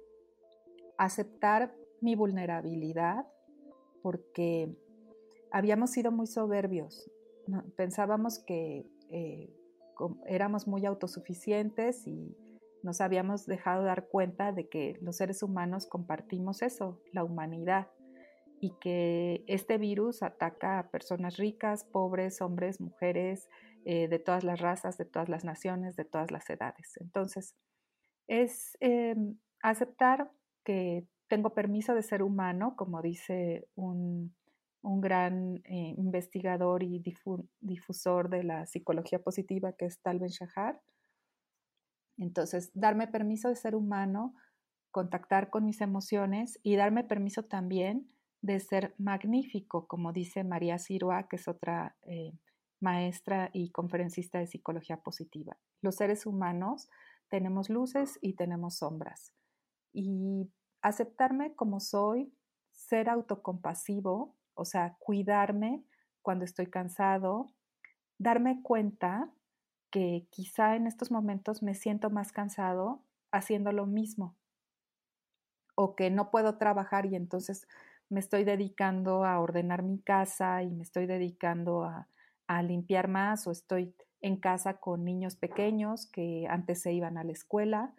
aceptar 0.97 1.74
mi 2.01 2.16
vulnerabilidad, 2.16 3.26
porque 4.01 4.76
habíamos 5.51 5.91
sido 5.91 6.12
muy 6.12 6.28
soberbios. 6.28 7.10
Pensábamos 7.76 8.39
que 8.39 8.86
eh, 9.10 9.49
éramos 10.26 10.68
muy 10.68 10.86
autosuficientes 10.86 12.08
y 12.08 12.36
nos 12.84 13.01
habíamos 13.01 13.45
dejado 13.45 13.84
dar 13.84 14.07
cuenta 14.07 14.51
de 14.51 14.67
que 14.69 14.97
los 15.01 15.17
seres 15.17 15.41
humanos 15.43 15.88
compartimos 15.88 16.61
eso, 16.61 17.01
la 17.11 17.23
humanidad, 17.23 17.88
y 18.59 18.71
que 18.79 19.43
este 19.47 19.77
virus 19.77 20.23
ataca 20.23 20.79
a 20.79 20.89
personas 20.89 21.38
ricas, 21.38 21.84
pobres, 21.84 22.41
hombres, 22.41 22.79
mujeres, 22.79 23.49
eh, 23.86 24.07
de 24.07 24.19
todas 24.19 24.45
las 24.45 24.61
razas, 24.61 24.97
de 24.97 25.03
todas 25.03 25.27
las 25.27 25.43
naciones, 25.43 25.97
de 25.97 26.05
todas 26.05 26.31
las 26.31 26.49
edades. 26.49 26.95
Entonces, 27.01 27.57
es 28.27 28.77
em, 28.79 29.38
aceptar 29.61 30.31
que 30.63 31.05
tengo 31.27 31.53
permiso 31.53 31.93
de 31.93 32.03
ser 32.03 32.23
humano, 32.23 32.75
como 32.77 33.01
dice 33.01 33.67
un, 33.75 34.34
gran 34.81 35.57
eh, 35.65 35.93
investigador 35.97 36.84
y 36.84 37.01
difusor 37.59 38.29
de 38.29 38.43
la 38.43 38.65
psicología 38.65 39.19
positiva 39.19 39.73
que 39.73 39.86
es 39.86 40.01
Tal 40.01 40.19
Ben 40.19 40.29
Shahar, 40.29 40.79
entonces, 42.18 42.72
darme 42.74 43.07
permiso 43.07 43.49
de 43.49 43.55
ser 43.55 43.76
humano, 43.76 44.36
contactar 44.91 45.49
con 45.49 45.66
mis 45.66 45.82
emociones 45.82 46.59
y 46.64 46.76
darme 46.76 47.03
permiso 47.03 47.43
también 47.43 48.09
de 48.41 48.59
ser 48.59 48.93
magnífico, 48.97 49.88
como 49.88 50.11
dice 50.14 50.43
María 50.43 50.78
Sirua, 50.78 51.28
que 51.28 51.38
es 51.38 51.47
otra 51.47 51.95
eh, 52.03 52.34
maestra 52.80 53.49
y 53.53 53.72
conferencista 53.72 54.39
de 54.39 54.47
psicología 54.47 54.97
positiva. 54.97 55.57
Los 55.82 55.95
seres 55.95 56.26
humanos 56.26 56.89
tenemos 57.30 57.70
luces 57.70 58.20
y 58.22 58.36
tenemos 58.36 58.78
sombras. 58.78 59.34
Y 59.93 60.51
aceptarme 60.82 61.55
como 61.55 61.80
soy, 61.80 62.34
ser 62.72 63.09
autocompasivo, 63.09 64.36
o 64.53 64.66
sea, 64.66 64.97
cuidarme 64.99 65.84
cuando 66.22 66.45
estoy 66.45 66.68
cansado, 66.68 67.47
darme 68.20 68.61
cuenta 68.61 69.32
que 69.93 70.27
quizá 70.31 70.75
en 70.75 70.87
estos 70.87 71.11
momentos 71.11 71.61
me 71.61 71.75
siento 71.75 72.09
más 72.09 72.31
cansado 72.31 73.03
haciendo 73.31 73.71
lo 73.71 73.85
mismo 73.85 74.35
o 75.75 75.95
que 75.95 76.09
no 76.09 76.31
puedo 76.31 76.57
trabajar 76.57 77.05
y 77.05 77.15
entonces 77.15 77.67
me 78.09 78.19
estoy 78.19 78.43
dedicando 78.43 79.23
a 79.23 79.39
ordenar 79.39 79.83
mi 79.83 79.99
casa 79.99 80.63
y 80.63 80.71
me 80.71 80.81
estoy 80.81 81.05
dedicando 81.05 81.83
a, 81.83 82.07
limpiar 82.63 83.07
más 83.07 83.47
o 83.47 83.51
estoy 83.51 83.95
en 84.21 84.37
casa 84.37 84.79
con 84.79 85.03
niños 85.03 85.35
pequeños 85.35 86.05
que 86.05 86.45
antes 86.47 86.83
se 86.83 86.93
iban 86.93 87.17
a 87.17 87.23
la 87.23 87.31
escuela. 87.31 87.95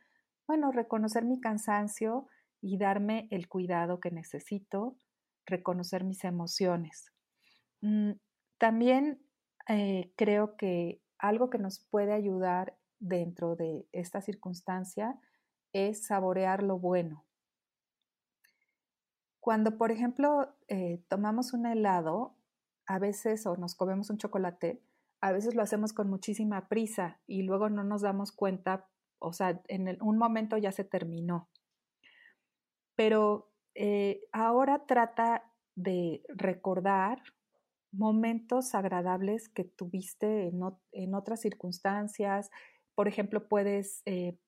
Bueno, 0.47 0.71
reconocer 0.71 1.25
mi 1.25 1.41
cansancio 1.41 2.29
y 2.61 2.79
darme 2.79 3.27
el 3.33 3.49
cuidado 3.49 3.99
que 3.99 4.13
necesito, 4.13 4.97
reconocer 5.45 6.05
mis 6.05 6.23
emociones. 6.23 7.13
Mm, 7.81 8.13
también 8.59 9.27
eh, 9.67 10.13
creo 10.15 10.57
que 10.57 11.01
algo 11.25 11.49
que 11.49 11.59
nos 11.59 11.79
puede 11.79 12.13
ayudar 12.13 12.77
dentro 12.99 13.57
de 13.57 13.89
esta 13.93 14.21
circunstancia 14.21 15.19
es 15.73 16.07
saborear 16.07 16.63
lo 16.63 16.79
bueno. 16.79 17.25
Cuando, 19.41 19.79
por 19.79 19.91
ejemplo, 19.91 20.55
eh, 20.69 21.03
tomamos 21.09 21.55
un 21.55 21.65
helado, 21.65 22.37
a 22.87 22.99
veces, 22.99 23.47
o 23.47 23.57
nos 23.57 23.75
comemos 23.75 24.11
un 24.11 24.19
chocolate, 24.19 24.83
a 25.23 25.33
veces 25.33 25.55
lo 25.55 25.63
hacemos 25.63 25.95
con 25.95 26.11
muchísima 26.11 26.69
prisa 26.69 27.19
y 27.27 27.43
luego 27.43 27.71
no 27.71 27.85
nos 27.85 28.03
damos 28.03 28.31
cuenta, 28.31 28.87
o 29.19 29.33
sea, 29.33 29.63
en 29.69 29.97
un 30.03 30.19
momento 30.19 30.59
ya 30.59 30.73
se 30.73 30.85
terminó. 30.85 31.49
Pero 32.97 33.51
eh, 33.75 34.29
ahora 34.31 34.85
trata 34.85 35.51
de 35.75 36.23
recordar 36.29 37.23
momentos 37.97 38.75
agradables 38.75 39.49
que 39.49 39.65
tuviste 39.65 40.49
en, 40.49 41.15
otras 41.15 41.41
circunstancias. 41.41 42.51
Por 42.95 43.09
ejemplo, 43.09 43.49
puedes 43.49 44.03
eh, 44.07 44.39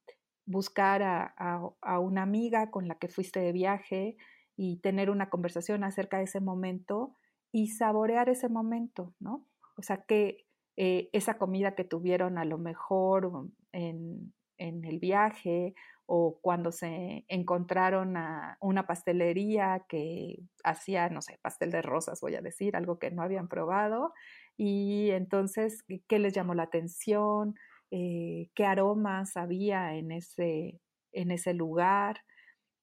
buscar 0.46 1.02
a, 1.02 1.98
una 2.00 2.22
amiga 2.22 2.70
con 2.70 2.88
la 2.88 2.96
que 2.96 3.08
fuiste 3.08 3.40
de 3.40 3.52
viaje 3.52 4.16
y 4.56 4.80
tener 4.80 5.10
una 5.10 5.28
conversación 5.28 5.84
acerca 5.84 6.18
de 6.18 6.24
ese 6.24 6.40
momento 6.40 7.14
y 7.52 7.68
saborear 7.68 8.28
ese 8.28 8.48
momento, 8.48 9.14
¿no? 9.18 9.46
O 9.76 9.82
sea, 9.82 10.04
que 10.04 10.46
eh, 10.76 11.10
esa 11.12 11.38
comida 11.38 11.74
que 11.74 11.84
tuvieron 11.84 12.38
a 12.38 12.44
lo 12.44 12.58
mejor 12.58 13.50
en, 13.72 14.32
en 14.58 14.84
el 14.84 14.98
viaje 14.98 15.74
o 16.06 16.38
cuando 16.40 16.70
se 16.70 17.24
encontraron 17.28 18.16
a 18.16 18.58
una 18.60 18.86
pastelería 18.86 19.84
que 19.88 20.38
hacía, 20.62 21.08
no 21.08 21.20
sé, 21.20 21.38
pastel 21.42 21.70
de 21.72 21.82
rosas, 21.82 22.20
voy 22.20 22.36
a 22.36 22.42
decir, 22.42 22.76
algo 22.76 22.98
que 22.98 23.10
no 23.10 23.22
habían 23.22 23.48
probado, 23.48 24.12
y 24.56 25.10
entonces, 25.10 25.84
¿qué 26.08 26.18
les 26.18 26.32
llamó 26.32 26.54
la 26.54 26.64
atención? 26.64 27.56
Eh, 27.90 28.50
¿Qué 28.54 28.64
aromas 28.64 29.36
había 29.36 29.94
en 29.94 30.12
ese, 30.12 30.80
en 31.12 31.30
ese 31.32 31.54
lugar? 31.54 32.22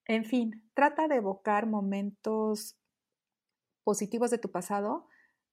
En 0.05 0.25
fin, 0.25 0.69
trata 0.73 1.07
de 1.07 1.15
evocar 1.15 1.65
momentos 1.65 2.77
positivos 3.85 4.31
de 4.31 4.37
tu 4.37 4.51
pasado, 4.51 5.07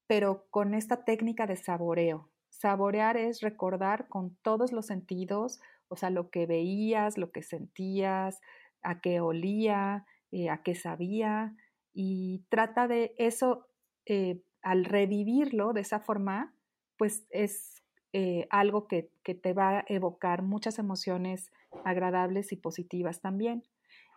pero 0.08 0.46
con 0.50 0.74
esta 0.74 1.04
técnica 1.04 1.46
de 1.46 1.56
saboreo. 1.56 2.30
Saborear 2.50 3.16
es 3.16 3.40
recordar 3.40 4.08
con 4.08 4.36
todos 4.42 4.72
los 4.72 4.86
sentidos 4.86 5.60
o 5.90 5.96
sea, 5.96 6.08
lo 6.08 6.30
que 6.30 6.46
veías, 6.46 7.18
lo 7.18 7.32
que 7.32 7.42
sentías, 7.42 8.40
a 8.82 9.00
qué 9.00 9.20
olía, 9.20 10.06
eh, 10.30 10.48
a 10.48 10.62
qué 10.62 10.74
sabía, 10.74 11.54
y 11.92 12.46
trata 12.48 12.86
de 12.86 13.14
eso, 13.18 13.66
eh, 14.06 14.42
al 14.62 14.84
revivirlo 14.84 15.72
de 15.72 15.80
esa 15.80 15.98
forma, 16.00 16.54
pues 16.96 17.26
es 17.30 17.82
eh, 18.12 18.46
algo 18.50 18.86
que, 18.86 19.10
que, 19.24 19.34
te 19.34 19.52
va 19.52 19.80
a 19.80 19.84
evocar 19.88 20.42
muchas 20.42 20.78
emociones 20.78 21.50
agradables 21.84 22.52
y 22.52 22.56
positivas 22.56 23.20
también. 23.20 23.64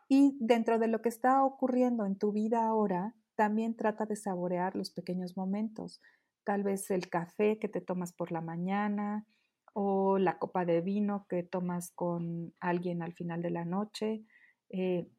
Y 0.08 0.38
dentro 0.40 0.78
de 0.78 0.88
lo 0.88 1.02
que 1.02 1.10
está 1.10 1.44
ocurriendo 1.44 2.06
en 2.06 2.18
tu 2.18 2.32
vida 2.32 2.66
ahora, 2.66 3.16
también 3.36 3.76
trata 3.76 4.06
de 4.06 4.16
saborear 4.16 4.76
los 4.76 4.92
pequeños 4.92 5.36
momentos. 5.38 6.02
Tal 6.44 6.64
vez 6.64 6.92
el 6.92 7.10
café 7.10 7.58
que 7.58 7.70
te 7.70 7.82
tomas 7.82 8.14
por 8.14 8.32
la 8.32 8.42
mañana, 8.42 9.26
o 9.74 10.18
la 10.18 10.38
copa 10.38 10.66
de 10.66 10.82
vino 10.82 11.26
que 11.28 11.44
tomas 11.44 11.92
con 11.92 12.54
alguien 12.60 13.02
al 13.02 13.14
final 13.14 13.42
de 13.42 13.50
la 13.50 13.66
noche. 13.66 14.24
Eh, 14.70 15.10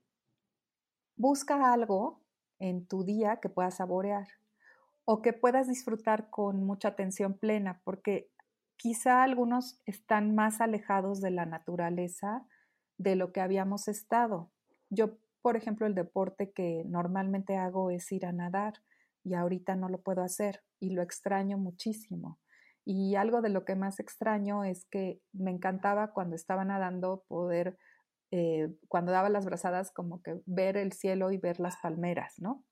busca 1.16 1.72
algo 1.72 2.22
en 2.59 2.86
tu 2.86 3.05
día 3.05 3.40
que 3.40 3.48
puedas 3.48 3.76
saborear 3.76 4.26
o 5.05 5.20
que 5.22 5.32
puedas 5.32 5.68
disfrutar 5.68 6.30
con 6.30 6.64
mucha 6.64 6.88
atención 6.88 7.34
plena, 7.34 7.80
porque 7.84 8.30
quizá 8.76 9.22
algunos 9.22 9.80
están 9.86 10.34
más 10.34 10.61
alejados 10.61 11.20
de 11.20 11.30
la 11.30 11.46
naturaleza 11.46 12.46
de 12.96 13.16
lo 13.16 13.32
que 13.32 13.40
habíamos 13.40 13.88
estado. 13.88 14.50
Yo, 14.88 15.18
por 15.42 15.57
ejemplo, 15.57 15.86
el 15.86 15.94
deporte 15.94 16.52
que 16.52 16.84
normalmente 16.86 17.57
hago 17.57 17.90
es 17.90 18.11
ir 18.12 18.24
a 18.24 18.32
nadar 18.32 18.74
y 19.22 19.34
ahorita 19.34 19.76
no 19.76 19.88
lo 19.88 20.00
puedo 20.00 20.22
hacer 20.22 20.62
y 20.80 20.90
lo 20.90 21.02
extraño 21.02 21.59
muchísimo. 21.59 22.38
Y 22.85 23.16
algo 23.16 23.41
de 23.41 23.49
lo 23.49 23.64
que 23.64 23.76
más 23.76 23.99
extraño 23.99 24.64
es 24.64 24.87
que 24.91 25.20
me 25.32 25.51
encantaba 25.51 26.12
cuando 26.12 26.37
estaba 26.37 26.64
nadando 26.64 27.24
poder, 27.28 27.78
eh, 28.30 28.68
cuando 28.89 29.12
daba 29.12 29.30
las 29.30 29.47
brazadas, 29.47 29.91
como 29.91 30.22
que 30.22 30.41
ver 30.47 30.76
el 30.76 30.93
cielo 30.93 31.30
y 31.30 31.39
ver 31.39 31.61
las 31.61 31.76
palmeras, 31.78 32.35
¿no? 32.39 32.64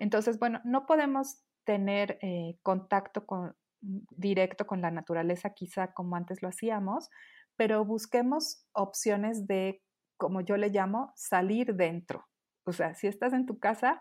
Entonces, 0.00 0.38
bueno, 0.38 0.60
no 0.64 0.86
podemos 0.86 1.42
tener 1.64 2.18
eh, 2.20 2.58
contacto 2.62 3.26
con, 3.26 3.54
directo 3.80 4.66
con 4.66 4.80
la 4.80 4.90
naturaleza 4.90 5.50
quizá 5.50 5.92
como 5.92 6.16
antes 6.16 6.42
lo 6.42 6.48
hacíamos, 6.48 7.10
pero 7.56 7.84
busquemos 7.84 8.66
opciones 8.72 9.46
de, 9.46 9.82
como 10.16 10.40
yo 10.40 10.56
le 10.56 10.70
llamo, 10.70 11.12
salir 11.16 11.74
dentro. 11.74 12.26
O 12.66 12.72
sea, 12.72 12.94
si 12.94 13.06
estás 13.06 13.32
en 13.32 13.46
tu 13.46 13.58
casa, 13.58 14.00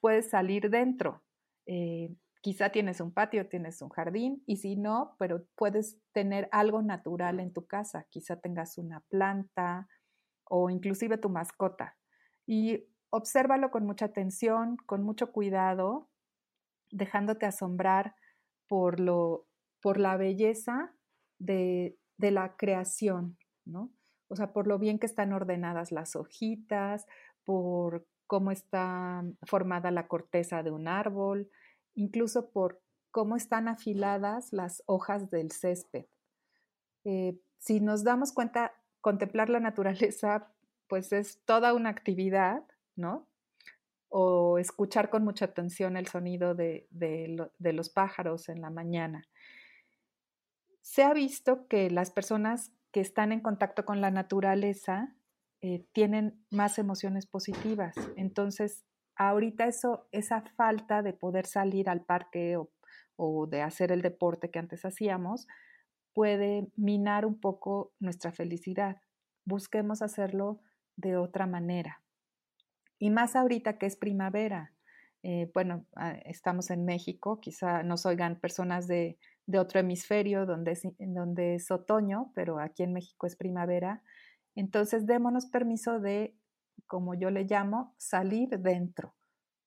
puedes 0.00 0.30
salir 0.30 0.70
dentro. 0.70 1.22
Eh, 1.66 2.14
Quizá 2.42 2.70
tienes 2.70 3.00
un 3.00 3.12
patio, 3.12 3.48
tienes 3.48 3.80
un 3.82 3.88
jardín 3.88 4.42
y 4.46 4.56
si 4.56 4.76
no, 4.76 5.14
pero 5.18 5.46
puedes 5.54 5.98
tener 6.12 6.48
algo 6.50 6.82
natural 6.82 7.38
en 7.38 7.52
tu 7.52 7.66
casa. 7.66 8.06
Quizá 8.10 8.40
tengas 8.40 8.78
una 8.78 9.00
planta 9.08 9.88
o 10.44 10.68
inclusive 10.68 11.18
tu 11.18 11.28
mascota. 11.28 11.96
Y 12.44 12.84
obsérvalo 13.10 13.70
con 13.70 13.86
mucha 13.86 14.06
atención, 14.06 14.76
con 14.86 15.04
mucho 15.04 15.30
cuidado, 15.30 16.10
dejándote 16.90 17.46
asombrar 17.46 18.16
por, 18.66 18.98
lo, 18.98 19.46
por 19.80 19.98
la 19.98 20.16
belleza 20.16 20.92
de, 21.38 21.96
de 22.16 22.30
la 22.32 22.56
creación, 22.56 23.38
¿no? 23.64 23.92
O 24.28 24.34
sea, 24.34 24.52
por 24.52 24.66
lo 24.66 24.78
bien 24.80 24.98
que 24.98 25.06
están 25.06 25.32
ordenadas 25.32 25.92
las 25.92 26.16
hojitas, 26.16 27.06
por 27.44 28.06
cómo 28.26 28.50
está 28.50 29.22
formada 29.42 29.90
la 29.90 30.08
corteza 30.08 30.62
de 30.62 30.70
un 30.70 30.88
árbol, 30.88 31.50
incluso 31.94 32.50
por 32.50 32.80
cómo 33.10 33.36
están 33.36 33.68
afiladas 33.68 34.52
las 34.52 34.82
hojas 34.86 35.30
del 35.30 35.52
césped. 35.52 36.06
Eh, 37.04 37.38
si 37.58 37.80
nos 37.80 38.04
damos 38.04 38.32
cuenta, 38.32 38.72
contemplar 39.00 39.50
la 39.50 39.60
naturaleza, 39.60 40.52
pues 40.88 41.12
es 41.12 41.40
toda 41.44 41.74
una 41.74 41.90
actividad, 41.90 42.64
¿no? 42.96 43.28
O 44.08 44.58
escuchar 44.58 45.10
con 45.10 45.24
mucha 45.24 45.46
atención 45.46 45.96
el 45.96 46.06
sonido 46.06 46.54
de, 46.54 46.86
los 47.58 47.90
pájaros 47.90 48.48
en 48.48 48.60
la 48.60 48.70
mañana. 48.70 49.28
se 50.80 51.04
ha 51.04 51.14
visto 51.14 51.68
que 51.68 51.90
las 51.90 52.10
personas 52.10 52.72
que 52.90 53.00
están 53.00 53.32
en 53.32 53.40
contacto 53.40 53.84
con 53.84 54.00
la 54.00 54.10
naturaleza 54.10 55.14
eh, 55.62 55.86
tienen 55.92 56.44
más 56.50 56.78
emociones 56.78 57.26
positivas. 57.26 57.94
Entonces, 58.16 58.84
ahorita 59.16 59.66
eso, 59.66 60.08
esa 60.12 60.42
falta 60.56 61.02
de 61.02 61.12
poder 61.12 61.46
salir 61.46 61.88
al 61.88 62.04
parque 62.04 62.56
o, 63.16 63.46
de 63.46 63.62
hacer 63.62 63.92
el 63.92 64.02
deporte 64.02 64.50
que 64.50 64.58
antes 64.58 64.84
hacíamos, 64.84 65.46
puede 66.12 66.68
minar 66.76 67.24
un 67.24 67.38
poco 67.38 67.92
nuestra 68.00 68.32
felicidad. 68.32 69.00
Busquemos 69.44 70.02
hacerlo 70.02 70.60
de 70.96 71.16
otra 71.16 71.46
manera. 71.46 72.02
Y 72.98 73.10
más 73.10 73.36
ahorita 73.36 73.78
que 73.78 73.86
es 73.86 73.96
primavera. 73.96 74.72
Eh, 75.22 75.50
bueno, 75.54 75.86
ah, 75.94 76.16
estamos 76.24 76.70
en 76.70 76.84
México, 76.84 77.40
quizá 77.40 77.84
nos 77.84 78.06
oigan 78.06 78.40
personas 78.40 78.88
de, 78.88 79.18
otro 79.56 79.80
hemisferio 79.80 80.46
donde 80.46 80.72
es, 80.72 80.82
donde 80.98 81.56
es 81.56 81.70
otoño, 81.70 82.32
pero 82.34 82.58
aquí 82.58 82.82
en 82.82 82.92
México 82.92 83.26
es 83.26 83.36
primavera. 83.36 84.02
Entonces, 84.54 85.06
démonos 85.06 85.46
permiso 85.46 86.00
de, 86.00 86.34
como 86.92 87.14
yo 87.14 87.30
le 87.30 87.44
llamo, 87.44 87.94
salir 87.96 88.60
dentro, 88.60 89.14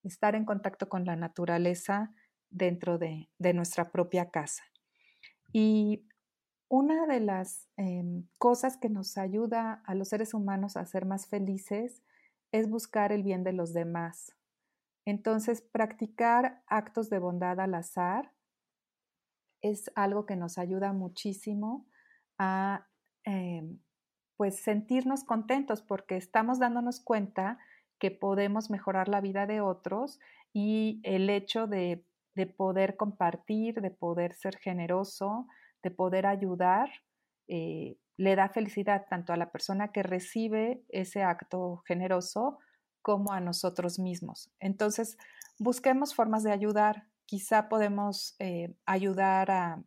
estar 0.04 0.36
en 0.36 0.46
contacto 0.46 0.88
con 0.88 1.06
la 1.06 1.16
naturaleza 1.16 2.14
dentro 2.52 3.00
de, 3.00 3.32
nuestra 3.40 3.92
propia 3.92 4.30
casa. 4.30 4.64
Y 5.52 6.08
una 6.70 7.08
de 7.08 7.22
las 7.22 7.68
em, 7.78 8.28
cosas 8.38 8.78
que 8.78 8.90
nos 8.90 9.18
ayuda 9.18 9.82
a 9.88 9.96
los 9.96 10.10
seres 10.10 10.36
humanos 10.36 10.78
a 10.78 10.86
ser 10.86 11.08
más 11.08 11.26
felices 11.26 12.04
es 12.52 12.70
buscar 12.70 13.12
el 13.12 13.24
bien 13.24 13.44
de 13.44 13.54
los 13.54 13.74
demás. 13.74 14.36
Entonces, 15.04 15.64
practicar 15.64 16.62
actos 16.68 17.10
de 17.10 17.18
bondad 17.18 17.60
al 17.60 17.74
azar 17.74 18.34
es 19.62 19.92
algo 19.96 20.28
que 20.28 20.36
nos 20.36 20.60
ayuda 20.60 20.94
muchísimo 20.94 21.88
a 22.38 22.86
em, 23.24 23.80
pues 24.38 24.58
sentirnos 24.58 25.24
contentos 25.24 25.82
porque 25.82 26.18
estamos 26.18 26.60
dándonos 26.60 27.00
cuenta 27.00 27.58
que 28.00 28.12
podemos 28.12 28.70
mejorar 28.70 29.08
la 29.08 29.22
vida 29.22 29.46
de 29.46 29.62
otros 29.62 30.20
y 30.54 31.00
el 31.04 31.30
hecho 31.30 31.68
de, 31.68 32.06
poder 32.58 32.98
compartir, 32.98 33.82
de 33.82 33.92
poder 33.92 34.34
ser 34.34 34.58
generoso, 34.58 35.48
de 35.82 35.92
poder 35.92 36.26
ayudar, 36.26 36.90
eh, 37.48 37.98
le 38.18 38.36
da 38.36 38.50
felicidad 38.50 39.06
tanto 39.10 39.34
a 39.34 39.38
la 39.38 39.52
persona 39.52 39.92
que 39.92 40.04
recibe 40.04 40.84
ese 40.90 41.24
acto 41.24 41.84
generoso 41.86 42.60
como 43.02 43.32
a 43.32 43.40
nosotros 43.40 44.00
mismos. 44.00 44.52
Entonces, 44.60 45.18
busquemos 45.60 46.16
formas 46.16 46.44
de 46.44 46.52
ayudar. 46.52 47.08
Quizá 47.26 47.70
podemos 47.70 48.36
eh, 48.40 48.76
ayudar 48.86 49.52
a, 49.52 49.84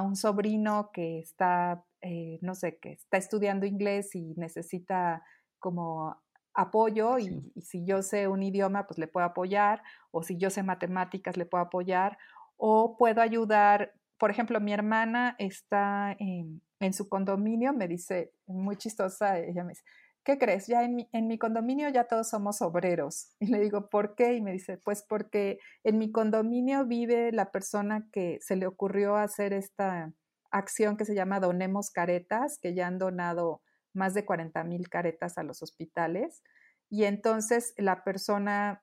un 0.00 0.16
sobrino 0.16 0.90
que 0.92 1.18
está, 1.18 1.84
eh, 2.00 2.38
no 2.40 2.54
sé, 2.54 2.78
que 2.80 2.92
está 2.92 3.18
estudiando 3.18 3.66
inglés 3.66 4.14
y 4.14 4.32
necesita 4.36 5.22
como 5.58 6.16
apoyo 6.54 7.18
y, 7.18 7.52
si 7.60 7.84
yo 7.84 8.02
sé 8.02 8.28
un 8.28 8.42
idioma, 8.42 8.86
pues 8.86 8.98
le 8.98 9.08
puedo 9.08 9.26
apoyar, 9.26 9.82
o 10.10 10.22
si 10.22 10.38
yo 10.38 10.48
sé 10.48 10.62
matemáticas, 10.62 11.36
le 11.36 11.46
puedo 11.46 11.64
apoyar, 11.64 12.16
o 12.56 12.96
puedo 12.96 13.20
ayudar, 13.20 13.92
por 14.18 14.30
ejemplo, 14.30 14.60
mi 14.60 14.72
hermana 14.72 15.34
está 15.38 16.16
en, 16.18 16.62
en 16.80 16.92
su 16.92 17.08
condominio, 17.08 17.72
me 17.72 17.88
dice, 17.88 18.32
muy 18.46 18.76
chistosa, 18.76 19.38
ella 19.38 19.64
me 19.64 19.70
dice, 19.70 19.84
¿qué 20.24 20.38
crees? 20.38 20.66
Ya 20.66 20.84
en 20.84 20.94
mi, 20.94 21.08
en 21.12 21.26
mi, 21.26 21.38
condominio 21.38 21.88
ya 21.88 22.04
todos 22.04 22.28
somos 22.28 22.62
obreros. 22.62 23.32
Y 23.40 23.46
le 23.46 23.60
digo, 23.60 23.88
¿por 23.88 24.14
qué? 24.14 24.34
Y 24.34 24.40
me 24.40 24.52
dice, 24.52 24.78
pues 24.78 25.02
porque 25.02 25.58
en 25.84 25.98
mi 25.98 26.12
condominio 26.12 26.86
vive 26.86 27.32
la 27.32 27.50
persona 27.50 28.08
que 28.12 28.38
se 28.40 28.56
le 28.56 28.66
ocurrió 28.66 29.16
hacer 29.16 29.52
esta 29.52 30.12
acción 30.50 30.96
que 30.96 31.04
se 31.04 31.14
llama 31.14 31.40
Donemos 31.40 31.90
Caretas, 31.90 32.58
que 32.58 32.74
ya 32.74 32.86
han 32.86 32.98
donado 32.98 33.62
más 33.94 34.14
de 34.14 34.24
40 34.24 34.62
mil 34.64 34.88
caretas 34.88 35.38
a 35.38 35.42
los 35.42 35.62
hospitales. 35.62 36.42
Y 36.88 37.04
entonces 37.04 37.74
la 37.76 38.04
persona 38.04 38.82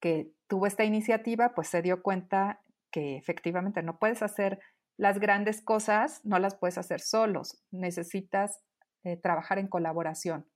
que 0.00 0.32
tuvo 0.46 0.66
esta 0.66 0.84
iniciativa, 0.84 1.54
pues 1.54 1.68
se 1.68 1.82
dio 1.82 2.02
cuenta 2.02 2.60
que 2.90 3.16
efectivamente 3.16 3.82
no 3.82 3.98
puedes 3.98 4.22
hacer 4.22 4.60
las 4.96 5.18
grandes 5.18 5.60
cosas, 5.60 6.20
no 6.24 6.38
las 6.38 6.54
puedes 6.54 6.78
hacer 6.78 7.00
solos, 7.00 7.60
necesitas 7.72 8.60
eh, 9.02 9.16
trabajar 9.16 9.58
en 9.58 9.66
colaboración. 9.66 10.46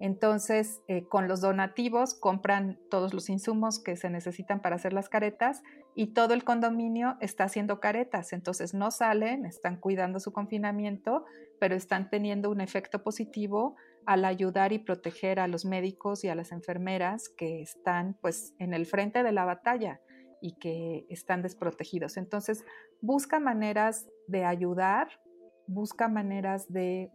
Entonces, 0.00 0.82
eh, 0.88 1.06
con 1.08 1.28
los 1.28 1.40
donativos 1.40 2.14
compran 2.14 2.78
todos 2.90 3.14
los 3.14 3.28
insumos 3.30 3.82
que 3.82 3.96
se 3.96 4.10
necesitan 4.10 4.60
para 4.60 4.76
hacer 4.76 4.92
las 4.92 5.08
caretas 5.08 5.62
y 5.94 6.08
todo 6.08 6.34
el 6.34 6.44
condominio 6.44 7.16
está 7.20 7.44
haciendo 7.44 7.80
caretas. 7.80 8.32
Entonces, 8.32 8.74
no 8.74 8.90
salen, 8.90 9.46
están 9.46 9.78
cuidando 9.78 10.20
su 10.20 10.32
confinamiento, 10.32 11.24
pero 11.60 11.74
están 11.74 12.10
teniendo 12.10 12.50
un 12.50 12.60
efecto 12.60 13.02
positivo 13.02 13.76
al 14.04 14.24
ayudar 14.24 14.72
y 14.72 14.78
proteger 14.78 15.40
a 15.40 15.48
los 15.48 15.64
médicos 15.64 16.24
y 16.24 16.28
a 16.28 16.34
las 16.34 16.52
enfermeras 16.52 17.28
que 17.28 17.62
están 17.62 18.18
pues 18.20 18.52
en 18.58 18.74
el 18.74 18.86
frente 18.86 19.22
de 19.22 19.32
la 19.32 19.44
batalla 19.44 20.00
y 20.40 20.56
que 20.56 21.06
están 21.08 21.40
desprotegidos. 21.40 22.16
Entonces, 22.16 22.64
busca 23.00 23.40
maneras 23.40 24.06
de 24.26 24.44
ayudar, 24.44 25.08
busca 25.66 26.08
maneras 26.08 26.70
de 26.70 27.10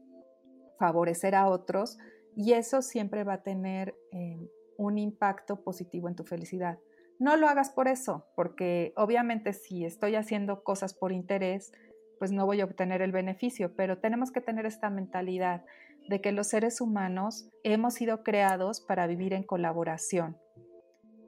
favorecer 0.79 1.35
a 1.35 1.47
otros 1.47 1.97
y 2.35 2.53
eso 2.53 2.81
siempre 2.81 3.23
va 3.23 3.33
a 3.33 3.43
tener 3.43 3.95
eh, 4.11 4.49
un 4.77 4.97
impacto 4.97 5.63
positivo 5.63 6.07
en 6.07 6.15
tu 6.15 6.23
felicidad. 6.23 6.79
No 7.19 7.35
lo 7.35 7.47
hagas 7.49 7.69
por 7.69 7.87
eso, 7.87 8.25
porque 8.35 8.93
obviamente 8.95 9.51
si 9.53 9.83
estoy 9.83 10.15
haciendo 10.15 10.63
cosas 10.63 10.93
por 10.93 11.11
interés, 11.11 11.73
pues 12.17 12.31
no 12.31 12.45
voy 12.45 12.61
a 12.61 12.65
obtener 12.65 13.01
el 13.01 13.11
beneficio, 13.11 13.75
pero 13.75 13.97
tenemos 13.97 14.31
que 14.31 14.41
tener 14.41 14.65
esta 14.65 14.89
mentalidad 14.89 15.65
de 16.07 16.21
que 16.21 16.31
los 16.31 16.47
seres 16.47 16.81
humanos 16.81 17.49
hemos 17.63 17.95
sido 17.95 18.23
creados 18.23 18.81
para 18.81 19.05
vivir 19.05 19.33
en 19.33 19.43
colaboración. 19.43 20.37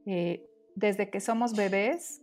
Eh, 0.05 0.45
desde 0.75 1.09
que 1.09 1.19
somos 1.19 1.55
bebés 1.55 2.21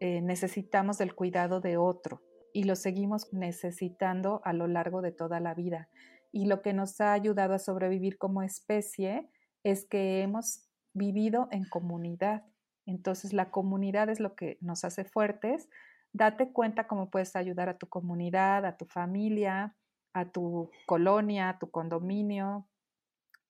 eh, 0.00 0.20
necesitamos 0.20 0.98
del 0.98 1.14
cuidado 1.14 1.60
de 1.60 1.76
otro 1.76 2.22
y 2.52 2.64
lo 2.64 2.76
seguimos 2.76 3.32
necesitando 3.32 4.40
a 4.44 4.52
lo 4.52 4.66
largo 4.68 5.02
de 5.02 5.12
toda 5.12 5.40
la 5.40 5.54
vida 5.54 5.88
y 6.32 6.46
lo 6.46 6.62
que 6.62 6.72
nos 6.72 7.00
ha 7.00 7.12
ayudado 7.12 7.54
a 7.54 7.58
sobrevivir 7.58 8.18
como 8.18 8.42
especie 8.42 9.28
es 9.64 9.86
que 9.86 10.22
hemos 10.22 10.68
vivido 10.92 11.48
en 11.50 11.64
comunidad. 11.64 12.44
Entonces 12.86 13.32
la 13.32 13.50
comunidad 13.50 14.08
es 14.08 14.20
lo 14.20 14.34
que 14.34 14.58
nos 14.60 14.84
hace 14.84 15.04
fuertes. 15.04 15.68
Date 16.12 16.52
cuenta 16.52 16.86
cómo 16.86 17.10
puedes 17.10 17.36
ayudar 17.36 17.68
a 17.68 17.78
tu 17.78 17.88
comunidad, 17.88 18.64
a 18.64 18.76
tu 18.76 18.86
familia, 18.86 19.76
a 20.12 20.30
tu 20.30 20.70
colonia, 20.86 21.50
a 21.50 21.58
tu 21.58 21.70
condominio, 21.70 22.66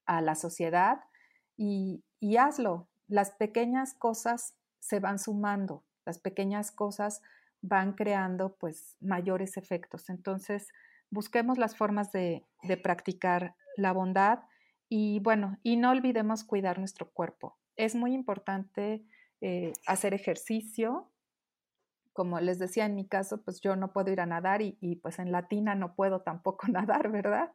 a 0.06 0.20
la 0.20 0.34
sociedad 0.34 1.00
y, 1.56 2.04
y 2.20 2.36
hazlo. 2.36 2.88
Las 3.06 3.30
pequeñas 3.30 3.94
cosas 3.94 4.54
se 4.80 5.00
van 5.00 5.18
sumando, 5.18 5.84
las 6.04 6.18
pequeñas 6.18 6.70
cosas 6.70 7.22
van 7.60 7.94
creando 7.94 8.56
pues 8.56 8.96
mayores 9.00 9.56
efectos. 9.56 10.10
Entonces, 10.10 10.68
busquemos 11.10 11.58
las 11.58 11.76
formas 11.76 12.12
de, 12.12 12.44
practicar 12.82 13.54
la 13.76 13.92
bondad 13.92 14.40
y 14.88 15.20
bueno, 15.20 15.58
y 15.62 15.76
no 15.76 15.90
olvidemos 15.90 16.44
cuidar 16.44 16.78
nuestro 16.78 17.10
cuerpo. 17.10 17.58
Es 17.76 17.94
muy 17.94 18.14
importante 18.14 19.04
eh, 19.40 19.72
hacer 19.86 20.14
ejercicio. 20.14 21.10
Como 22.12 22.40
les 22.40 22.58
decía 22.58 22.86
en 22.86 22.94
mi 22.94 23.06
caso, 23.06 23.42
pues 23.44 23.60
yo 23.60 23.76
no 23.76 23.92
puedo 23.92 24.10
ir 24.10 24.20
a 24.20 24.26
nadar 24.26 24.60
y, 24.62 24.96
pues 25.02 25.18
en 25.18 25.30
latina 25.30 25.74
no 25.74 25.94
puedo 25.94 26.22
tampoco 26.22 26.66
nadar, 26.72 27.10
¿verdad? 27.10 27.52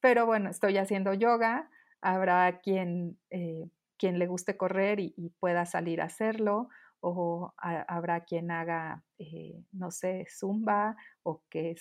Pero 0.00 0.24
bueno, 0.26 0.50
estoy 0.50 0.78
haciendo 0.78 1.12
yoga. 1.14 1.68
Habrá 2.00 2.60
quien, 2.60 3.18
eh, 3.30 3.68
quien 3.98 4.18
le 4.18 4.28
guste 4.28 4.56
correr 4.56 5.00
y, 5.00 5.34
pueda 5.40 5.66
salir 5.66 6.00
a 6.00 6.04
hacerlo 6.04 6.68
o 7.00 7.54
habrá 7.58 8.24
quien 8.24 8.50
haga, 8.50 9.04
eh, 9.18 9.62
no 9.70 9.92
sé, 9.92 10.26
zumba 10.28 10.96
o 11.22 11.42
que 11.48 11.76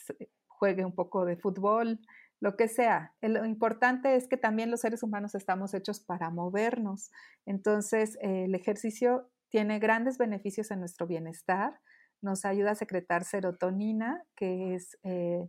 juegue 0.57 0.85
un 0.85 0.95
poco 0.95 1.25
de 1.25 1.37
fútbol, 1.37 1.99
lo 2.39 2.55
que 2.55 2.67
sea. 2.67 3.13
Lo 3.21 3.45
importante 3.45 4.15
es 4.15 4.27
que 4.27 4.37
también 4.37 4.69
los 4.71 4.81
seres 4.81 5.03
humanos 5.03 5.35
estamos 5.35 5.73
hechos 5.73 5.99
para 5.99 6.29
movernos. 6.29 7.11
Entonces, 7.45 8.17
eh, 8.21 8.45
el 8.45 8.55
ejercicio 8.55 9.29
tiene 9.49 9.79
grandes 9.79 10.17
beneficios 10.17 10.71
en 10.71 10.79
nuestro 10.79 11.07
bienestar. 11.07 11.79
Nos 12.21 12.45
ayuda 12.45 12.71
a 12.71 12.75
secretar 12.75 13.23
serotonina, 13.23 14.23
que 14.35 14.75
es 14.75 14.97
eh, 15.03 15.47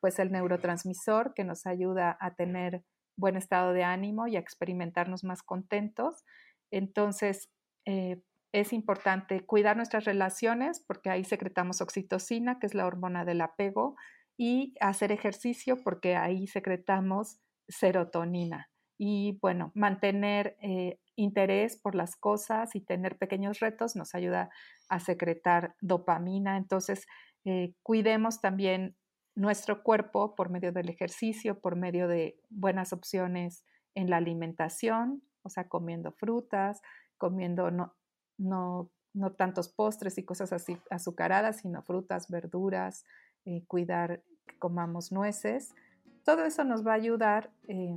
pues 0.00 0.18
el 0.18 0.30
neurotransmisor 0.30 1.34
que 1.34 1.44
nos 1.44 1.66
ayuda 1.66 2.16
a 2.20 2.34
tener 2.34 2.84
buen 3.16 3.36
estado 3.36 3.72
de 3.72 3.82
ánimo 3.82 4.28
y 4.28 4.36
a 4.36 4.40
experimentarnos 4.40 5.24
más 5.24 5.42
contentos. 5.42 6.24
Entonces, 6.70 7.50
eh, 7.84 8.22
es 8.52 8.72
importante 8.72 9.44
cuidar 9.44 9.76
nuestras 9.76 10.04
relaciones 10.04 10.82
porque 10.86 11.10
ahí 11.10 11.24
secretamos 11.24 11.80
oxitocina, 11.80 12.58
que 12.58 12.66
es 12.66 12.74
la 12.74 12.86
hormona 12.86 13.24
del 13.24 13.40
apego, 13.40 13.96
y 14.38 14.74
hacer 14.80 15.12
ejercicio 15.12 15.82
porque 15.82 16.16
ahí 16.16 16.46
secretamos 16.46 17.40
serotonina. 17.68 18.70
Y 18.96 19.38
bueno, 19.42 19.72
mantener 19.74 20.56
eh, 20.62 20.98
interés 21.16 21.76
por 21.76 21.94
las 21.94 22.16
cosas 22.16 22.74
y 22.74 22.80
tener 22.80 23.18
pequeños 23.18 23.58
retos 23.60 23.96
nos 23.96 24.14
ayuda 24.14 24.48
a 24.88 25.00
secretar 25.00 25.74
dopamina. 25.80 26.56
Entonces, 26.56 27.06
eh, 27.44 27.74
cuidemos 27.82 28.40
también 28.40 28.96
nuestro 29.34 29.82
cuerpo 29.82 30.34
por 30.34 30.50
medio 30.50 30.72
del 30.72 30.88
ejercicio, 30.88 31.60
por 31.60 31.76
medio 31.76 32.08
de 32.08 32.40
buenas 32.48 32.92
opciones 32.92 33.64
en 33.94 34.08
la 34.10 34.16
alimentación, 34.16 35.22
o 35.42 35.50
sea, 35.50 35.68
comiendo 35.68 36.12
frutas, 36.12 36.80
comiendo 37.18 37.70
no, 37.70 37.94
no, 38.36 38.90
no 39.14 39.32
tantos 39.32 39.68
postres 39.68 40.18
y 40.18 40.24
cosas 40.24 40.52
así 40.52 40.78
azucaradas, 40.90 41.58
sino 41.58 41.82
frutas, 41.82 42.28
verduras, 42.28 43.04
eh, 43.48 43.64
cuidar 43.66 44.20
que 44.46 44.58
comamos 44.58 45.10
nueces. 45.10 45.74
Todo 46.22 46.44
eso 46.44 46.64
nos 46.64 46.86
va 46.86 46.92
a 46.92 46.96
ayudar 46.96 47.50
eh, 47.66 47.96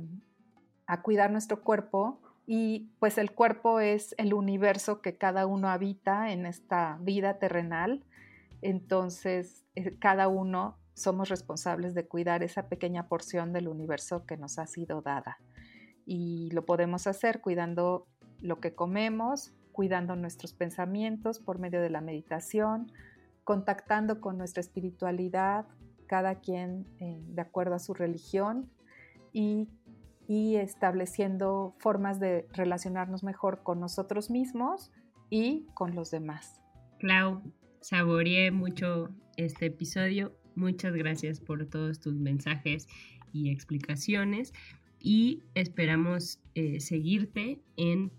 a 0.86 1.02
cuidar 1.02 1.30
nuestro 1.30 1.62
cuerpo 1.62 2.22
y 2.46 2.88
pues 2.98 3.18
el 3.18 3.32
cuerpo 3.32 3.78
es 3.78 4.14
el 4.16 4.32
universo 4.32 5.02
que 5.02 5.18
cada 5.18 5.46
uno 5.46 5.68
habita 5.68 6.32
en 6.32 6.46
esta 6.46 6.96
vida 7.02 7.38
terrenal. 7.38 8.02
Entonces, 8.62 9.66
eh, 9.74 9.94
cada 9.98 10.28
uno 10.28 10.78
somos 10.94 11.28
responsables 11.28 11.92
de 11.92 12.06
cuidar 12.06 12.42
esa 12.42 12.70
pequeña 12.70 13.06
porción 13.08 13.52
del 13.52 13.68
universo 13.68 14.24
que 14.24 14.38
nos 14.38 14.58
ha 14.58 14.66
sido 14.66 15.02
dada. 15.02 15.36
Y 16.06 16.48
lo 16.52 16.64
podemos 16.64 17.06
hacer 17.06 17.42
cuidando 17.42 18.06
lo 18.40 18.58
que 18.58 18.74
comemos, 18.74 19.52
cuidando 19.72 20.16
nuestros 20.16 20.54
pensamientos 20.54 21.40
por 21.40 21.58
medio 21.58 21.82
de 21.82 21.90
la 21.90 22.00
meditación, 22.00 22.90
contactando 23.44 24.20
con 24.20 24.38
nuestra 24.38 24.60
espiritualidad, 24.60 25.66
cada 26.06 26.40
quien 26.40 26.86
eh, 26.98 27.20
de 27.26 27.42
acuerdo 27.42 27.74
a 27.74 27.78
su 27.78 27.94
religión, 27.94 28.70
y, 29.32 29.68
y 30.28 30.56
estableciendo 30.56 31.74
formas 31.78 32.20
de 32.20 32.46
relacionarnos 32.52 33.24
mejor 33.24 33.62
con 33.62 33.80
nosotros 33.80 34.30
mismos 34.30 34.92
y 35.30 35.66
con 35.74 35.94
los 35.94 36.10
demás. 36.10 36.60
Clau, 36.98 37.42
saboreé 37.80 38.50
mucho 38.50 39.08
este 39.36 39.66
episodio 39.66 40.36
Muchas 40.54 40.94
gracias 40.94 41.40
por 41.40 41.66
todos 41.66 42.00
tus 42.00 42.14
mensajes 42.14 42.86
y 43.32 43.50
explicaciones 43.50 44.52
y 44.98 45.42
esperamos 45.54 46.40
eh, 46.54 46.80
seguirte 46.80 47.60
en 47.76 48.10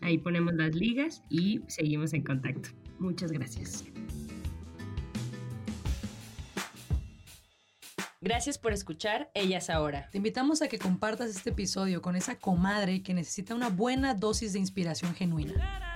Ahí 0.00 0.18
ponemos 0.18 0.54
las 0.54 0.74
ligas 0.74 1.22
y 1.30 1.60
seguimos 1.66 2.12
en 2.12 2.22
contacto. 2.22 2.70
Muchas 2.98 3.32
gracias. 3.32 3.84
Gracias 8.20 8.58
por 8.58 8.72
escuchar 8.72 9.30
Ellas 9.34 9.70
Ahora. 9.70 10.08
Te 10.10 10.18
invitamos 10.18 10.60
a 10.60 10.68
que 10.68 10.78
compartas 10.78 11.30
este 11.30 11.50
episodio 11.50 12.02
con 12.02 12.16
esa 12.16 12.38
comadre 12.38 13.02
que 13.02 13.14
necesita 13.14 13.54
una 13.54 13.68
buena 13.68 14.14
dosis 14.14 14.52
de 14.52 14.58
inspiración 14.58 15.14
genuina. 15.14 15.95